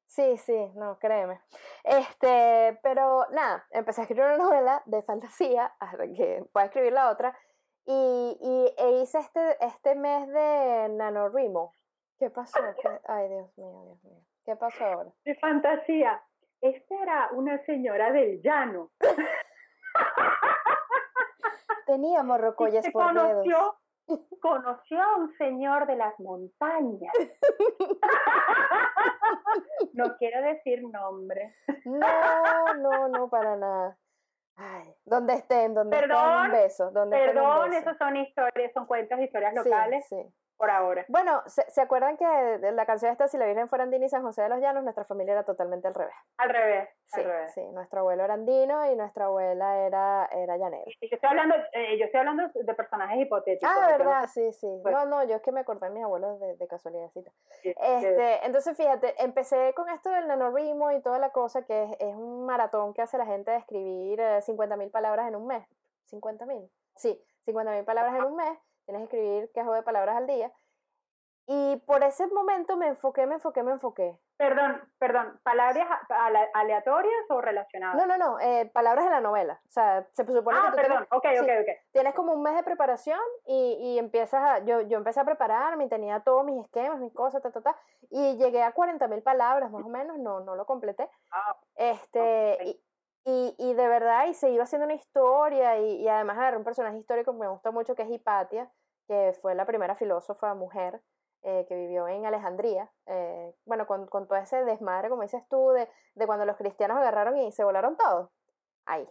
[0.07, 1.41] Sí, sí, no, créeme.
[1.85, 7.11] Este, pero nada, empecé a escribir una novela de fantasía hasta que pueda escribir la
[7.11, 7.37] otra.
[7.85, 11.73] Y, y e hice este, este mes de NaNoWriMo.
[12.19, 12.59] ¿Qué pasó?
[13.05, 14.25] Ay, Dios mío, Dios mío.
[14.45, 15.11] ¿Qué pasó ahora?
[15.25, 16.23] De fantasía.
[16.61, 18.91] Esta era una señora del llano.
[21.87, 23.77] Tenía morrocoyes por dedos
[24.41, 27.13] conoció a un señor de las montañas.
[29.95, 31.55] no quiero decir nombre.
[31.85, 33.99] No, no, no, para nada.
[34.57, 36.91] Ay, donde estén, donde perdón, estén, un beso.
[36.91, 40.07] Donde perdón, esos son historias, son cuentos, historias locales.
[40.09, 41.05] Sí, sí por ahora.
[41.09, 44.09] Bueno, ¿se, ¿se acuerdan que de la canción esta, si la Virgen fuera andina y
[44.09, 46.15] San José de los Llanos, nuestra familia era totalmente al revés?
[46.39, 47.55] Al revés, sí, al revés.
[47.55, 50.85] Sí, nuestro abuelo era andino y nuestra abuela era, era llanera.
[51.01, 53.71] yo estoy hablando, eh, yo estoy hablando de personajes hipotéticos.
[53.71, 54.69] Ah, verdad, sí, sí.
[54.83, 57.31] Pues no, no, yo es que me acordé de mis abuelos de, de casualidadcita.
[57.63, 62.15] este, entonces, fíjate, empecé con esto del nanorimo y toda la cosa, que es, es
[62.15, 65.67] un maratón que hace la gente de escribir 50.000 mil palabras en un mes.
[66.11, 66.47] ¿50.000?
[66.47, 66.71] mil?
[66.97, 68.59] Sí, 50.000 mil palabras en un mes.
[68.87, 70.53] Tienes que escribir quejo de palabras al día.
[71.49, 74.19] Y por ese momento me enfoqué, me enfoqué, me enfoqué.
[74.37, 75.87] Perdón, perdón, ¿palabras
[76.55, 77.97] aleatorias o relacionadas?
[77.97, 79.61] No, no, no, eh, palabras de la novela.
[79.67, 81.91] O sea, se supone ah, que perdón, tienes, ok, ok, ok.
[81.93, 85.85] Tienes como un mes de preparación y, y empiezas a, yo, yo empecé a prepararme
[85.85, 87.77] y tenía todos mis esquemas, mis cosas, ta, ta, ta,
[88.11, 91.09] y llegué a 40 mil palabras más o menos, no, no lo completé.
[91.31, 92.81] Ah, este, y,
[93.27, 96.65] y, y, de verdad, y se iba haciendo una historia y, y además agarré un
[96.65, 98.71] personaje histórico que me gusta mucho, que es Hipatia,
[99.09, 101.03] que fue la primera filósofa mujer
[101.43, 105.71] eh, que vivió en Alejandría, eh, bueno, con, con, todo ese desmadre, como dices tú,
[105.71, 108.31] de, de, cuando los cristianos agarraron y se volaron todos,
[108.85, 109.09] ahí.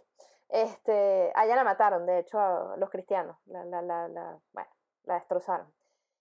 [0.48, 4.70] Este, allá la mataron, de hecho, a los cristianos, la, la, la, la, bueno,
[5.04, 5.66] la destrozaron.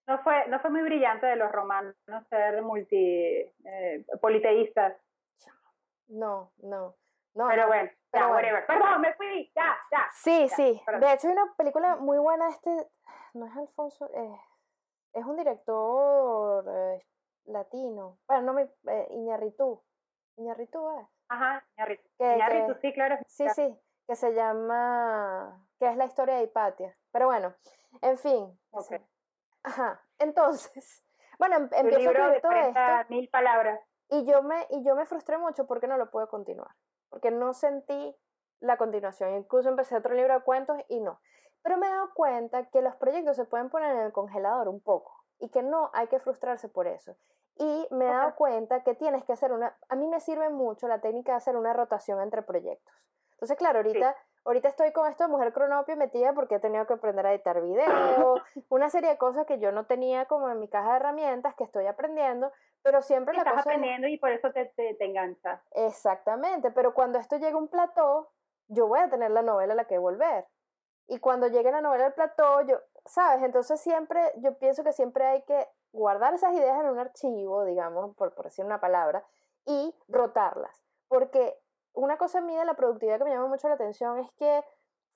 [0.08, 1.96] No fue, no fue muy brillante de los romanos
[2.30, 4.96] ser multi, eh, politeístas.
[6.08, 6.96] No, no.
[7.36, 8.66] No, pero no, bueno, pero whatever.
[8.66, 10.10] Perdón, me fui, ya, ya.
[10.14, 10.82] Sí, ya, sí.
[11.00, 12.72] De hecho, hay una película muy buena, este,
[13.34, 14.42] no es Alfonso, eh,
[15.14, 17.06] es un director eh,
[17.46, 18.18] latino.
[18.28, 18.64] Bueno, no me.
[18.88, 19.82] Eh, Iñarritu.
[20.38, 21.08] Iñarritu es.
[21.30, 22.04] Ajá, Iñarritu.
[22.20, 23.18] Iñarritu, sí, claro.
[23.28, 25.68] Sí, sí, que se llama.
[25.80, 26.98] que es la historia de Hipatia.
[27.12, 27.54] Pero bueno,
[28.02, 28.60] en fin.
[28.72, 29.06] Okay.
[29.64, 31.02] Ajá, entonces.
[31.38, 32.80] Bueno, em, empiezo a escribir todo esto.
[33.10, 33.82] mil palabras.
[34.10, 36.70] Y yo, me, y yo me frustré mucho porque no lo pude continuar.
[37.16, 38.14] Porque no sentí
[38.60, 39.38] la continuación.
[39.38, 41.22] Incluso empecé otro libro de cuentos y no.
[41.64, 44.82] Pero me he dado cuenta que los proyectos se pueden poner en el congelador un
[44.82, 47.16] poco y que no hay que frustrarse por eso.
[47.58, 49.78] Y me he dado cuenta que tienes que hacer una...
[49.88, 52.94] A mí me sirve mucho la técnica de hacer una rotación entre proyectos.
[53.32, 54.14] Entonces, claro, ahorita,
[54.46, 57.62] ahorita estoy con esto de Mujer Cronopio metida porque he tenido que aprender a editar
[57.62, 58.36] video,
[58.70, 61.64] una serie de cosas que yo no tenía como en mi caja de herramientas que
[61.64, 62.52] estoy aprendiendo,
[62.84, 65.62] pero siempre la Estás aprendiendo y por eso te, te, te enganchas.
[65.72, 68.30] Exactamente, pero cuando esto llega a un plató,
[68.68, 70.46] yo voy a tener la novela a la que volver.
[71.08, 73.44] Y cuando llegue la novela al plató, yo, ¿sabes?
[73.44, 78.16] Entonces siempre, yo pienso que siempre hay que guardar esas ideas en un archivo, digamos,
[78.16, 79.24] por, por decir una palabra,
[79.66, 80.84] y rotarlas.
[81.08, 81.60] Porque
[81.96, 84.64] una cosa a mí de la productividad que me llama mucho la atención es que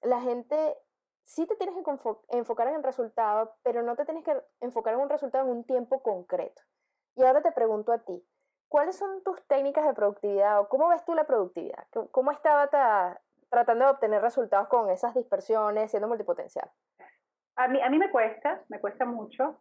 [0.01, 0.77] la gente
[1.23, 5.01] sí te tienes que enfocar en el resultado, pero no te tienes que enfocar en
[5.01, 6.61] un resultado en un tiempo concreto.
[7.15, 8.25] Y ahora te pregunto a ti,
[8.67, 11.85] ¿cuáles son tus técnicas de productividad o cómo ves tú la productividad?
[12.11, 12.67] ¿Cómo estaba
[13.49, 16.69] tratando de obtener resultados con esas dispersiones, siendo multipotencial?
[17.57, 19.59] A mí, a mí me cuesta, me cuesta mucho.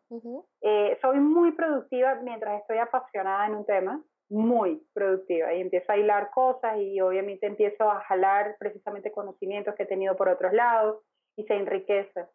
[0.61, 4.03] eh, soy muy productiva mientras estoy apasionada en un tema.
[4.31, 9.85] Muy productiva y empiezo a hilar cosas y obviamente empiezo a jalar precisamente conocimientos que
[9.85, 11.03] he tenido por otros lados
[11.37, 12.27] y se enriquece.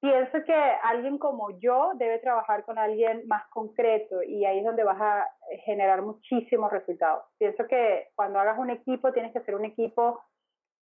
[0.00, 4.84] Pienso que alguien como yo debe trabajar con alguien más concreto y ahí es donde
[4.84, 5.28] vas a
[5.64, 7.24] generar muchísimos resultados.
[7.38, 10.22] Pienso que cuando hagas un equipo tienes que ser un equipo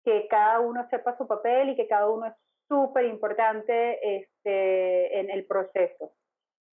[0.06, 2.34] que cada uno sepa su papel y que cada uno es
[2.70, 6.14] súper importante este, en el proceso.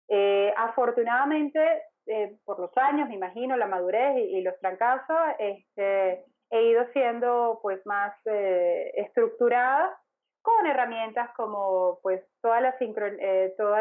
[0.09, 6.63] Eh, afortunadamente, eh, por los años, me imagino, la madurez y, los trancazos, este, he
[6.63, 9.95] ido siendo pues más eh, estructurada
[10.41, 13.77] con herramientas como pues toda la eh, todo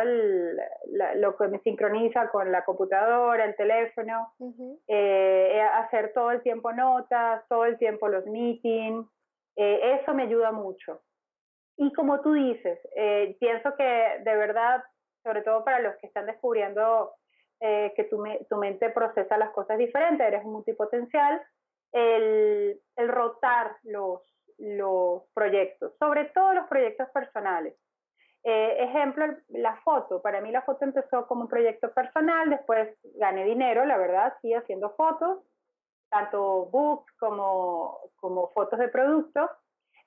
[1.16, 4.34] lo que me sincroniza con la computadora, el teléfono,
[5.74, 9.08] hacer todo el tiempo notas, todo el tiempo los meetings,
[9.56, 11.02] eso me ayuda mucho.
[11.78, 12.80] Y como tú dices,
[13.40, 14.84] pienso que de verdad,
[15.24, 17.14] sobre todo para los que están descubriendo
[17.60, 21.42] eh, que tu, tu, mente procesa las cosas diferentes, eres un multipotencial,
[21.92, 24.22] el, el rotar los,
[24.58, 27.76] los proyectos, sobre todo los proyectos personales.
[28.44, 30.22] Eh, ejemplo, la foto.
[30.22, 34.54] Para mí la foto empezó como un proyecto personal, después gané dinero, la verdad, sí,
[34.54, 35.40] haciendo fotos,
[36.10, 39.50] tanto books como, como fotos de productos.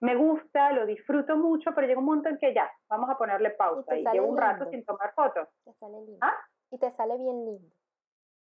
[0.00, 3.50] Me gusta, lo disfruto mucho, pero llega un momento en que ya, vamos a ponerle
[3.50, 5.46] pausa y, llevo un rato sin tomar fotos.
[6.22, 6.36] ¿Ah?
[6.70, 7.68] Y te sale bien lindo.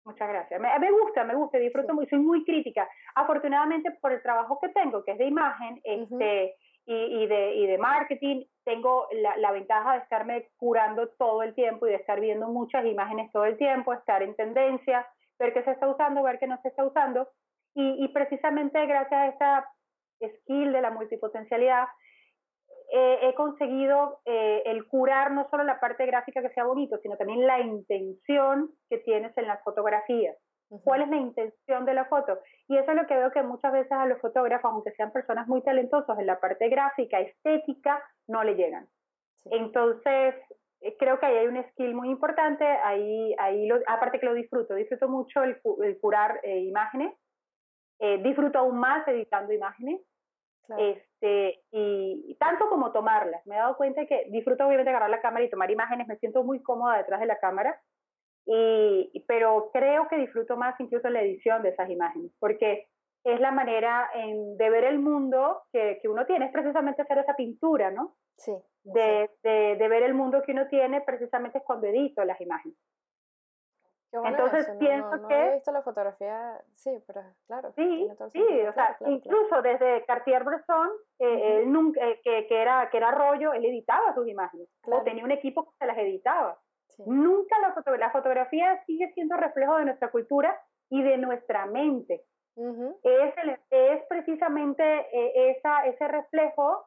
[0.05, 0.61] Muchas gracias.
[0.61, 2.89] Me, me gusta, me gusta, disfruto muy, soy muy crítica.
[3.17, 6.55] Afortunadamente por el trabajo que tengo, que es de imagen este,
[6.87, 11.55] y, y, de, y de marketing, tengo la, la, ventaja de estarme curando todo el
[11.55, 15.05] tiempo y de estar viendo muchas imágenes todo el tiempo, estar en tendencia,
[15.41, 17.29] ver qué se está usando, ver qué no se está usando.
[17.75, 19.69] Y, y precisamente gracias a esta
[20.23, 21.89] skill de la multipotencialidad,
[22.93, 27.47] he conseguido eh, el curar no solo la parte gráfica que sea bonito, sino también
[27.47, 30.37] la intención que tienes en las fotografías.
[30.83, 32.41] ¿Cuál es la intención de la foto?
[32.69, 35.47] Y eso es lo que veo que muchas veces a los fotógrafos, aunque sean personas
[35.47, 38.89] muy talentosos en la parte gráfica, estética, no le llegan.
[39.45, 40.35] Entonces,
[40.81, 44.35] eh, creo que ahí hay un skill muy importante, ahí, ahí lo, aparte que lo
[44.35, 45.61] disfruto, disfruto mucho el,
[46.01, 47.15] curar eh, imágenes,
[48.23, 50.03] disfruto aún más editando imágenes,
[50.79, 53.45] este, y, tanto como tomarlas.
[53.47, 56.45] Me he dado cuenta que disfruto obviamente agarrar la cámara y tomar imágenes, me siento
[56.45, 57.81] muy cómoda detrás de la cámara,
[58.47, 62.89] y, pero creo que disfruto más incluso la edición de esas imágenes, porque
[63.25, 67.19] es la manera en, de ver el mundo que, que, uno tiene, es precisamente hacer
[67.19, 68.17] esa pintura, ¿no?
[68.37, 68.53] Sí.
[68.85, 72.79] De, de, de ver el mundo que uno tiene precisamente es cuando edito las imágenes.
[74.13, 75.35] Entonces pienso no, que...
[75.35, 77.73] he visto la fotografía, sí, pero claro.
[77.73, 83.11] Sí, sí, o sea, incluso desde Cartier-Bresson, eh, nunca, eh, que, que, era, que era
[83.11, 86.59] rollo, él editaba sus imágenes, o tenía un equipo que se las editaba.
[87.05, 90.59] Nunca la, la fotografía sigue siendo reflejo de nuestra cultura
[90.89, 92.25] y de nuestra mente.
[93.03, 93.35] es,
[93.71, 96.87] es precisamente eh, esa, ese reflejo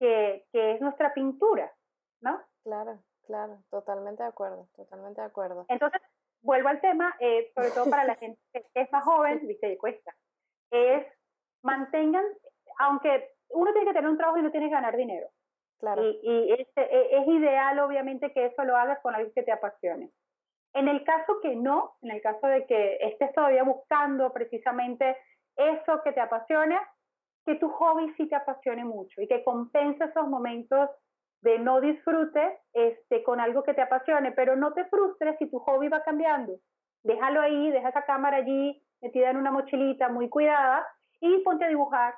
[0.00, 1.72] que, que es nuestra pintura,
[2.20, 2.40] ¿no?
[2.64, 5.66] Claro, claro, totalmente de acuerdo, totalmente de acuerdo.
[5.68, 6.00] Entonces,
[6.44, 10.14] vuelvo al tema, eh, sobre todo para la gente que es más joven, viste, cuesta,
[10.70, 11.06] es
[11.62, 12.24] mantengan,
[12.78, 15.28] aunque uno tiene que tener un trabajo y no tiene que ganar dinero.
[15.78, 16.02] Claro.
[16.02, 19.52] Y, y es, e, es, ideal, obviamente, que eso lo hagas con algo que te
[19.52, 20.10] apasione.
[20.74, 25.16] En el caso que no, en el caso de que estés todavía buscando precisamente
[25.56, 26.80] eso que te apasiona,
[27.46, 30.90] que tu hobby sí te apasione mucho y que compense esos momentos
[31.44, 35.58] de no disfrutes este, con algo que te apasione, pero no te frustres si tu
[35.58, 36.54] hobby va cambiando.
[37.02, 40.86] Déjalo ahí, deja esa cámara allí metida en una mochilita muy cuidada
[41.20, 42.14] y ponte a dibujar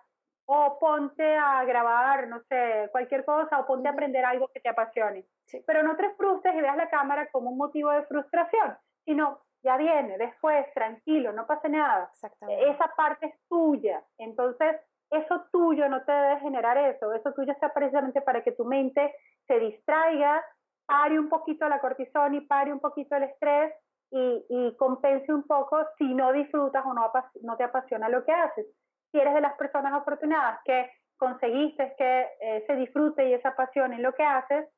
[0.46, 4.68] o ponte a grabar, no sé, cualquier cosa o ponte a aprender algo que te
[4.68, 5.24] apasione.
[5.66, 9.76] Pero no te frustres y veas la cámara como un motivo de frustración, sino ya
[9.76, 12.12] viene, después, tranquilo, no pasa nada.
[12.48, 14.04] Esa parte es tuya.
[14.18, 14.76] Entonces,
[15.10, 19.14] eso tuyo no te debe generar eso, eso tuyo está precisamente para que tu mente
[19.46, 20.44] se distraiga,
[20.86, 23.72] pare un poquito la cortisona y pare un poquito el estrés
[24.10, 27.10] y, y compense un poco si no disfrutas o no,
[27.42, 28.66] no te apasiona lo que haces.
[29.10, 33.92] Si eres de las personas afortunadas que conseguiste que eh, se disfrute y esa pasión
[33.92, 34.68] en lo que haces,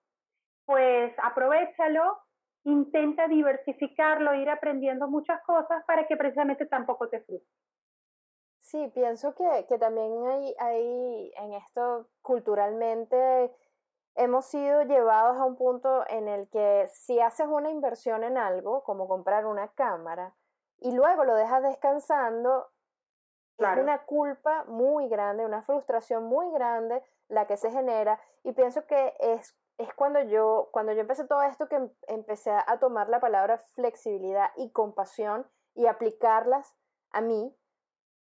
[0.65, 2.19] pues aprovechalo,
[2.65, 7.49] intenta diversificarlo, ir aprendiendo muchas cosas para que precisamente tampoco te frustres.
[8.69, 13.51] Sí, pienso que, que también hay, hay en esto culturalmente
[14.15, 18.83] hemos sido llevados a un punto en el que si haces una inversión en algo,
[18.85, 20.35] como comprar una cámara,
[20.81, 22.69] y luego lo dejas descansando,
[23.57, 28.21] es una culpa muy grande, una frustración muy grande la que se genera.
[28.45, 32.51] Y pienso que es, es cuando, yo, cuando yo empecé todo esto que em, empecé
[32.51, 36.77] a tomar la palabra flexibilidad y compasión y aplicarlas
[37.13, 37.58] a mí,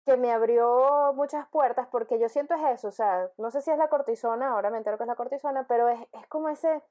[0.05, 3.71] que me abrió muchas puertas, porque yo siento es eso, o sea, no sé si
[3.71, 6.81] es la cortisona, ahora me entero que es la cortisona, pero es, es como ese...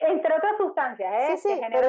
[0.00, 1.36] Entre otras sustancias, ¿eh?
[1.36, 1.88] Sí, sí, pero,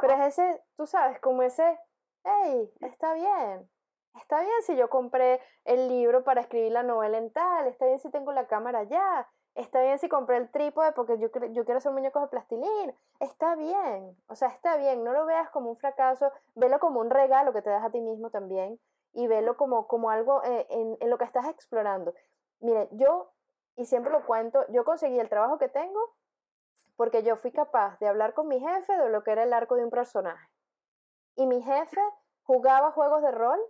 [0.00, 1.78] pero es ese, tú sabes, como ese,
[2.24, 3.68] hey, está bien,
[4.14, 7.98] está bien si yo compré el libro para escribir la novela en tal, está bien
[7.98, 11.78] si tengo la cámara ya, está bien si compré el trípode porque yo, yo quiero
[11.78, 15.76] hacer muñecos de plastilina, está bien, o sea, está bien, no lo veas como un
[15.76, 18.78] fracaso, velo como un regalo que te das a ti mismo también
[19.16, 22.14] y velo como, como algo eh, en, en lo que estás explorando.
[22.60, 23.32] Mire, yo,
[23.74, 26.14] y siempre lo cuento, yo conseguí el trabajo que tengo
[26.96, 29.74] porque yo fui capaz de hablar con mi jefe de lo que era el arco
[29.76, 30.48] de un personaje.
[31.34, 32.00] Y mi jefe
[32.42, 33.60] jugaba juegos de rol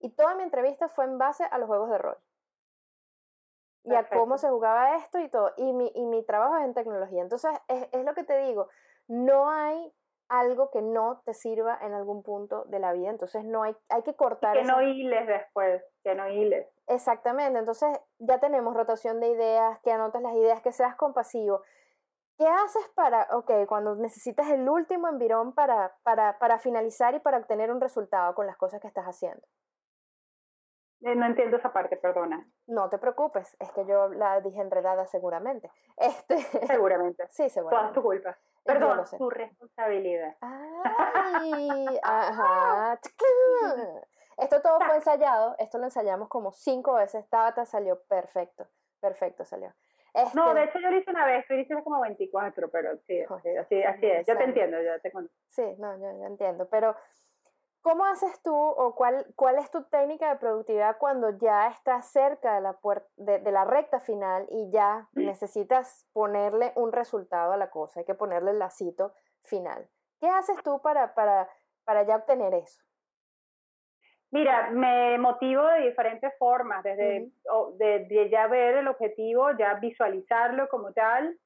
[0.00, 2.18] y toda mi entrevista fue en base a los juegos de rol.
[3.82, 5.52] Y a cómo se jugaba esto y todo.
[5.56, 7.22] Y mi, y mi trabajo es en tecnología.
[7.22, 8.68] Entonces, es, es lo que te digo,
[9.08, 9.92] no hay
[10.30, 13.10] algo que no te sirva en algún punto de la vida.
[13.10, 14.56] Entonces no hay, hay que cortar.
[14.56, 16.66] que no hiles después, que no hiles.
[16.86, 21.62] Exactamente, entonces ya tenemos rotación de ideas, que anotes las ideas, que seas compasivo.
[22.38, 27.38] ¿Qué haces para, ok, cuando necesitas el último envirón para, para, para finalizar y para
[27.38, 29.46] obtener un resultado con las cosas que estás haciendo?
[31.02, 32.46] Eh, no entiendo esa parte, perdona.
[32.66, 35.70] No te preocupes, es que yo la dije enredada seguramente.
[35.96, 36.38] Este...
[36.66, 37.26] Seguramente.
[37.30, 37.92] sí, seguramente.
[37.92, 38.38] Toda tu culpa.
[38.64, 40.36] Perdón, tu responsabilidad.
[40.40, 42.98] Ay, ajá.
[44.36, 48.66] Esto todo fue ensayado, esto lo ensayamos como cinco veces, Tabata salió perfecto,
[49.00, 49.74] perfecto salió.
[50.34, 53.20] No, de este hecho yo lo hice una vez, tú hiciste como 24, pero sí,
[53.20, 55.34] así, así es, yo te entiendo, yo te conozco.
[55.48, 56.96] Sí, no, yo, yo entiendo, pero
[57.82, 62.54] ¿cómo haces tú o cuál, cuál es tu técnica de productividad cuando ya estás cerca
[62.54, 62.78] de la,
[63.16, 68.06] de, de la recta final y ya necesitas ponerle un resultado a la cosa, hay
[68.06, 69.12] que ponerle el lacito
[69.42, 69.88] final?
[70.20, 71.48] ¿Qué haces tú para, para,
[71.84, 72.82] para ya obtener eso?
[74.32, 77.32] Mira, me motivo de diferentes formas, desde
[77.78, 81.36] de, ya ver el objetivo, ya visualizarlo como tal,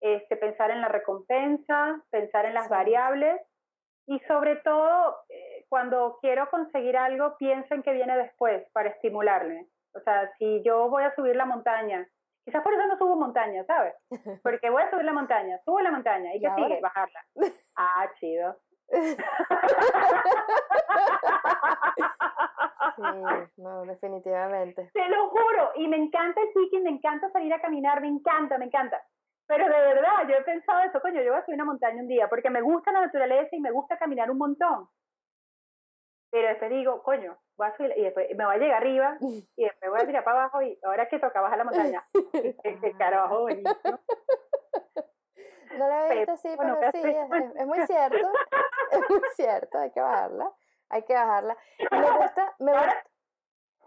[0.00, 3.40] este, pensar en la recompensa, pensar en las variables
[4.06, 5.43] y sobre todo eh,
[5.74, 9.66] cuando quiero conseguir algo, pienso en qué viene después para estimularme.
[9.92, 12.06] O sea, si yo voy a subir la montaña,
[12.44, 13.92] quizás por eso no subo montaña, ¿sabes?
[14.44, 17.24] Porque voy a subir la montaña, subo la montaña y qué sigue, bajarla.
[17.74, 18.56] Ah, chido.
[22.96, 23.02] Sí,
[23.56, 24.90] no, definitivamente.
[24.92, 28.56] Te lo juro, y me encanta el hiking, me encanta salir a caminar, me encanta,
[28.58, 29.02] me encanta.
[29.48, 32.06] Pero de verdad, yo he pensado eso, coño, yo voy a subir una montaña un
[32.06, 34.88] día, porque me gusta la naturaleza y me gusta caminar un montón.
[36.34, 39.64] Pero después digo, coño, voy a subir, y después me voy a llegar arriba, y
[39.64, 43.42] después voy a tirar para abajo, y ahora que toca bajar la montaña, ¡qué carajo
[43.42, 43.70] bonito!
[45.78, 48.32] No lo he visto así, pero sí, es, es, muy cierto,
[48.90, 50.52] es muy cierto, hay que bajarla
[50.88, 51.56] hay que bajarla.
[51.90, 53.04] me gusta, me gusta,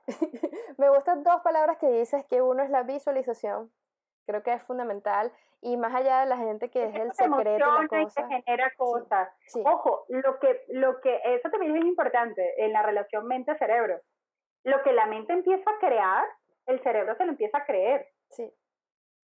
[0.77, 3.71] me gustan dos palabras que dices, que uno es la visualización,
[4.27, 5.31] creo que es fundamental,
[5.61, 8.27] y más allá de la gente que es el secreto la cosa.
[8.27, 9.29] que genera cosas.
[9.65, 13.99] Ojo, lo que, lo que, eso también es importante en la relación mente-cerebro.
[14.63, 16.25] Lo que la mente empieza a crear,
[16.67, 18.07] el cerebro se lo empieza a creer.
[18.29, 18.53] Sí,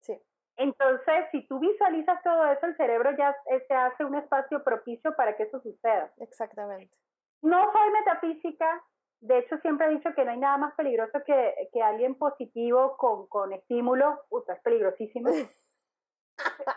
[0.02, 0.22] sí.
[0.58, 3.36] Entonces, si tú visualizas todo eso, el cerebro ya
[3.68, 6.12] se hace un espacio propicio para que eso suceda.
[6.18, 6.94] Exactamente.
[7.42, 8.84] No soy metafísica,
[9.22, 12.96] de hecho siempre he dicho que no hay nada más peligroso que, que alguien positivo
[12.98, 15.30] con, con estímulos, puta, es peligrosísimo.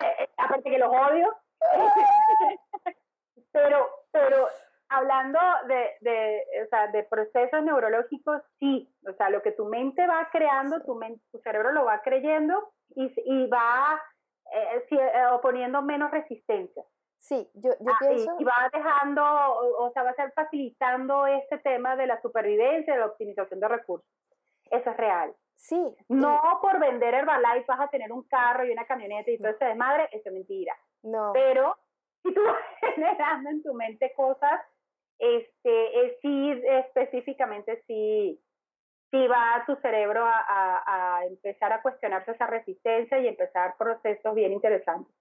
[0.00, 1.32] Eh, eh, aparte que los odio.
[3.52, 4.48] pero, pero
[4.88, 5.38] hablando
[5.68, 10.28] de, de, o sea, de procesos neurológicos, sí, o sea, lo que tu mente va
[10.32, 14.02] creando, tu, mente, tu cerebro lo va creyendo y, y va
[14.52, 16.82] eh, eh oponiendo menos resistencia.
[17.22, 18.36] Sí, yo, yo ah, pienso...
[18.40, 22.98] Y, va dejando, o, sea, va a ser facilitando este tema de la supervivencia, de
[22.98, 24.08] la optimización de recursos.
[24.68, 25.32] Eso es real.
[25.54, 25.96] Sí.
[26.08, 29.64] No por vender Herbalife vas a tener un carro y una camioneta y todo eso
[29.64, 30.76] de madre, eso es mentira.
[31.04, 31.30] No.
[31.32, 31.76] Pero
[32.24, 34.60] si tú vas generando en tu mente cosas,
[35.20, 38.42] este, es, sí, específicamente sí,
[39.12, 44.34] sí va tu cerebro a, a, a empezar a cuestionarse esa resistencia y empezar procesos
[44.34, 45.14] bien interesantes.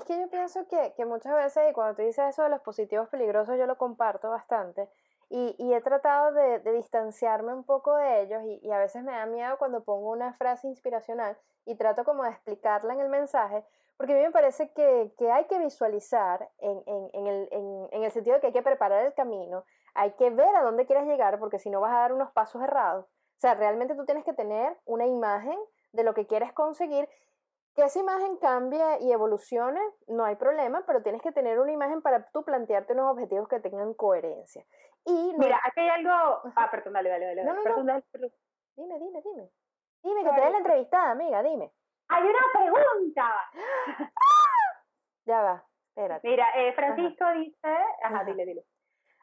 [0.00, 2.62] Es que yo pienso que, que muchas veces, y cuando tú dices eso de los
[2.62, 4.88] positivos peligrosos, yo lo comparto bastante.
[5.28, 9.04] Y, y he tratado de, de, distanciarme un poco de ellos y, y, a veces
[9.04, 11.36] me da miedo cuando pongo una frase inspiracional
[11.66, 13.62] y trato como de explicarla en el mensaje,
[13.98, 17.48] porque a mí me parece que, que hay que visualizar en, en, en, el,
[17.92, 20.86] en, el sentido de que hay que preparar el camino, hay que ver a dónde
[20.86, 23.04] quieres llegar, porque si no vas a dar unos pasos errados.
[23.04, 25.58] O sea, realmente tú tienes que tener una imagen
[25.92, 27.06] de lo que quieres conseguir
[27.74, 32.02] Que esa imagen cambie y evolucione, no hay problema, pero tienes que tener una imagen
[32.02, 34.64] para tú plantearte unos objetivos que tengan coherencia.
[35.04, 36.52] Y Mira, aquí hay algo...
[36.56, 37.44] Ah, perdón, dale, dale, dale.
[37.44, 38.02] No, no, no.
[38.76, 39.50] Dime, dime, dime.
[40.02, 41.72] Dime, que te dé la entrevistada, amiga, dime.
[42.08, 43.50] Hay una pregunta.
[45.26, 46.28] Ya va, espérate.
[46.28, 47.68] Mira, eh, Francisco dice...
[48.02, 48.64] Ajá, dile, dile.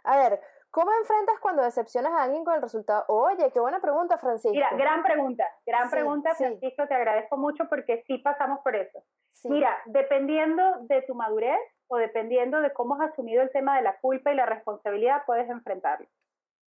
[0.04, 0.42] A ver,
[0.78, 3.04] ¿Cómo enfrentas cuando decepcionas a alguien con el resultado?
[3.08, 4.54] Oye, qué buena pregunta, Francisco.
[4.54, 9.04] Mira, gran pregunta, gran pregunta, Francisco, te agradezco mucho porque sí pasamos por eso.
[9.46, 13.98] Mira, dependiendo de tu madurez o dependiendo de cómo has asumido el tema de la
[13.98, 16.06] culpa y la responsabilidad, puedes enfrentarlo.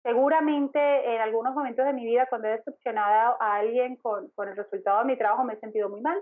[0.02, 4.56] Seguramente en algunos momentos de mi vida, cuando he decepcionado a alguien con, con el
[4.56, 6.20] resultado de mi trabajo, me he sentido muy mal.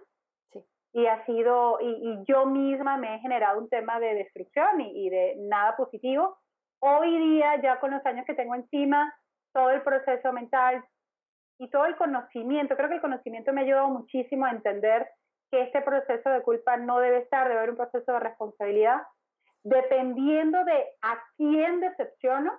[0.52, 0.62] Sí.
[0.92, 5.06] Y ha sido, y, y, yo misma me he generado un tema de destrucción y,
[5.06, 6.36] y de nada positivo
[6.80, 9.12] Hoy día, ya con los años que tengo encima,
[9.52, 10.84] todo el proceso mental
[11.58, 15.08] y todo el conocimiento, creo que el conocimiento me ha ayudado muchísimo a entender
[15.50, 19.02] que este proceso de culpa no debe estar, debe haber un proceso de responsabilidad.
[19.64, 22.52] Dependiendo de a quién decepciono,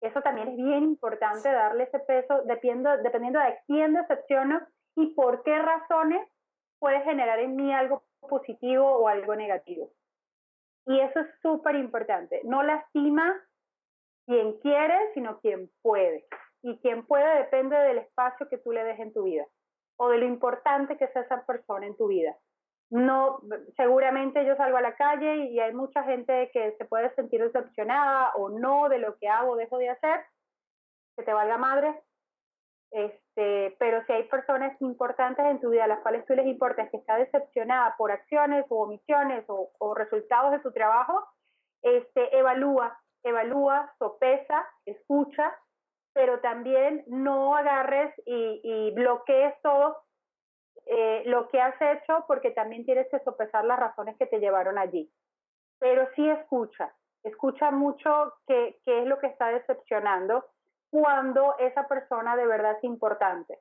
[0.00, 4.60] eso también es bien importante darle ese peso, dependiendo, dependiendo de quién decepciono
[4.94, 6.26] y por qué razones
[6.78, 9.90] puede generar en mí algo positivo o algo negativo.
[10.90, 12.40] Y eso es súper importante.
[12.42, 13.40] No lastima
[14.26, 16.26] quien quiere, sino quien puede.
[16.62, 19.46] Y quien puede depende del espacio que tú le des en tu vida
[19.98, 22.36] o de lo importante que sea esa persona en tu vida.
[22.90, 23.40] No,
[23.76, 28.32] seguramente yo salgo a la calle y hay mucha gente que se puede sentir decepcionada
[28.34, 30.24] o no de lo que hago o dejo de hacer,
[31.16, 32.02] que te valga madre,
[32.90, 36.90] este, pero si hay personas importantes en tu vida a las cuales tú les importas
[36.90, 41.24] que está decepcionada por acciones o omisiones o, resultados de tu trabajo,
[41.82, 45.56] este, evalúa, evalúa, sopesa, escucha,
[46.12, 50.02] pero también no agarres y, bloquees todo
[50.86, 54.78] eh, lo que has hecho porque también tienes que sopesar las razones que te llevaron
[54.78, 55.08] allí.
[55.78, 56.92] Pero sí escucha,
[57.22, 60.44] escucha mucho qué, qué es lo que está decepcionando
[60.90, 63.58] cuando esa persona de verdad es importante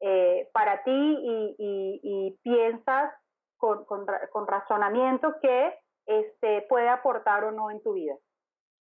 [0.00, 3.14] eh, para ti y, piensas
[3.56, 8.14] con, con, razonamiento que este, puede aportar o no en tu vida.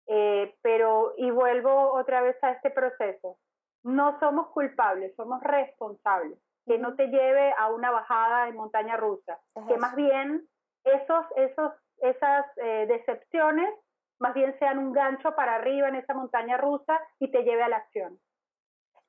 [0.08, 3.38] Eh, pero, y vuelvo otra vez a este proceso,
[3.84, 9.40] no somos culpables, somos responsables, que no te lleve a una bajada en montaña rusa,
[9.68, 10.48] que más bien
[10.84, 13.74] esos, esos, esas eh, decepciones
[14.22, 17.70] más bien sean un gancho para arriba en esa montaña rusa y te lleve a
[17.70, 18.20] la acción.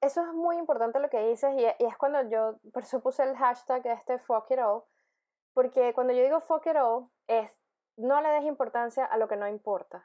[0.00, 3.36] Eso es muy importante lo que dices y, es cuando yo, por eso puse el
[3.36, 4.82] hashtag este fuck it all,
[5.54, 7.62] porque cuando yo digo fuck it all es
[7.96, 10.04] no le des importancia a lo que no importa.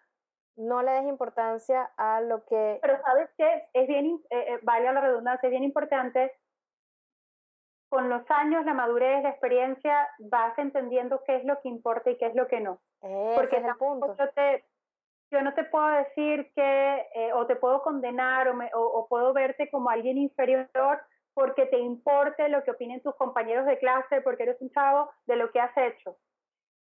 [0.57, 2.79] No le des importancia a lo que...
[2.81, 6.35] Pero sabes que es bien, eh, eh, vale a la redundancia, es bien importante
[7.89, 12.17] con los años, la madurez, la experiencia, vas entendiendo qué es lo que importa y
[12.17, 12.81] qué es lo que no.
[12.99, 14.15] Porque es el punto.
[14.35, 14.65] Te,
[15.31, 19.69] yo no te puedo decir que, eh, o te puedo condenar o, o, puedo verte
[19.69, 20.69] como alguien inferior
[21.33, 25.35] porque te importe lo que opinen tus compañeros de clase, porque eres un chavo de
[25.35, 26.17] lo que has hecho.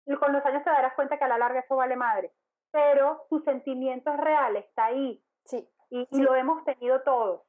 [0.06, 2.32] Y con los años te darás cuenta que a la larga eso vale madre.
[2.72, 5.22] Pero tu sentimiento es real, está ahí.
[5.44, 5.68] Sí.
[5.90, 7.42] Y, lo hemos tenido todos.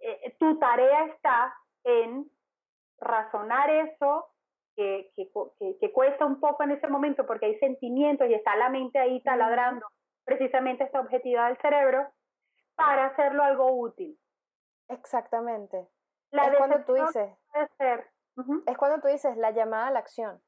[0.00, 1.54] Eh, tu tarea está
[1.84, 2.30] en
[2.98, 4.31] razonar eso,
[4.76, 8.98] que, que, cuesta un poco en ese momento porque hay sentimientos y está la mente
[8.98, 9.86] ahí taladrando
[10.24, 12.08] precisamente esta objetividad del cerebro
[12.74, 14.18] para hacerlo algo útil.
[14.88, 15.88] Exactamente.
[16.30, 17.30] es cuando tú dices,
[18.66, 20.42] es cuando tú dices la llamada a la acción.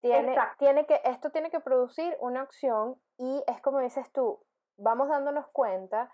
[0.00, 4.42] Tiene, tiene que, esto tiene que producir una acción y es como dices tú,
[4.78, 6.10] vamos dándonos cuenta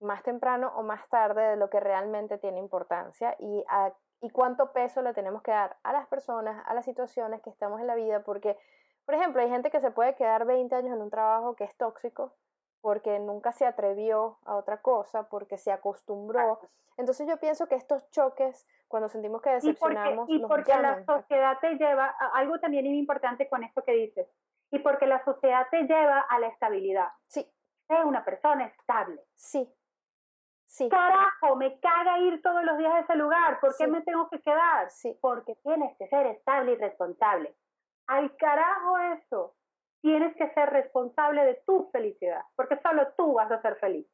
[0.00, 4.72] más temprano o más tarde de lo que realmente tiene importancia y a y cuánto
[4.72, 7.94] peso le tenemos que dar a las personas, a las situaciones que estamos en la
[7.94, 8.56] vida, porque,
[9.04, 11.76] por ejemplo, hay gente que se puede quedar 20 años en un trabajo que es
[11.76, 12.34] tóxico
[12.80, 16.60] porque nunca se atrevió a otra cosa, porque se acostumbró.
[16.96, 21.74] Entonces yo pienso que estos choques, cuando sentimos que decepcionamos, y porque, la sociedad te
[21.74, 24.28] lleva, a algo también muy importante con esto que dices,
[24.70, 27.08] y porque la sociedad te lleva a la estabilidad.
[27.26, 27.50] Sí.
[27.88, 29.24] Sé una persona estable.
[29.34, 29.72] Sí,
[30.90, 33.58] Carajo, me caga ir todos los días a ese lugar.
[33.60, 34.90] ¿Por qué me tengo que quedar?
[34.90, 35.18] Sí.
[35.20, 37.56] Porque tienes que ser estable y responsable.
[38.06, 39.54] Al carajo eso.
[40.00, 44.06] Tienes que ser responsable de tu felicidad, porque solo tú vas a ser feliz.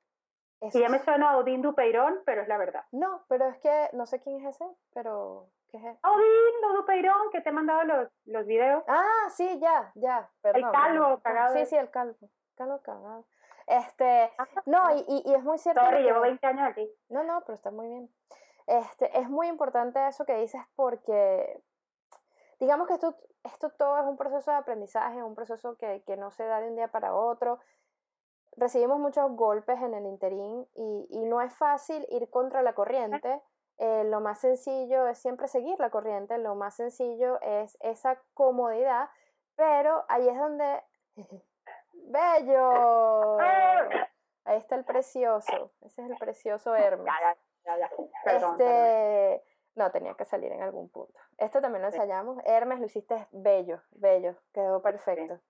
[0.60, 2.84] Y ya me suena a Odín Dupeirón, pero es la verdad.
[2.90, 4.64] No, pero es que no sé quién es ese,
[4.94, 5.98] pero ¿qué es?
[6.02, 8.82] Odín Dupeirón, que te he mandado los, los videos.
[8.88, 10.64] Ah, sí, ya, ya, perdón.
[10.64, 11.54] El calvo cagado.
[11.54, 12.16] Sí, sí, el calvo.
[12.54, 13.26] Calvo cagado.
[13.66, 14.30] Este,
[14.66, 15.80] no, y, y, es muy cierto.
[15.80, 16.90] Sorry, llevo 20 años aquí.
[17.08, 18.10] No, no, pero está muy bien.
[18.66, 21.62] Este, es muy importante eso que dices porque
[22.60, 26.30] digamos que esto, esto todo es un proceso de aprendizaje, un proceso que, que no
[26.30, 27.58] se da de un día para otro.
[28.56, 33.42] Recibimos muchos golpes en el interín y, y no es fácil ir contra la corriente.
[33.78, 39.08] Eh, lo más sencillo es siempre seguir la corriente, lo más sencillo es esa comodidad,
[39.56, 40.82] pero ahí es donde...
[42.04, 43.38] ¡Bello!
[44.44, 47.12] Ahí está el precioso, ese es el precioso Hermes.
[48.26, 49.42] este,
[49.74, 51.18] no, tenía que salir en algún punto.
[51.38, 52.38] Esto también lo ensayamos.
[52.44, 55.40] Hermes lo hiciste bello, bello, quedó perfecto.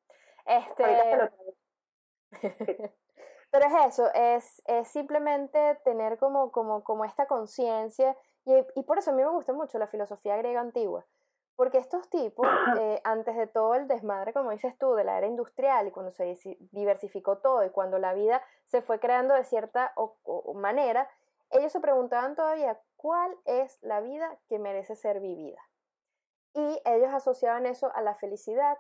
[0.46, 1.30] Este...
[3.50, 8.98] Pero es eso, es, es simplemente tener como, como, como esta conciencia, y, y, por
[8.98, 11.06] eso a mí me gusta mucho la filosofía griega antigua,
[11.56, 12.46] porque estos tipos,
[12.78, 16.10] eh, antes de todo el desmadre, como dices tú, de la era industrial y cuando
[16.10, 16.36] se
[16.72, 19.92] diversificó todo y cuando la vida se fue creando de cierta
[20.54, 21.08] manera,
[21.50, 25.60] ellos se preguntaban todavía cuál es la vida que merece ser vivida.
[26.54, 28.78] Y ellos asociaban eso a la felicidad.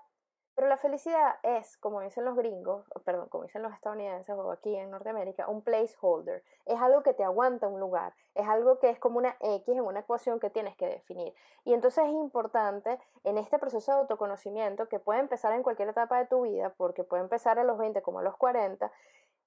[0.54, 4.74] Pero la felicidad es, como dicen los gringos, perdón, como dicen los estadounidenses o aquí
[4.76, 6.44] en Norteamérica, un placeholder.
[6.64, 9.80] Es algo que te aguanta un lugar, es algo que es como una X en
[9.80, 11.34] una ecuación que tienes que definir.
[11.64, 16.18] Y entonces es importante en este proceso de autoconocimiento, que puede empezar en cualquier etapa
[16.18, 18.92] de tu vida, porque puede empezar a los 20 como a los 40,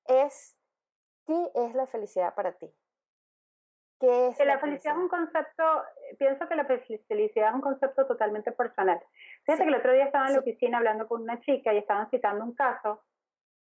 [0.07, 0.57] es
[1.25, 2.73] qué es la felicidad para ti.
[3.99, 5.63] ¿Qué es la, felicidad, es un concepto,
[6.19, 9.01] pienso que la felicidad es un concepto totalmente personal.
[9.43, 12.09] Fíjate que el otro día estaba en la oficina hablando con una chica y estaban
[12.11, 13.01] citando un caso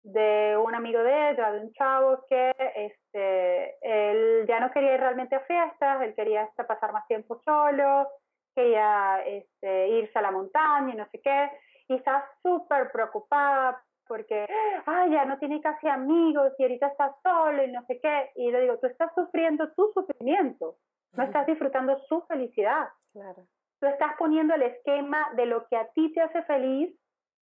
[0.03, 5.01] de un amigo de ella, de un chavo que este, él ya no quería ir
[5.01, 8.07] realmente a fiestas, él quería este, pasar más tiempo solo,
[8.55, 11.51] quería este, irse a la montaña y no sé qué,
[11.89, 14.47] y estaba súper preocupada porque,
[14.87, 18.31] ay, ya no tiene casi amigos y ahorita está solo y no sé qué.
[18.37, 20.77] Y le digo, tú estás sufriendo tu sufrimiento,
[21.13, 22.89] no estás disfrutando su felicidad.
[23.13, 23.47] Claro.
[23.81, 26.95] Tú estás poniendo el esquema de lo que a ti te hace feliz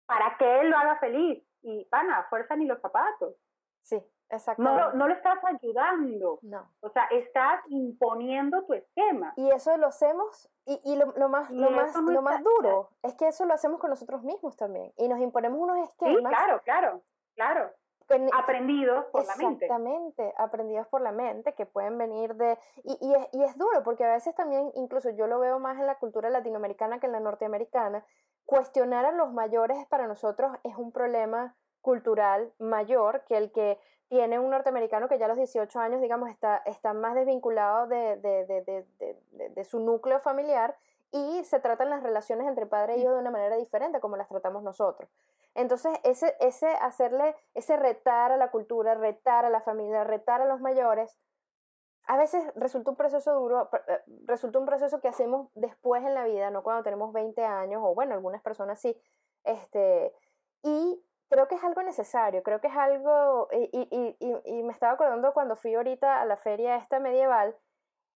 [0.06, 1.44] para que él lo haga feliz.
[1.64, 3.36] Y, pana, fuerza ni los zapatos.
[3.84, 4.02] Sí,
[4.58, 6.40] no, no lo estás ayudando.
[6.42, 6.70] No.
[6.82, 9.34] O sea, estás imponiendo tu esquema.
[9.36, 13.16] Y eso lo hacemos, y, y lo, lo, más, lo, más, lo más duro es
[13.16, 14.92] que eso lo hacemos con nosotros mismos también.
[14.98, 16.18] Y nos imponemos unos esquemas.
[16.18, 17.02] Sí, claro, claro,
[17.36, 17.72] claro.
[18.34, 19.66] aprendidos por la mente.
[19.66, 22.58] Exactamente, aprendidos por la mente, que pueden venir de...
[22.84, 25.80] Y, y, es, y es duro, porque a veces también, incluso yo lo veo más
[25.80, 28.06] en la cultura latinoamericana que en la norteamericana,
[28.46, 33.80] cuestionar a los mayores para nosotros es un problema cultural mayor que el que
[34.12, 38.18] tiene un norteamericano que ya a los 18 años, digamos, está, está más desvinculado de,
[38.18, 40.76] de, de, de, su núcleo familiar
[41.14, 44.28] y se tratan las relaciones entre padre e hijo de una manera diferente como las
[44.28, 45.10] tratamos nosotros.
[45.56, 50.46] Entonces, ese, ese hacerle, ese retar a la cultura, retar a la familia, retar a
[50.46, 51.18] los mayores,
[52.06, 56.26] a veces resulta un proceso duro, eh, resulta un proceso que hacemos después en la
[56.26, 58.94] vida, no cuando tenemos 20 años, o bueno, algunas personas sí,
[59.46, 60.14] este,
[60.64, 61.02] y
[61.32, 65.34] creo que es algo necesario, creo que es algo, y, y, y, me estaba acordando
[65.34, 67.56] cuando fui ahorita a la feria esta medieval,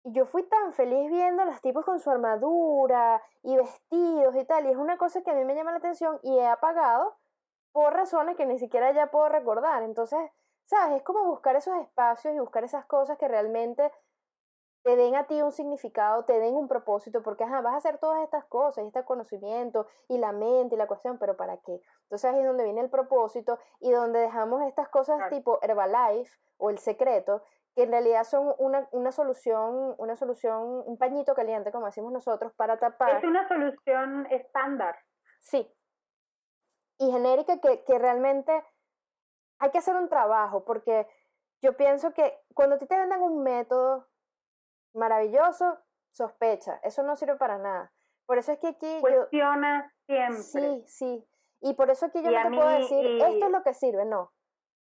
[0.02, 4.44] y yo fui tan feliz viendo a los tipos con su armadura y vestidos y
[4.46, 7.18] tal, y es una cosa que a mí me llama la atención y he apagado
[7.72, 9.82] por razones que ni siquiera ya puedo recordar.
[9.82, 10.18] Entonces,
[10.66, 10.96] ¿sabes?
[10.96, 13.92] Es como buscar esos espacios y buscar esas cosas que realmente
[14.82, 18.22] te den a ti un significado, te den un propósito, porque vas a hacer todas
[18.22, 21.80] estas cosas y este conocimiento y la mente y la cuestión, pero ¿para qué?
[22.02, 26.70] Entonces ahí es donde viene el propósito y donde dejamos estas cosas tipo Herbalife o
[26.70, 27.42] el secreto,
[27.74, 32.52] que en realidad son una, una solución, una solución, un pañito caliente, como decimos nosotros,
[32.54, 33.16] para tapar.
[33.16, 34.96] Es una solución estándar.
[35.40, 35.72] Sí.
[36.98, 38.52] Y genérica que, que realmente
[39.58, 41.06] hay que hacer un trabajo, porque
[41.62, 44.08] yo pienso que cuando a ti te vendan un método,
[44.94, 45.78] maravilloso,
[46.10, 47.92] sospecha, eso no sirve para nada.
[48.26, 49.00] Por eso es que aquí...
[49.00, 50.42] Cuestiona siempre.
[50.42, 51.28] Sí, sí.
[51.60, 54.32] Y por eso aquí yo no te puedo decir, esto es lo que sirve, no.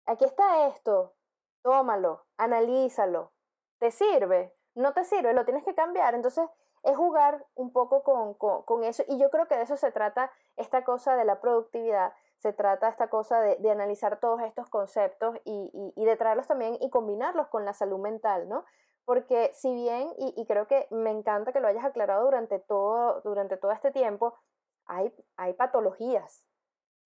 [0.05, 1.15] Aquí está esto,
[1.61, 3.31] tómalo, analízalo.
[3.79, 4.55] ¿Te sirve?
[4.75, 6.15] No te sirve, lo tienes que cambiar.
[6.15, 6.49] Entonces,
[6.83, 9.03] es jugar un poco con, con, eso.
[9.07, 12.13] Y yo creo que de eso se trata esta cosa de la productividad.
[12.39, 16.47] Se trata esta cosa de, de analizar todos estos conceptos y, y, y, de traerlos
[16.47, 18.65] también y combinarlos con la salud mental, ¿no?
[19.05, 23.57] Porque si bien, y, creo que me encanta que lo hayas aclarado durante todo, durante
[23.57, 24.37] todo este tiempo,
[24.85, 26.45] hay, hay patologías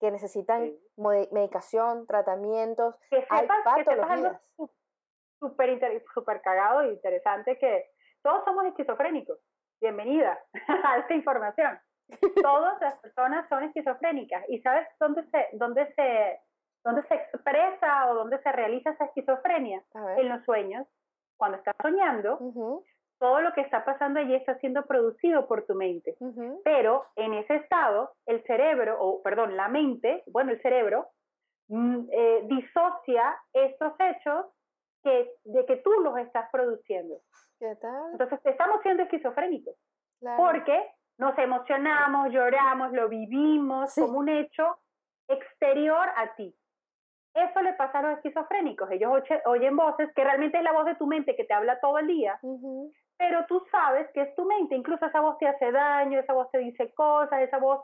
[0.00, 2.96] que necesitan medicación, tratamientos,
[3.30, 4.40] hay patologías.
[5.40, 7.90] Súper super cagado e interesante que
[8.22, 9.38] todos somos esquizofrénicos.
[9.80, 10.38] Bienvenida
[10.84, 11.78] a esta información.
[12.42, 14.44] Todas las personas son esquizofrénicas.
[14.48, 16.40] ¿Y sabes dónde se, dónde se,
[16.84, 19.84] dónde se expresa o dónde se realiza esa esquizofrenia?
[20.16, 20.86] En los sueños
[21.38, 22.38] cuando estás soñando,
[23.18, 26.16] todo lo que está pasando allí está siendo producido por tu mente.
[26.64, 31.08] Pero en ese estado, el cerebro, o perdón, la mente, bueno, el cerebro,
[31.68, 34.46] mm, eh, disocia estos hechos
[35.02, 37.16] que, de que tú los estás produciendo.
[37.58, 38.12] ¿Qué tal?
[38.12, 39.74] Entonces estamos siendo esquizofrénicos.
[40.36, 44.78] Porque nos emocionamos, lloramos, lo vivimos como un hecho
[45.28, 46.54] exterior a ti.
[47.38, 48.90] Eso le pasa a los esquizofrénicos.
[48.90, 51.98] Ellos oyen voces que realmente es la voz de tu mente que te habla todo
[51.98, 52.38] el día,
[53.16, 54.74] pero tú sabes que es tu mente.
[54.74, 57.80] Incluso esa voz te hace daño, esa voz te dice cosas, esa voz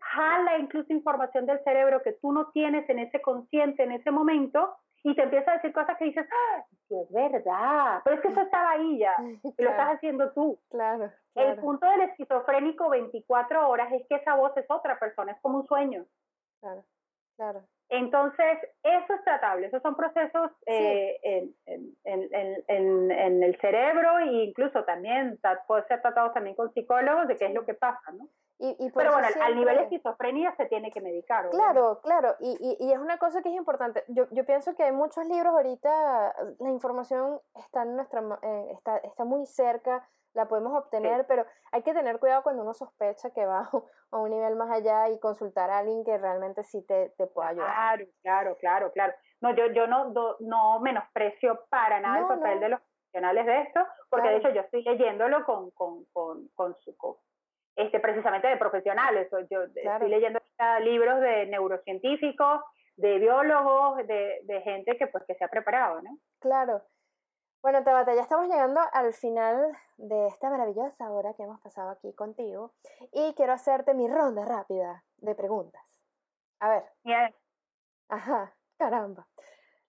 [0.00, 4.76] jala incluso información del cerebro que tú no tienes en ese consciente, en ese momento,
[5.02, 8.40] y te empieza a decir cosas que dices, ¡Ah, es verdad, pero es que eso
[8.40, 9.14] estaba ahí ya,
[9.58, 10.58] y lo estás haciendo tú.
[10.70, 15.40] Claro, El punto del esquizofrénico 24 horas es que esa voz es otra persona, es
[15.40, 16.04] como un sueño.
[16.60, 16.84] Claro,
[17.36, 17.62] claro.
[17.88, 21.54] Entonces, eso es tratable, esos son procesos eh, en,
[22.04, 22.28] en,
[22.66, 25.38] en, en, el cerebro e incluso también
[25.68, 28.28] puede ser tratado también con psicólogos de qué es lo que pasa, ¿no?
[28.58, 31.50] Y, Pero bueno, al nivel de esquizofrenia se tiene que medicar.
[31.50, 34.02] Claro, claro, y, y, es una cosa que es importante.
[34.08, 38.96] Yo, yo pienso que hay muchos libros ahorita, la información está, en nuestra, eh, está,
[38.98, 43.46] está muy cerca, la podemos obtener, pero hay que tener cuidado cuando uno sospecha que
[43.46, 43.68] va
[44.10, 47.48] a un nivel más allá y consultar a alguien que realmente sí te, te pueda
[47.48, 47.66] ayudar.
[47.66, 49.14] Claro, claro, claro, claro.
[49.40, 53.80] No, yo, yo no, no menosprecio para nada el papel de los profesionales de esto,
[54.10, 56.94] porque de hecho yo estoy leyéndolo con, con, con, con su
[57.74, 59.28] este, precisamente de profesionales.
[59.50, 60.38] Yo estoy leyendo
[60.82, 62.60] libros de neurocientíficos,
[62.96, 66.18] de biólogos, de, de, gente que pues que se ha preparado, ¿no?
[66.40, 66.82] Claro.
[67.66, 72.12] Bueno, Tabata, ya estamos llegando al final de esta maravillosa hora que hemos pasado aquí
[72.14, 72.72] contigo
[73.10, 75.82] y quiero hacerte mi ronda rápida de preguntas.
[76.60, 76.84] A ver.
[77.02, 77.34] Bien.
[78.08, 79.26] Ajá, caramba.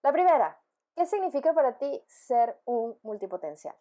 [0.02, 0.58] La primera,
[0.96, 3.76] ¿qué significa para ti ser un multipotencial?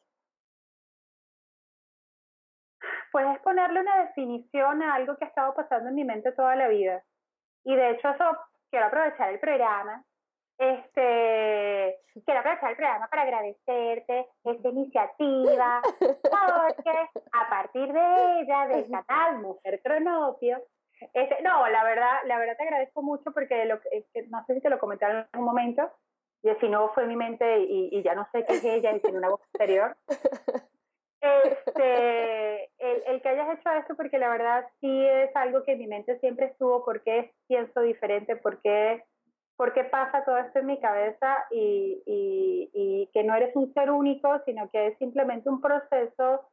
[3.12, 6.68] puedes ponerle una definición a algo que ha estado pasando en mi mente toda la
[6.68, 7.04] vida.
[7.64, 8.26] Y de hecho eso,
[8.70, 10.06] quiero aprovechar el programa,
[10.58, 18.90] este, quiero aprovechar el programa para agradecerte esta iniciativa, porque a partir de ella, del
[18.90, 20.62] canal Mujer Cronopio,
[21.14, 23.76] este, no, la verdad, la verdad te agradezco mucho porque lo,
[24.30, 25.92] no sé si te lo comenté en algún momento,
[26.44, 29.00] y si no fue mi mente y, y ya no sé qué es ella y
[29.00, 29.96] tiene una voz exterior.
[31.20, 35.80] Este, el, el, que hayas hecho esto, porque la verdad sí es algo que en
[35.80, 39.04] mi mente siempre estuvo, porque pienso diferente, porque
[39.58, 43.90] porque pasa todo esto en mi cabeza y, y, y, que no eres un ser
[43.90, 46.48] único, sino que es simplemente un proceso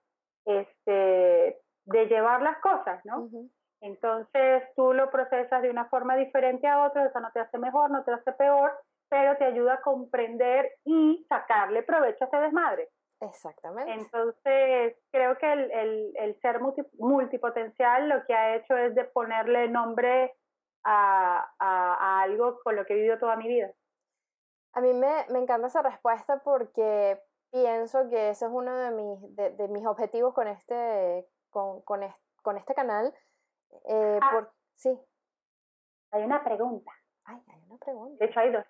[0.46, 3.28] este, de llevar las cosas, ¿no?
[3.82, 7.90] Entonces tú lo procesas de una forma diferente a otra, eso no te hace mejor,
[7.90, 8.72] no te hace peor,
[9.10, 12.88] pero te ayuda a comprender y sacarle provecho a ese desmadre.
[13.20, 13.92] Exactamente.
[13.92, 16.60] Entonces, creo que el, el, el ser
[16.98, 20.34] multipotencial lo que ha hecho es de ponerle nombre
[20.84, 23.72] a, a, algo con lo que he vivido toda mi vida.
[24.74, 27.20] A mí me, me encanta esa respuesta porque
[27.50, 32.02] pienso que ese es uno de mis, de, de mis objetivos con este, con, con,
[32.02, 33.14] este, con este canal.
[33.84, 34.30] Eh, ah.
[34.32, 35.00] por, sí.
[36.10, 36.92] Hay una pregunta.
[37.24, 38.24] Ay, hay una pregunta.
[38.24, 38.66] De hecho, hay dos.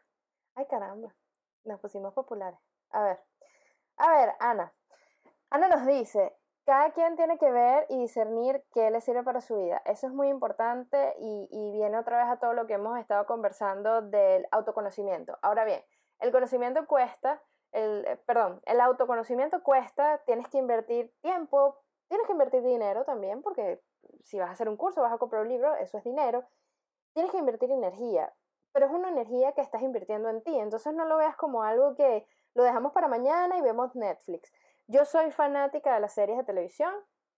[0.54, 1.14] Ay, caramba.
[1.64, 2.58] Nos pusimos populares.
[2.90, 3.20] A ver.
[3.96, 4.72] A ver, Ana.
[5.50, 9.56] Ana nos dice, cada quien tiene que ver y discernir qué le sirve para su
[9.56, 9.82] vida.
[9.84, 14.00] Eso es muy importante y, viene otra vez a todo lo que hemos estado conversando
[14.00, 15.36] del autoconocimiento.
[15.42, 15.82] Ahora bien,
[16.20, 17.42] el conocimiento cuesta,
[17.72, 21.76] el, eh, perdón, el autoconocimiento cuesta, tienes que invertir tiempo,
[22.08, 23.82] tienes que invertir dinero también, porque
[24.22, 26.44] si vas a hacer un curso, vas a comprar un libro, eso es dinero.
[27.12, 28.32] Tienes que invertir energía,
[28.72, 31.94] pero es una energía que estás invirtiendo en ti, entonces no lo veas como algo
[31.94, 34.52] que lo dejamos para mañana y vemos Netflix.
[34.86, 36.92] Yo soy fanática de las series de televisión,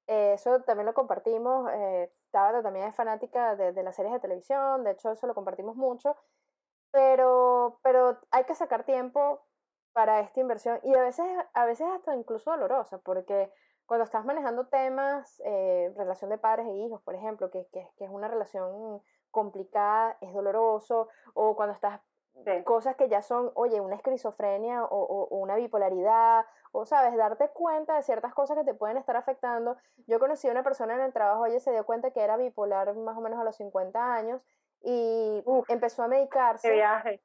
[0.09, 4.21] eh, eso también lo compartimos, eh, Tabata también es fanática de, de, las series de
[4.21, 6.17] televisión, de hecho eso lo compartimos mucho,
[6.91, 9.45] pero, pero hay que sacar tiempo
[9.93, 13.51] para esta inversión y a veces, a veces hasta incluso dolorosa, porque
[13.87, 18.05] cuando estás manejando temas, eh, relación de padres e hijos, por ejemplo, que, que, que
[18.05, 19.01] es una relación
[19.31, 22.01] complicada, es doloroso, o cuando estás
[22.65, 27.97] cosas que ya son, oye, una esquizofrenia o, o, una bipolaridad, o sabes, darte cuenta
[27.97, 29.77] de ciertas cosas que te pueden estar afectando.
[30.07, 32.95] Yo conocí a una persona en el trabajo, oye, se dio cuenta que era bipolar
[32.95, 34.43] más o menos a los 50 años
[34.83, 36.69] y empezó a medicarse.
[36.69, 37.23] ¡Qué viaje!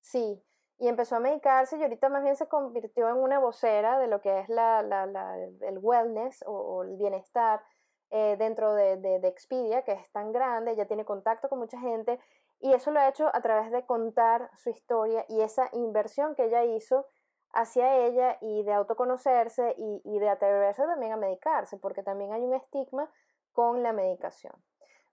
[0.00, 0.42] Sí,
[0.78, 4.20] y empezó a medicarse y ahorita más bien se convirtió en una vocera de lo
[4.20, 7.62] que es la, la, la el wellness o, el bienestar
[8.10, 11.78] eh, dentro de, de, de Expedia, que es tan grande, ya tiene contacto con mucha
[11.78, 12.18] gente
[12.60, 16.44] y eso lo ha hecho a través de contar su historia y esa inversión que
[16.44, 17.06] ella hizo
[17.52, 22.42] hacia ella y de autoconocerse y, y de atreverse también a medicarse, porque también hay
[22.42, 23.10] un estigma
[23.52, 24.52] con la medicación.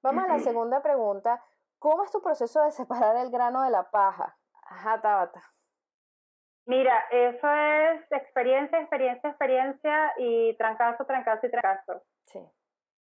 [0.02, 1.44] Vamos a la segunda pregunta.
[1.80, 4.38] ¿Cómo es tu proceso de separar el grano de la paja?
[4.64, 5.42] Ajá, Tabata.
[6.66, 12.04] Mira, eso es experiencia, experiencia, experiencia y trancazo, trancazo y trancazo.
[12.26, 12.40] Sí.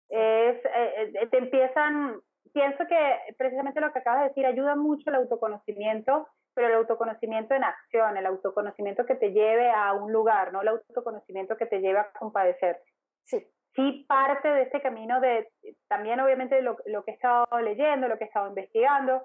[0.08, 2.20] Es, eh, eh, te empiezan,
[2.56, 7.52] pienso que precisamente lo que acabas de decir ayuda mucho el autoconocimiento, pero el autoconocimiento
[7.52, 11.80] en acción, el autoconocimiento que te lleve a un lugar, no el autoconocimiento que te
[11.80, 12.80] lleve a compadecer.
[13.24, 13.46] Sí.
[13.74, 15.50] Sí, parte de este camino de,
[15.86, 19.22] también obviamente lo, lo que he estado leyendo, lo que he estado investigando,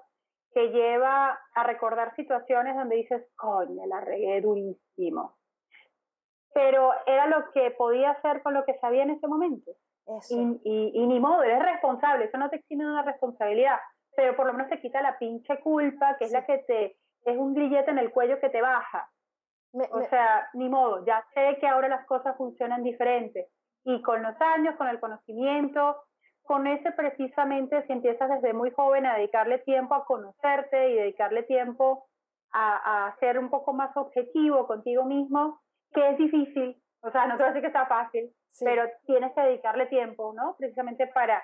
[0.52, 5.38] que lleva a recordar situaciones donde dices, coño, la regué durísimo.
[6.52, 9.72] Pero era lo que podía hacer con lo que sabía en ese momento.
[10.30, 13.78] Y, y, ni modo, eres responsable, eso no te exime de una responsabilidad,
[14.16, 17.38] pero por lo menos te quita la pinche culpa, que es la que te, es
[17.38, 19.08] un grillete en el cuello que te baja.
[19.72, 23.48] o sea, ni modo, ya sé que ahora las cosas funcionan diferente.
[23.84, 25.96] Y con los años, con el conocimiento,
[26.42, 31.44] con ese precisamente, si empiezas desde muy joven a dedicarle tiempo a conocerte y dedicarle
[31.44, 32.06] tiempo
[32.52, 35.60] a, a ser un poco más objetivo contigo mismo,
[35.94, 39.32] que es difícil, o sea, no te voy a decir que está fácil, pero tienes
[39.34, 40.56] que dedicarle tiempo, ¿no?
[40.58, 41.42] Precisamente para,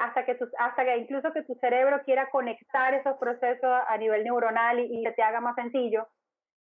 [0.00, 4.24] hasta que, tu, hasta que incluso que tu cerebro quiera conectar esos procesos a nivel
[4.24, 6.06] neuronal y, y te haga más sencillo,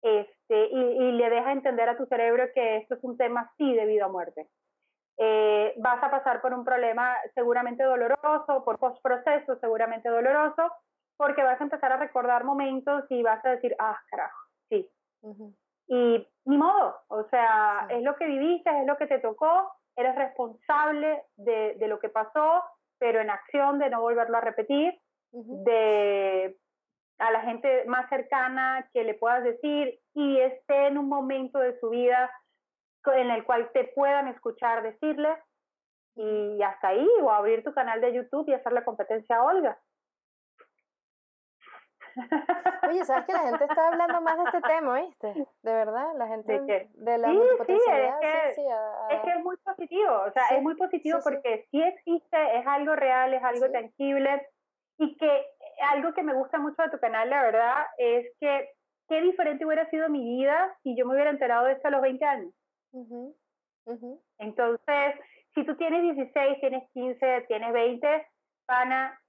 [0.02, 3.74] este, y, y le deja entender a tu cerebro que esto es un tema sí
[3.74, 4.48] de vida o muerte.
[5.18, 10.72] Eh, vas a pasar por un problema seguramente doloroso, por postproceso seguramente doloroso,
[11.16, 14.38] porque vas a empezar a recordar momentos y vas a decir, ah, carajo,
[14.68, 14.90] sí.
[15.92, 20.14] Y ni modo, o sea, es lo que viviste, es lo que te tocó, eres
[20.16, 22.64] responsable de, de, lo que pasó,
[22.98, 24.98] pero en acción de no volverlo a repetir,
[25.32, 26.56] de
[27.18, 31.78] a la gente más cercana que le puedas decir y esté en un momento de
[31.78, 32.30] su vida
[33.14, 35.28] en el cual te puedan escuchar decirle
[36.14, 39.78] y hasta ahí, o abrir tu canal de YouTube y hacer la competencia a Olga.
[42.88, 45.34] Oye, ¿sabes que la gente está hablando más de este tema, viste?
[45.62, 48.62] De verdad, la gente de, la sí, sí, es que, sí,
[49.10, 52.94] es que es muy positivo, o sea, es muy positivo porque sí existe, es algo
[52.96, 54.46] real, es algo tangible
[54.98, 55.46] y que
[55.82, 58.70] algo que me gusta mucho de tu canal, la verdad, es que
[59.08, 62.02] qué diferente hubiera sido mi vida si yo me hubiera enterado de esto a los
[62.02, 62.52] 20 años.
[64.38, 65.14] Entonces,
[65.54, 68.26] si tú tienes 16, tienes 15, tienes 20,
[68.66, 69.20] pana,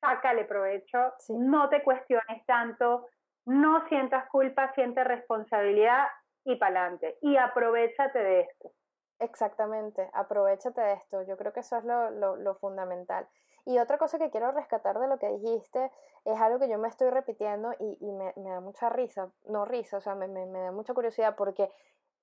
[0.00, 3.06] sácale provecho, no te cuestiones tanto,
[3.46, 6.06] no sientas culpa, siente responsabilidad
[6.44, 7.18] y pa'lante.
[7.22, 8.72] Y aprovechate de esto.
[9.18, 11.22] Exactamente, aprovechate de esto.
[11.22, 13.26] Yo creo que eso es lo, lo, lo, fundamental.
[13.64, 15.90] Y otra cosa que quiero rescatar de lo que dijiste
[16.24, 19.64] es algo que yo me estoy repitiendo y, y me, me, da mucha risa, no
[19.64, 21.70] risa, o sea, me, me, me da mucha curiosidad porque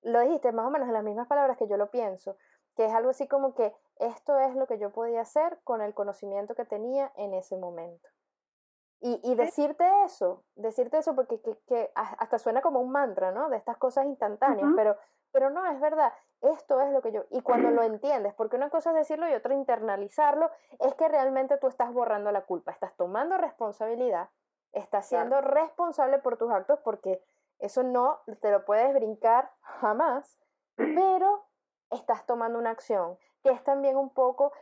[0.02, 2.36] lo dijiste más o menos en las mismas palabras que yo lo pienso,
[2.76, 5.94] que es algo así como que esto es lo que yo podía hacer con el
[5.94, 8.08] conocimiento que tenía en ese momento.
[9.00, 13.50] Y, y decirte eso, decirte eso porque que, que hasta suena como un mantra, ¿no?
[13.50, 14.96] De estas cosas instantáneas, pero,
[15.30, 18.70] pero no, es verdad, esto es lo que yo, y cuando lo entiendes, porque una
[18.70, 22.94] cosa es decirlo y otra internalizarlo, es que realmente tú estás borrando la culpa, estás
[22.96, 24.28] tomando responsabilidad,
[24.72, 27.22] estás siendo responsable por tus actos porque
[27.58, 30.38] eso no te lo puedes brincar jamás,
[30.76, 31.44] pero
[31.90, 34.52] estás tomando una acción, que es también un poco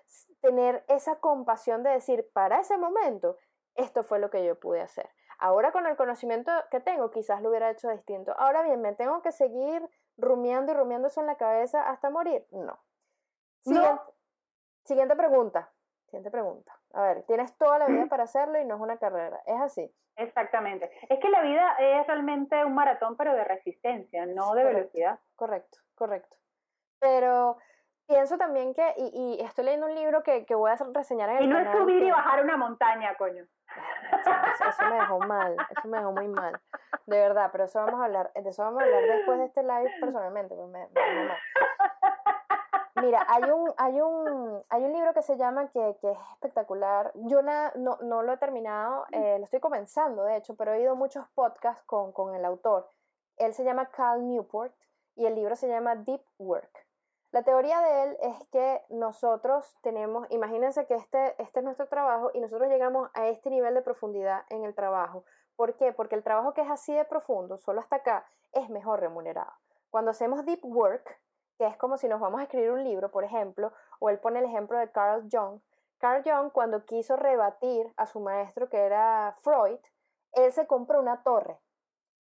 [0.41, 3.39] tener esa compasión de decir, para ese momento,
[3.77, 5.09] esto fue lo que yo pude hacer.
[5.39, 8.35] Ahora con el conocimiento que tengo, quizás lo hubiera hecho distinto.
[8.37, 12.45] Ahora bien, ¿me tengo que seguir rumiando y rumiando eso en la cabeza hasta morir?
[12.51, 12.79] No.
[14.85, 15.73] Siguiente, pregunta.
[16.07, 16.77] Siguiente pregunta.
[16.93, 19.41] A ver, tienes toda la vida para hacerlo y no es una carrera.
[19.47, 19.95] ¿Es así?
[20.17, 20.91] Exactamente.
[21.09, 25.21] Es que la vida es realmente un maratón, pero de resistencia, no de velocidad.
[25.37, 26.37] Correcto, correcto.
[26.99, 27.59] Pero
[28.07, 31.37] pienso también que, y, y, estoy leyendo un libro que, que voy a reseñar en
[31.39, 33.45] el Y no es subir y bajar una montaña, coño.
[34.13, 36.61] Eso, me dejó mal, eso me dejó muy mal.
[37.07, 39.63] De verdad, pero eso vamos a hablar, de eso vamos a hablar después de este
[39.63, 41.39] live personalmente, pues me, me mal.
[43.03, 47.11] Mira, hay un, hay un, hay un libro que se llama que, que es espectacular.
[47.15, 50.95] Yo no, no lo he terminado, eh, lo estoy comenzando, de hecho, pero he oído
[50.95, 52.89] muchos podcasts con, con el autor.
[53.39, 54.75] Él se llama Cal Newport
[55.17, 56.87] y el libro se llama Deep Work.
[57.33, 62.31] La teoría de él es que nosotros tenemos, imagínense que este, este es nuestro trabajo
[62.35, 65.25] y nosotros llegamos a este nivel de profundidad en el trabajo.
[65.57, 65.95] ¿Por qué?
[65.95, 69.51] Porque el trabajo que es así de profundo, solo hasta acá, es mejor remunerado.
[69.89, 71.19] Cuando hacemos deep work,
[71.57, 74.41] que es como si nos vamos a escribir un libro, por ejemplo, o él pone
[74.41, 75.63] el ejemplo de Carl Jung.
[75.97, 79.79] Carl Jung, cuando quiso rebatir a su maestro, que era Freud,
[80.33, 81.59] él se compró una torre.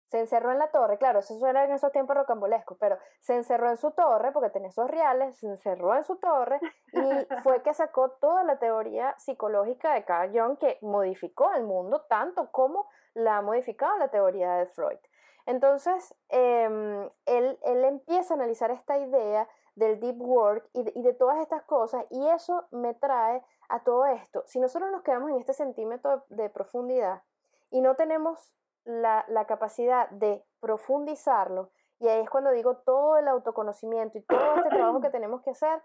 [0.08, 3.70] Se encerró en la torre, claro, eso era en esos tiempos rocambolescos, pero se encerró
[3.70, 6.60] en su torre porque tenía esos reales, se encerró en su torre
[6.92, 7.00] y
[7.42, 12.50] fue que sacó toda la teoría psicológica de Carl Jung que modificó el mundo tanto
[12.52, 14.98] como la ha modificado la teoría de Freud.
[15.46, 21.14] Entonces, em, él, empieza a analizar esta idea del deep work y de, y de
[21.14, 24.44] todas estas cosas y eso me trae a todo esto.
[24.46, 27.22] Si nosotros nos quedamos en este centímetro de profundidad
[27.70, 28.52] y no tenemos
[28.86, 34.70] la, capacidad de profundizarlo, y ahí es cuando digo todo el autoconocimiento y todo este
[34.70, 35.82] trabajo que tenemos que hacer,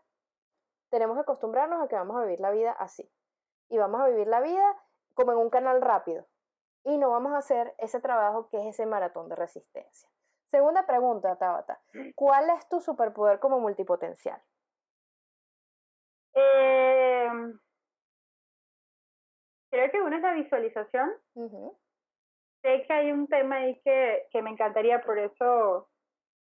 [0.90, 3.10] tenemos que acostumbrarnos a que vamos a vivir la vida así.
[3.70, 4.78] Y vamos a vivir la vida
[5.14, 6.28] como en un canal rápido.
[6.84, 10.10] Y no vamos a hacer ese trabajo que es ese maratón de resistencia.
[10.48, 11.82] Segunda pregunta, Tabata.
[12.16, 14.42] ¿Cuál es tu superpoder como multipotencial?
[16.34, 17.58] Em,
[19.70, 21.12] creo que uno es la visualización
[22.62, 25.88] sé que hay un tema ahí que, que me encantaría, por eso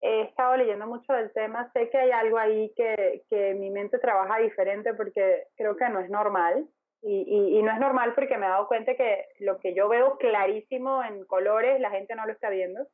[0.01, 3.99] he estado leyendo mucho del tema, sé que hay algo ahí que, que mi mente
[3.99, 6.67] trabaja diferente porque creo que no es normal.
[7.05, 10.17] Y, y, no es normal porque me he dado cuenta que lo que yo veo
[10.17, 12.87] clarísimo en colores, la gente no lo está viendo.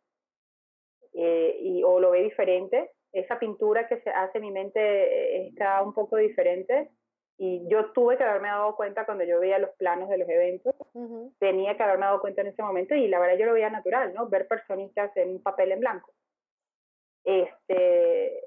[1.14, 2.92] Eh, y, o lo ve diferente.
[3.12, 6.90] Esa pintura que se hace mi mente eh, está un poco diferente.
[7.42, 10.76] Y yo tuve que haberme dado cuenta cuando yo veía los planos de los eventos,
[11.40, 14.14] tenía que haberme dado cuenta en ese momento y la verdad yo lo veía natural,
[14.14, 14.28] ¿no?
[14.28, 16.12] Ver personitas en un papel en blanco.
[17.24, 18.44] Este,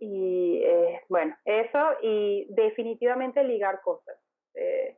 [0.00, 4.18] y eh, bueno, eso y definitivamente ligar cosas,
[4.54, 4.96] eh,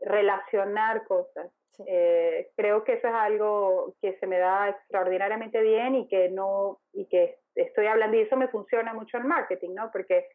[0.00, 1.52] relacionar cosas.
[1.86, 6.80] Eh, creo que eso es algo que se me da extraordinariamente bien y que no,
[6.94, 9.90] y que estoy hablando y eso me funciona mucho en marketing, ¿no?
[9.92, 10.26] Porque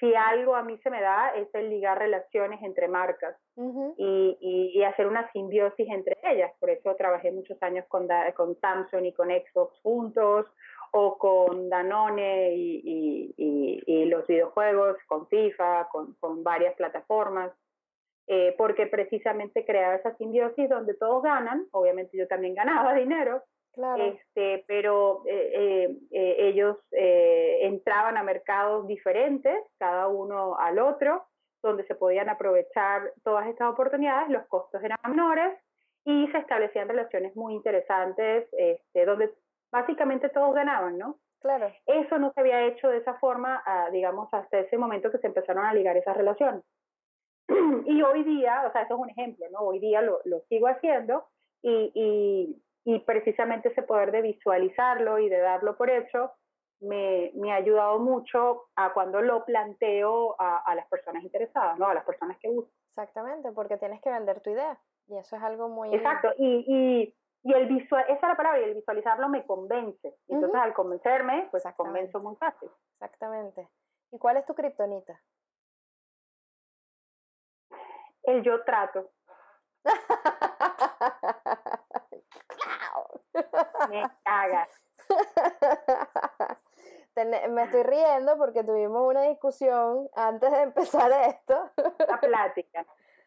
[0.00, 3.36] si algo a mí se me da es el ligar relaciones entre marcas
[3.98, 6.50] y, y, hacer una simbiosis entre ellas.
[6.58, 10.46] Por eso trabajé muchos años con, con Samsung y con Xbox juntos,
[10.92, 17.52] o con Danone y, y, y los videojuegos, con FIFA, con, con varias plataformas.
[18.32, 23.42] Eh, porque precisamente creaba esa simbiosis donde todos ganan, obviamente yo también ganaba dinero,
[23.98, 31.24] este, pero eh, eh, eh, ellos entraban a mercados diferentes, cada uno al otro,
[31.62, 35.58] donde se podían aprovechar todas estas oportunidades, los costos eran menores
[36.04, 39.30] y se establecían relaciones muy interesantes, este, donde
[39.70, 41.18] básicamente todos ganaban, ¿no?
[41.40, 41.70] Claro.
[41.86, 45.26] Eso no se había hecho de esa forma, ah, digamos, hasta ese momento que se
[45.26, 46.62] empezaron a ligar esas relaciones.
[47.86, 49.60] y hoy día, o sea, eso es un ejemplo, ¿no?
[49.60, 51.24] Hoy día lo, lo sigo haciendo
[51.62, 52.62] y, y
[52.94, 56.32] y precisamente ese poder de visualizarlo y de darlo por hecho
[56.80, 61.86] me, me ha ayudado mucho a cuando lo planteo a, a, las personas interesadas, ¿no?
[61.86, 62.72] A las personas que buscan.
[62.88, 64.76] Exactamente, porque tienes que vender tu idea
[65.06, 65.94] y eso es algo muy...
[65.94, 70.16] Exacto, y, y, y el visual, esa es la palabra, y el visualizarlo me convence.
[70.26, 72.70] Entonces al convencerme, pues convenzo muy fácil.
[72.94, 73.68] Exactamente.
[74.10, 75.20] ¿Y cuál es tu kriptonita?
[78.24, 79.10] El yo trato.
[83.88, 84.68] Me cagas.
[87.50, 91.70] me estoy riendo porque tuvimos una discusión antes de empezar esto.
[92.08, 92.86] Una plática.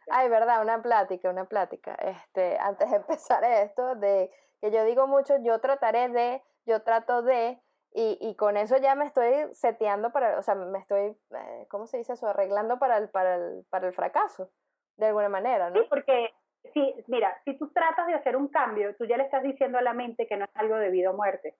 [0.09, 1.95] Ay, verdad, una plática, una plática.
[1.95, 4.31] Este, antes de empezar esto, de
[4.61, 7.61] que yo digo mucho, yo trataré de, yo trato de,
[7.93, 11.87] y, y con eso ya me estoy seteando para, o sea, me estoy, eh, ¿cómo
[11.87, 12.27] se dice eso?
[12.27, 14.49] Arreglando para el, para el, para el fracaso,
[14.97, 15.81] de alguna manera, ¿no?
[15.81, 16.33] Sí, porque
[16.71, 19.81] si, mira, si tú tratas de hacer un cambio, tú ya le estás diciendo a
[19.81, 21.55] la mente que no es algo de vida o muerte,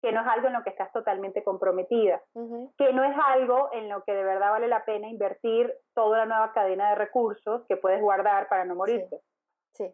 [0.00, 2.22] que no es algo en lo que estás totalmente comprometida,
[2.76, 6.26] que no es algo en lo que de verdad vale la pena invertir toda la
[6.26, 9.20] nueva cadena de recursos que puedes guardar para no morirte.
[9.72, 9.92] Sí.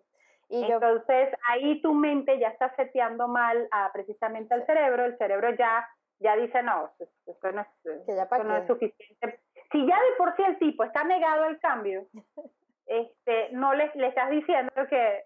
[0.49, 5.55] Y Entonces ahí tu mente ya está seteando mal a, precisamente al cerebro, el cerebro
[5.55, 5.89] ya,
[6.19, 7.69] ya dice, no, esto, no, es,
[8.09, 9.41] esto no es suficiente.
[9.71, 12.07] Si ya de por sí el tipo está negado al cambio,
[12.91, 15.23] este, no le, le estás diciendo que,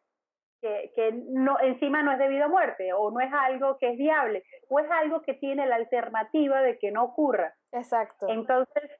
[0.61, 3.97] que, que, no, encima no es debido a muerte o no es algo que es
[3.97, 7.55] viable o es algo que tiene la alternativa de que no ocurra.
[7.73, 8.27] Exacto.
[8.29, 8.91] Entonces,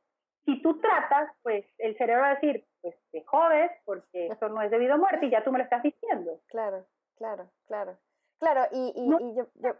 [0.47, 4.63] si tú tratas, pues el cerebro va a decir, pues te jodes porque eso no
[4.63, 6.41] es debido a muerte y ya tú me lo estás diciendo.
[6.49, 6.87] Claro,
[7.17, 7.99] claro, claro.
[8.41, 9.75] Claro, y, y, y yo, yo,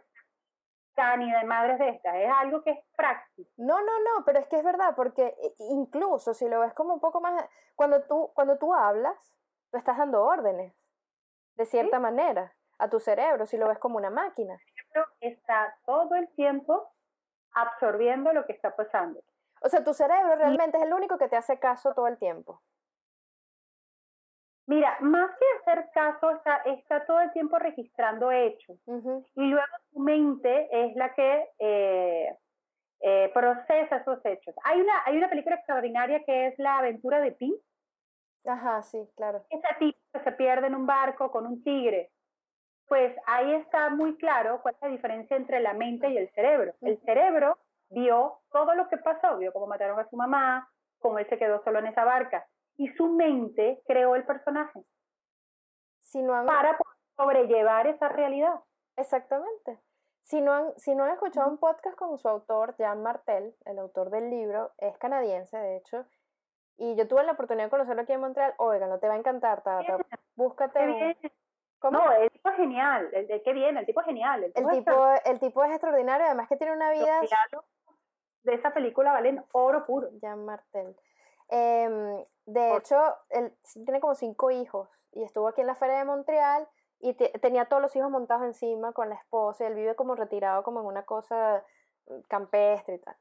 [1.17, 3.49] ni de madres de estas, es algo que es práctico.
[3.57, 6.99] No, no, no, pero es que es verdad, porque incluso si lo ves como un
[6.99, 7.43] poco más,
[7.75, 9.37] cuando tú, cuando tú hablas,
[9.71, 10.73] tú estás dando órdenes,
[11.55, 14.53] de cierta manera, a tu cerebro, si lo ves como una máquina.
[14.53, 16.91] El cerebro está todo el tiempo
[17.53, 19.21] absorbiendo lo que está pasando.
[19.61, 22.61] O sea, tu cerebro realmente es el único que te hace caso todo el tiempo.
[24.67, 28.77] Mira, más que hacer caso, está, está todo el tiempo registrando hechos.
[29.35, 32.35] Y luego tu mente es la que eh,
[33.01, 34.55] eh, procesa esos hechos.
[34.63, 37.55] Hay una, hay una película extraordinaria que es La aventura de Pi.
[38.45, 39.45] Ajá, sí, claro.
[39.51, 42.11] Ese tipo que se pierde en un barco con un tigre.
[42.87, 46.73] Pues ahí está muy claro cuál es la diferencia entre la mente y el cerebro.
[46.81, 47.57] El cerebro
[47.89, 50.67] vio todo lo que pasó, vio cómo mataron a su mamá,
[50.99, 52.47] cómo él se quedó solo en esa barca
[52.77, 54.83] y su mente creó el personaje.
[56.01, 56.45] Si no han...
[56.45, 56.77] Para
[57.15, 58.59] sobrellevar esa realidad.
[58.97, 59.79] Exactamente.
[60.21, 63.79] Si no, han, si no han escuchado un podcast con su autor, Jean Martel, el
[63.79, 66.05] autor del libro, es canadiense, de hecho,
[66.77, 68.53] y yo tuve la oportunidad de conocerlo aquí en Montreal.
[68.57, 69.97] Oiga, no te va a encantar, Tata.
[70.35, 71.17] Búscate.
[71.91, 73.09] No, el tipo es genial.
[73.13, 74.43] El, qué bien, el tipo es genial.
[74.43, 77.21] El tipo, el tipo, es extraordinario, además que tiene una vida.
[78.43, 80.09] de esa película valen oro puro.
[80.21, 80.95] Jean Martel.
[81.49, 82.95] Eh, de hecho,
[83.29, 86.67] él tiene como cinco hijos y estuvo aquí en la Feria de Montreal
[86.99, 90.63] y tenía todos los hijos montados encima con la esposa y él vive como retirado
[90.63, 91.63] como en una cosa
[92.07, 93.15] mm, campestre y tal.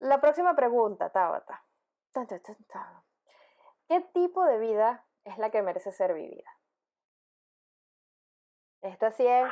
[0.00, 1.62] La próxima pregunta, Tabata.
[3.88, 6.50] ¿Qué tipo de vida es la que merece ser vivida?
[8.82, 9.50] Esta sí es...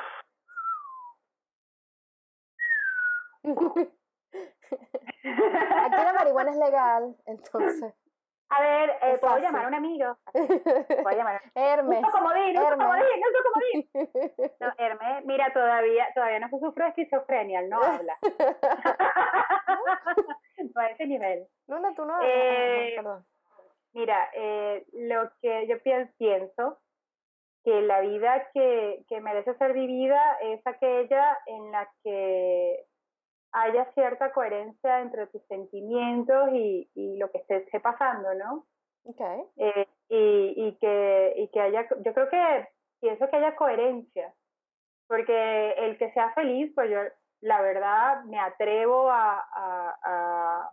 [5.24, 7.94] Aquí la marihuana es legal, entonces.
[8.52, 10.18] A ver, eh, ¿puedo llamar a un amigo?
[10.32, 12.04] Puedo llamar Hermes.
[12.04, 13.88] Un comodín, un comodín, un comodín.
[14.60, 18.18] No, Hermes, mira, todavía, todavía no sufro de esquizofrenia, no habla.
[20.74, 21.46] no a ese nivel.
[21.66, 22.30] No, tú no hablas.
[22.30, 23.24] Eh, perdón.
[23.94, 25.76] Mira, eh, lo que yo
[26.18, 26.78] pienso
[27.64, 32.84] que la vida que, que merece ser vivida es aquella en la que
[33.52, 38.66] haya cierta coherencia entre tus sentimientos y, y lo que esté, pasando, ¿no?
[39.04, 39.42] Okay.
[39.56, 42.68] Eh, y, y, que, y que haya, yo creo que
[43.00, 44.32] pienso que haya coherencia,
[45.08, 46.98] porque el que sea feliz, pues yo
[47.40, 50.70] la verdad me atrevo a, a, a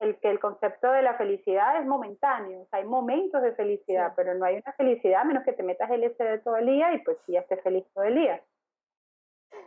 [0.00, 4.12] el que el concepto de la felicidad es momentáneo, o sea, hay momentos de felicidad,
[4.16, 6.94] pero no hay una felicidad a menos que te metas el LSD todo el día
[6.94, 8.42] y pues sí, estés feliz todo el día.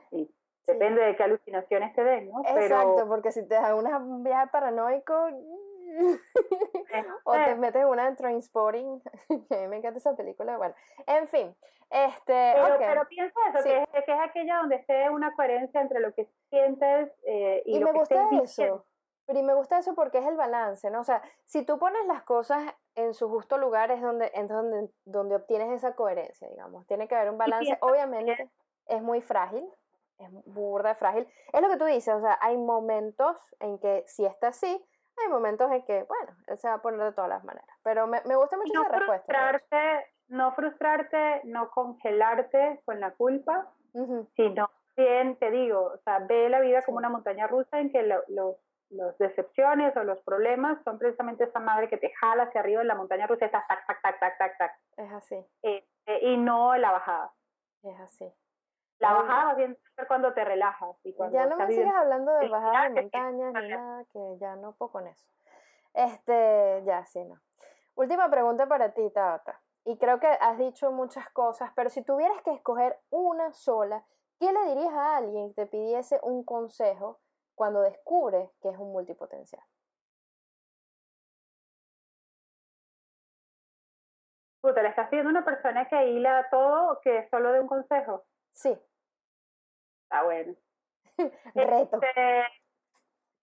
[0.09, 0.33] Sí.
[0.67, 2.41] Depende de qué alucinaciones te den, ¿no?
[2.45, 5.13] Exacto, porque si te das un viaje paranoico
[7.23, 9.01] o te metes una en Trainspotting,
[9.49, 10.75] que a mí me encanta esa película, bueno,
[11.07, 11.55] en fin,
[11.89, 15.99] este, pero, pero pienso eso, que, es, que, es, aquella donde esté una coherencia entre
[15.99, 18.85] lo que sientes eh, y, y lo me que gusta eso,
[19.25, 21.01] pero y me gusta eso porque es el balance, ¿no?
[21.01, 24.89] O sea, si tú pones las cosas en su justo lugar es donde, es donde,
[25.05, 28.49] donde obtienes esa coherencia, digamos, tiene que haber un balance, obviamente
[28.87, 29.67] es muy frágil,
[30.23, 31.27] es burda, frágil.
[31.51, 34.85] Es lo que tú dices, o sea, hay momentos en que si está así,
[35.17, 37.69] hay momentos en que, bueno, él se va a poner de todas las maneras.
[37.83, 39.25] Pero me, me gusta mucho no esa respuesta.
[39.25, 43.71] Frustrarte, no frustrarte, no congelarte con la culpa,
[44.35, 48.03] sino bien, te digo, o sea, ve la vida como una montaña rusa en que
[48.03, 48.55] los,
[48.89, 52.87] los decepciones o los problemas son precisamente esa madre que te jala hacia arriba en
[52.87, 54.71] la montaña rusa, está tac, tac, tac, tac, tac, tac.
[54.97, 55.45] Es así.
[55.61, 57.33] Este, y no la bajada.
[57.83, 58.33] Es así.
[59.01, 60.95] La bajada bien cuando te relajas.
[61.03, 64.55] Y cuando ya no me sigas hablando de bajada de montañas ni nada, que ya
[64.55, 65.27] no puedo con eso.
[65.95, 67.41] Este, ya, sí, no.
[67.95, 69.59] Última pregunta para ti, Tabata.
[69.85, 74.05] Y creo que has dicho muchas cosas, pero si tuvieras que escoger una sola,
[74.39, 77.19] ¿qué le dirías a alguien que te pidiese un consejo
[77.55, 79.63] cuando descubre que es un multipotencial?
[84.61, 88.23] Puta, le estás pidiendo una persona que hila todo, que solo de un consejo.
[88.51, 88.79] Sí.
[90.11, 90.53] Está bueno.
[91.55, 92.01] Reto.
[92.01, 92.43] Este,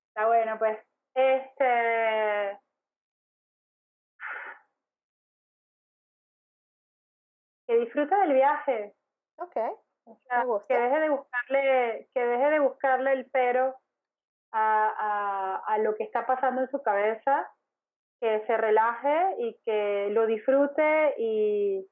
[0.09, 0.79] está bueno, pues.
[1.15, 2.59] Este.
[7.67, 8.95] Que disfrute del viaje.
[9.37, 9.57] Ok.
[10.05, 10.67] Me gusta.
[10.69, 13.75] Que deje de buscarle, que deje de buscarle el pero
[14.53, 17.51] a, a, a lo que está pasando en su cabeza,
[18.21, 21.89] que se relaje y que lo disfrute y,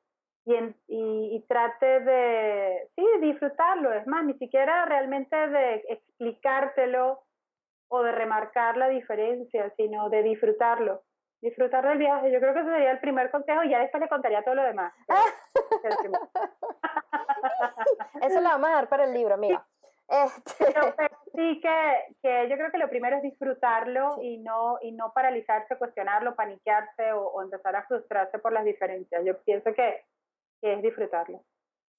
[0.46, 3.92] y, y, trate de, sí, disfrutarlo.
[3.92, 7.20] Es más, ni siquiera realmente de explicártelo
[7.88, 11.02] o de remarcar la diferencia, sino de disfrutarlo.
[11.40, 12.30] Disfrutar del viaje.
[12.30, 14.62] Yo creo que ese sería el primer consejo y ya después le contaría todo lo
[14.62, 14.92] demás.
[18.22, 19.66] Eso lo vamos a dar para el libro, mira.
[20.08, 20.66] Este...
[21.34, 25.76] sí que, que, yo creo que lo primero es disfrutarlo y no y no paralizarse,
[25.76, 29.24] cuestionarlo, paniquearse o, o, empezar a frustrarse por las diferencias.
[29.24, 30.04] Yo pienso que
[30.62, 31.42] es disfrutarlo.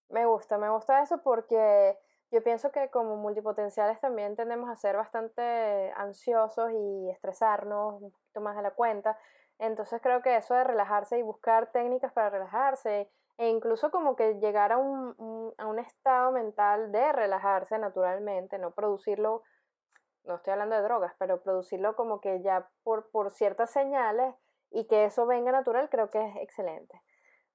[0.09, 1.97] Me gusta, me gusta eso porque
[2.31, 8.41] yo pienso que como multipotenciales también tendemos a ser bastante ansiosos y estresarnos un poquito
[8.41, 9.17] más de la cuenta.
[9.59, 14.39] Entonces creo que eso de relajarse y buscar técnicas para relajarse e incluso como que
[14.39, 19.43] llegar a un, a un estado mental de relajarse naturalmente, no producirlo,
[20.25, 24.35] no estoy hablando de drogas, pero producirlo como que ya por, por ciertas señales
[24.71, 27.01] y que eso venga natural, creo que es excelente.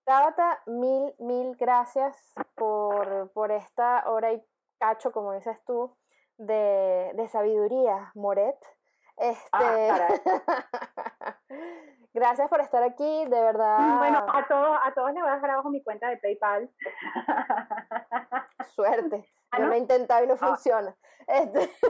[0.05, 2.17] Tabata, mil, mil gracias
[2.55, 4.43] por, por esta hora y
[4.79, 5.97] cacho, como dices tú,
[6.39, 8.59] de, de sabiduría, Moret.
[9.53, 10.23] Ah, este...
[12.15, 13.97] Gracias por estar aquí, de verdad.
[13.97, 16.71] Bueno, a todos, a todos les voy a dejar abajo mi cuenta de PayPal.
[18.75, 19.33] Suerte.
[19.51, 20.37] ¿Ah, Yo lo he intentado y no ah.
[20.37, 20.95] funciona.
[21.27, 21.71] Este...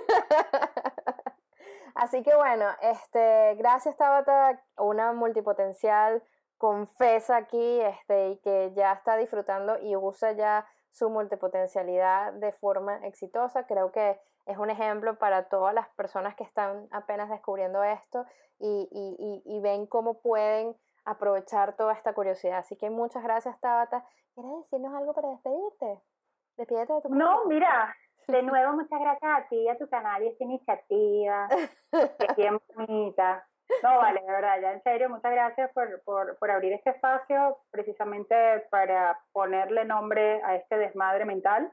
[1.95, 6.23] Así que bueno, este, gracias Tabata, una multipotencial
[6.63, 13.05] confesa aquí este, y que ya está disfrutando y usa ya su multipotencialidad de forma
[13.05, 13.67] exitosa.
[13.67, 18.25] Creo que es un ejemplo para todas las personas que están apenas descubriendo esto
[18.61, 22.59] y, y, y, ven cómo pueden aprovechar toda esta curiosidad.
[22.59, 24.07] Así que muchas gracias, Tabata.
[24.33, 26.01] ¿Quieres decirnos algo para despedirte?
[26.59, 27.93] Despídete de tu No, mira,
[28.29, 31.49] de nuevo muchas gracias a ti y a tu canal y esta iniciativa.
[31.91, 33.49] que bien bonita.
[33.83, 37.59] No, vale, de verdad, ya en serio, muchas gracias por, por, por abrir este espacio
[37.71, 38.35] precisamente
[38.71, 41.73] para ponerle nombre a este desmadre mental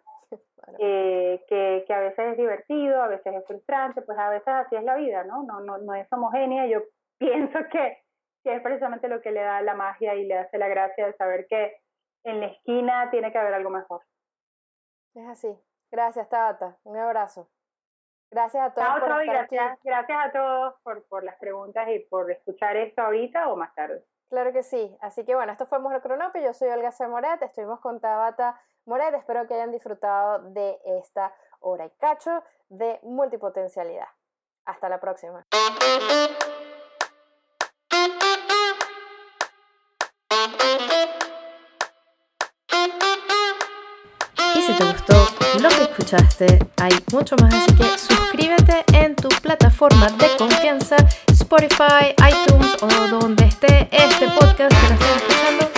[0.78, 4.76] eh, que, que, a veces es divertido, a veces es frustrante, pues a veces así
[4.76, 5.44] es la vida, ¿no?
[5.44, 6.68] No, no, no es homogénea.
[6.68, 6.82] Yo
[7.18, 7.98] pienso que,
[8.44, 11.14] que es precisamente lo que le da la magia y le hace la gracia de
[11.14, 11.78] saber que
[12.24, 14.02] en la esquina tiene que haber algo mejor.
[15.16, 15.60] Es así.
[15.92, 16.78] Gracias, Tabata.
[16.84, 17.50] Un abrazo.
[18.31, 18.99] Gracias a todos.
[18.99, 23.56] por gracias, gracias a todos por, por las preguntas y por escuchar esto ahorita o
[23.56, 24.03] más tarde.
[24.30, 24.95] Claro que sí.
[25.01, 26.43] Así que bueno, esto fue Morocronope.
[26.43, 27.07] Yo soy Olga C.
[27.07, 27.41] Moret.
[27.41, 29.14] Estuvimos con Tabata Moret.
[29.15, 34.07] Espero que hayan disfrutado de esta hora y cacho de multipotencialidad.
[34.65, 35.45] Hasta la próxima.
[44.70, 45.28] Si te gustó
[45.62, 50.96] lo que escuchaste, hay mucho más, así que suscríbete en tu plataforma de confianza,
[51.28, 55.69] Spotify, iTunes o donde esté este podcast que lo estés escuchando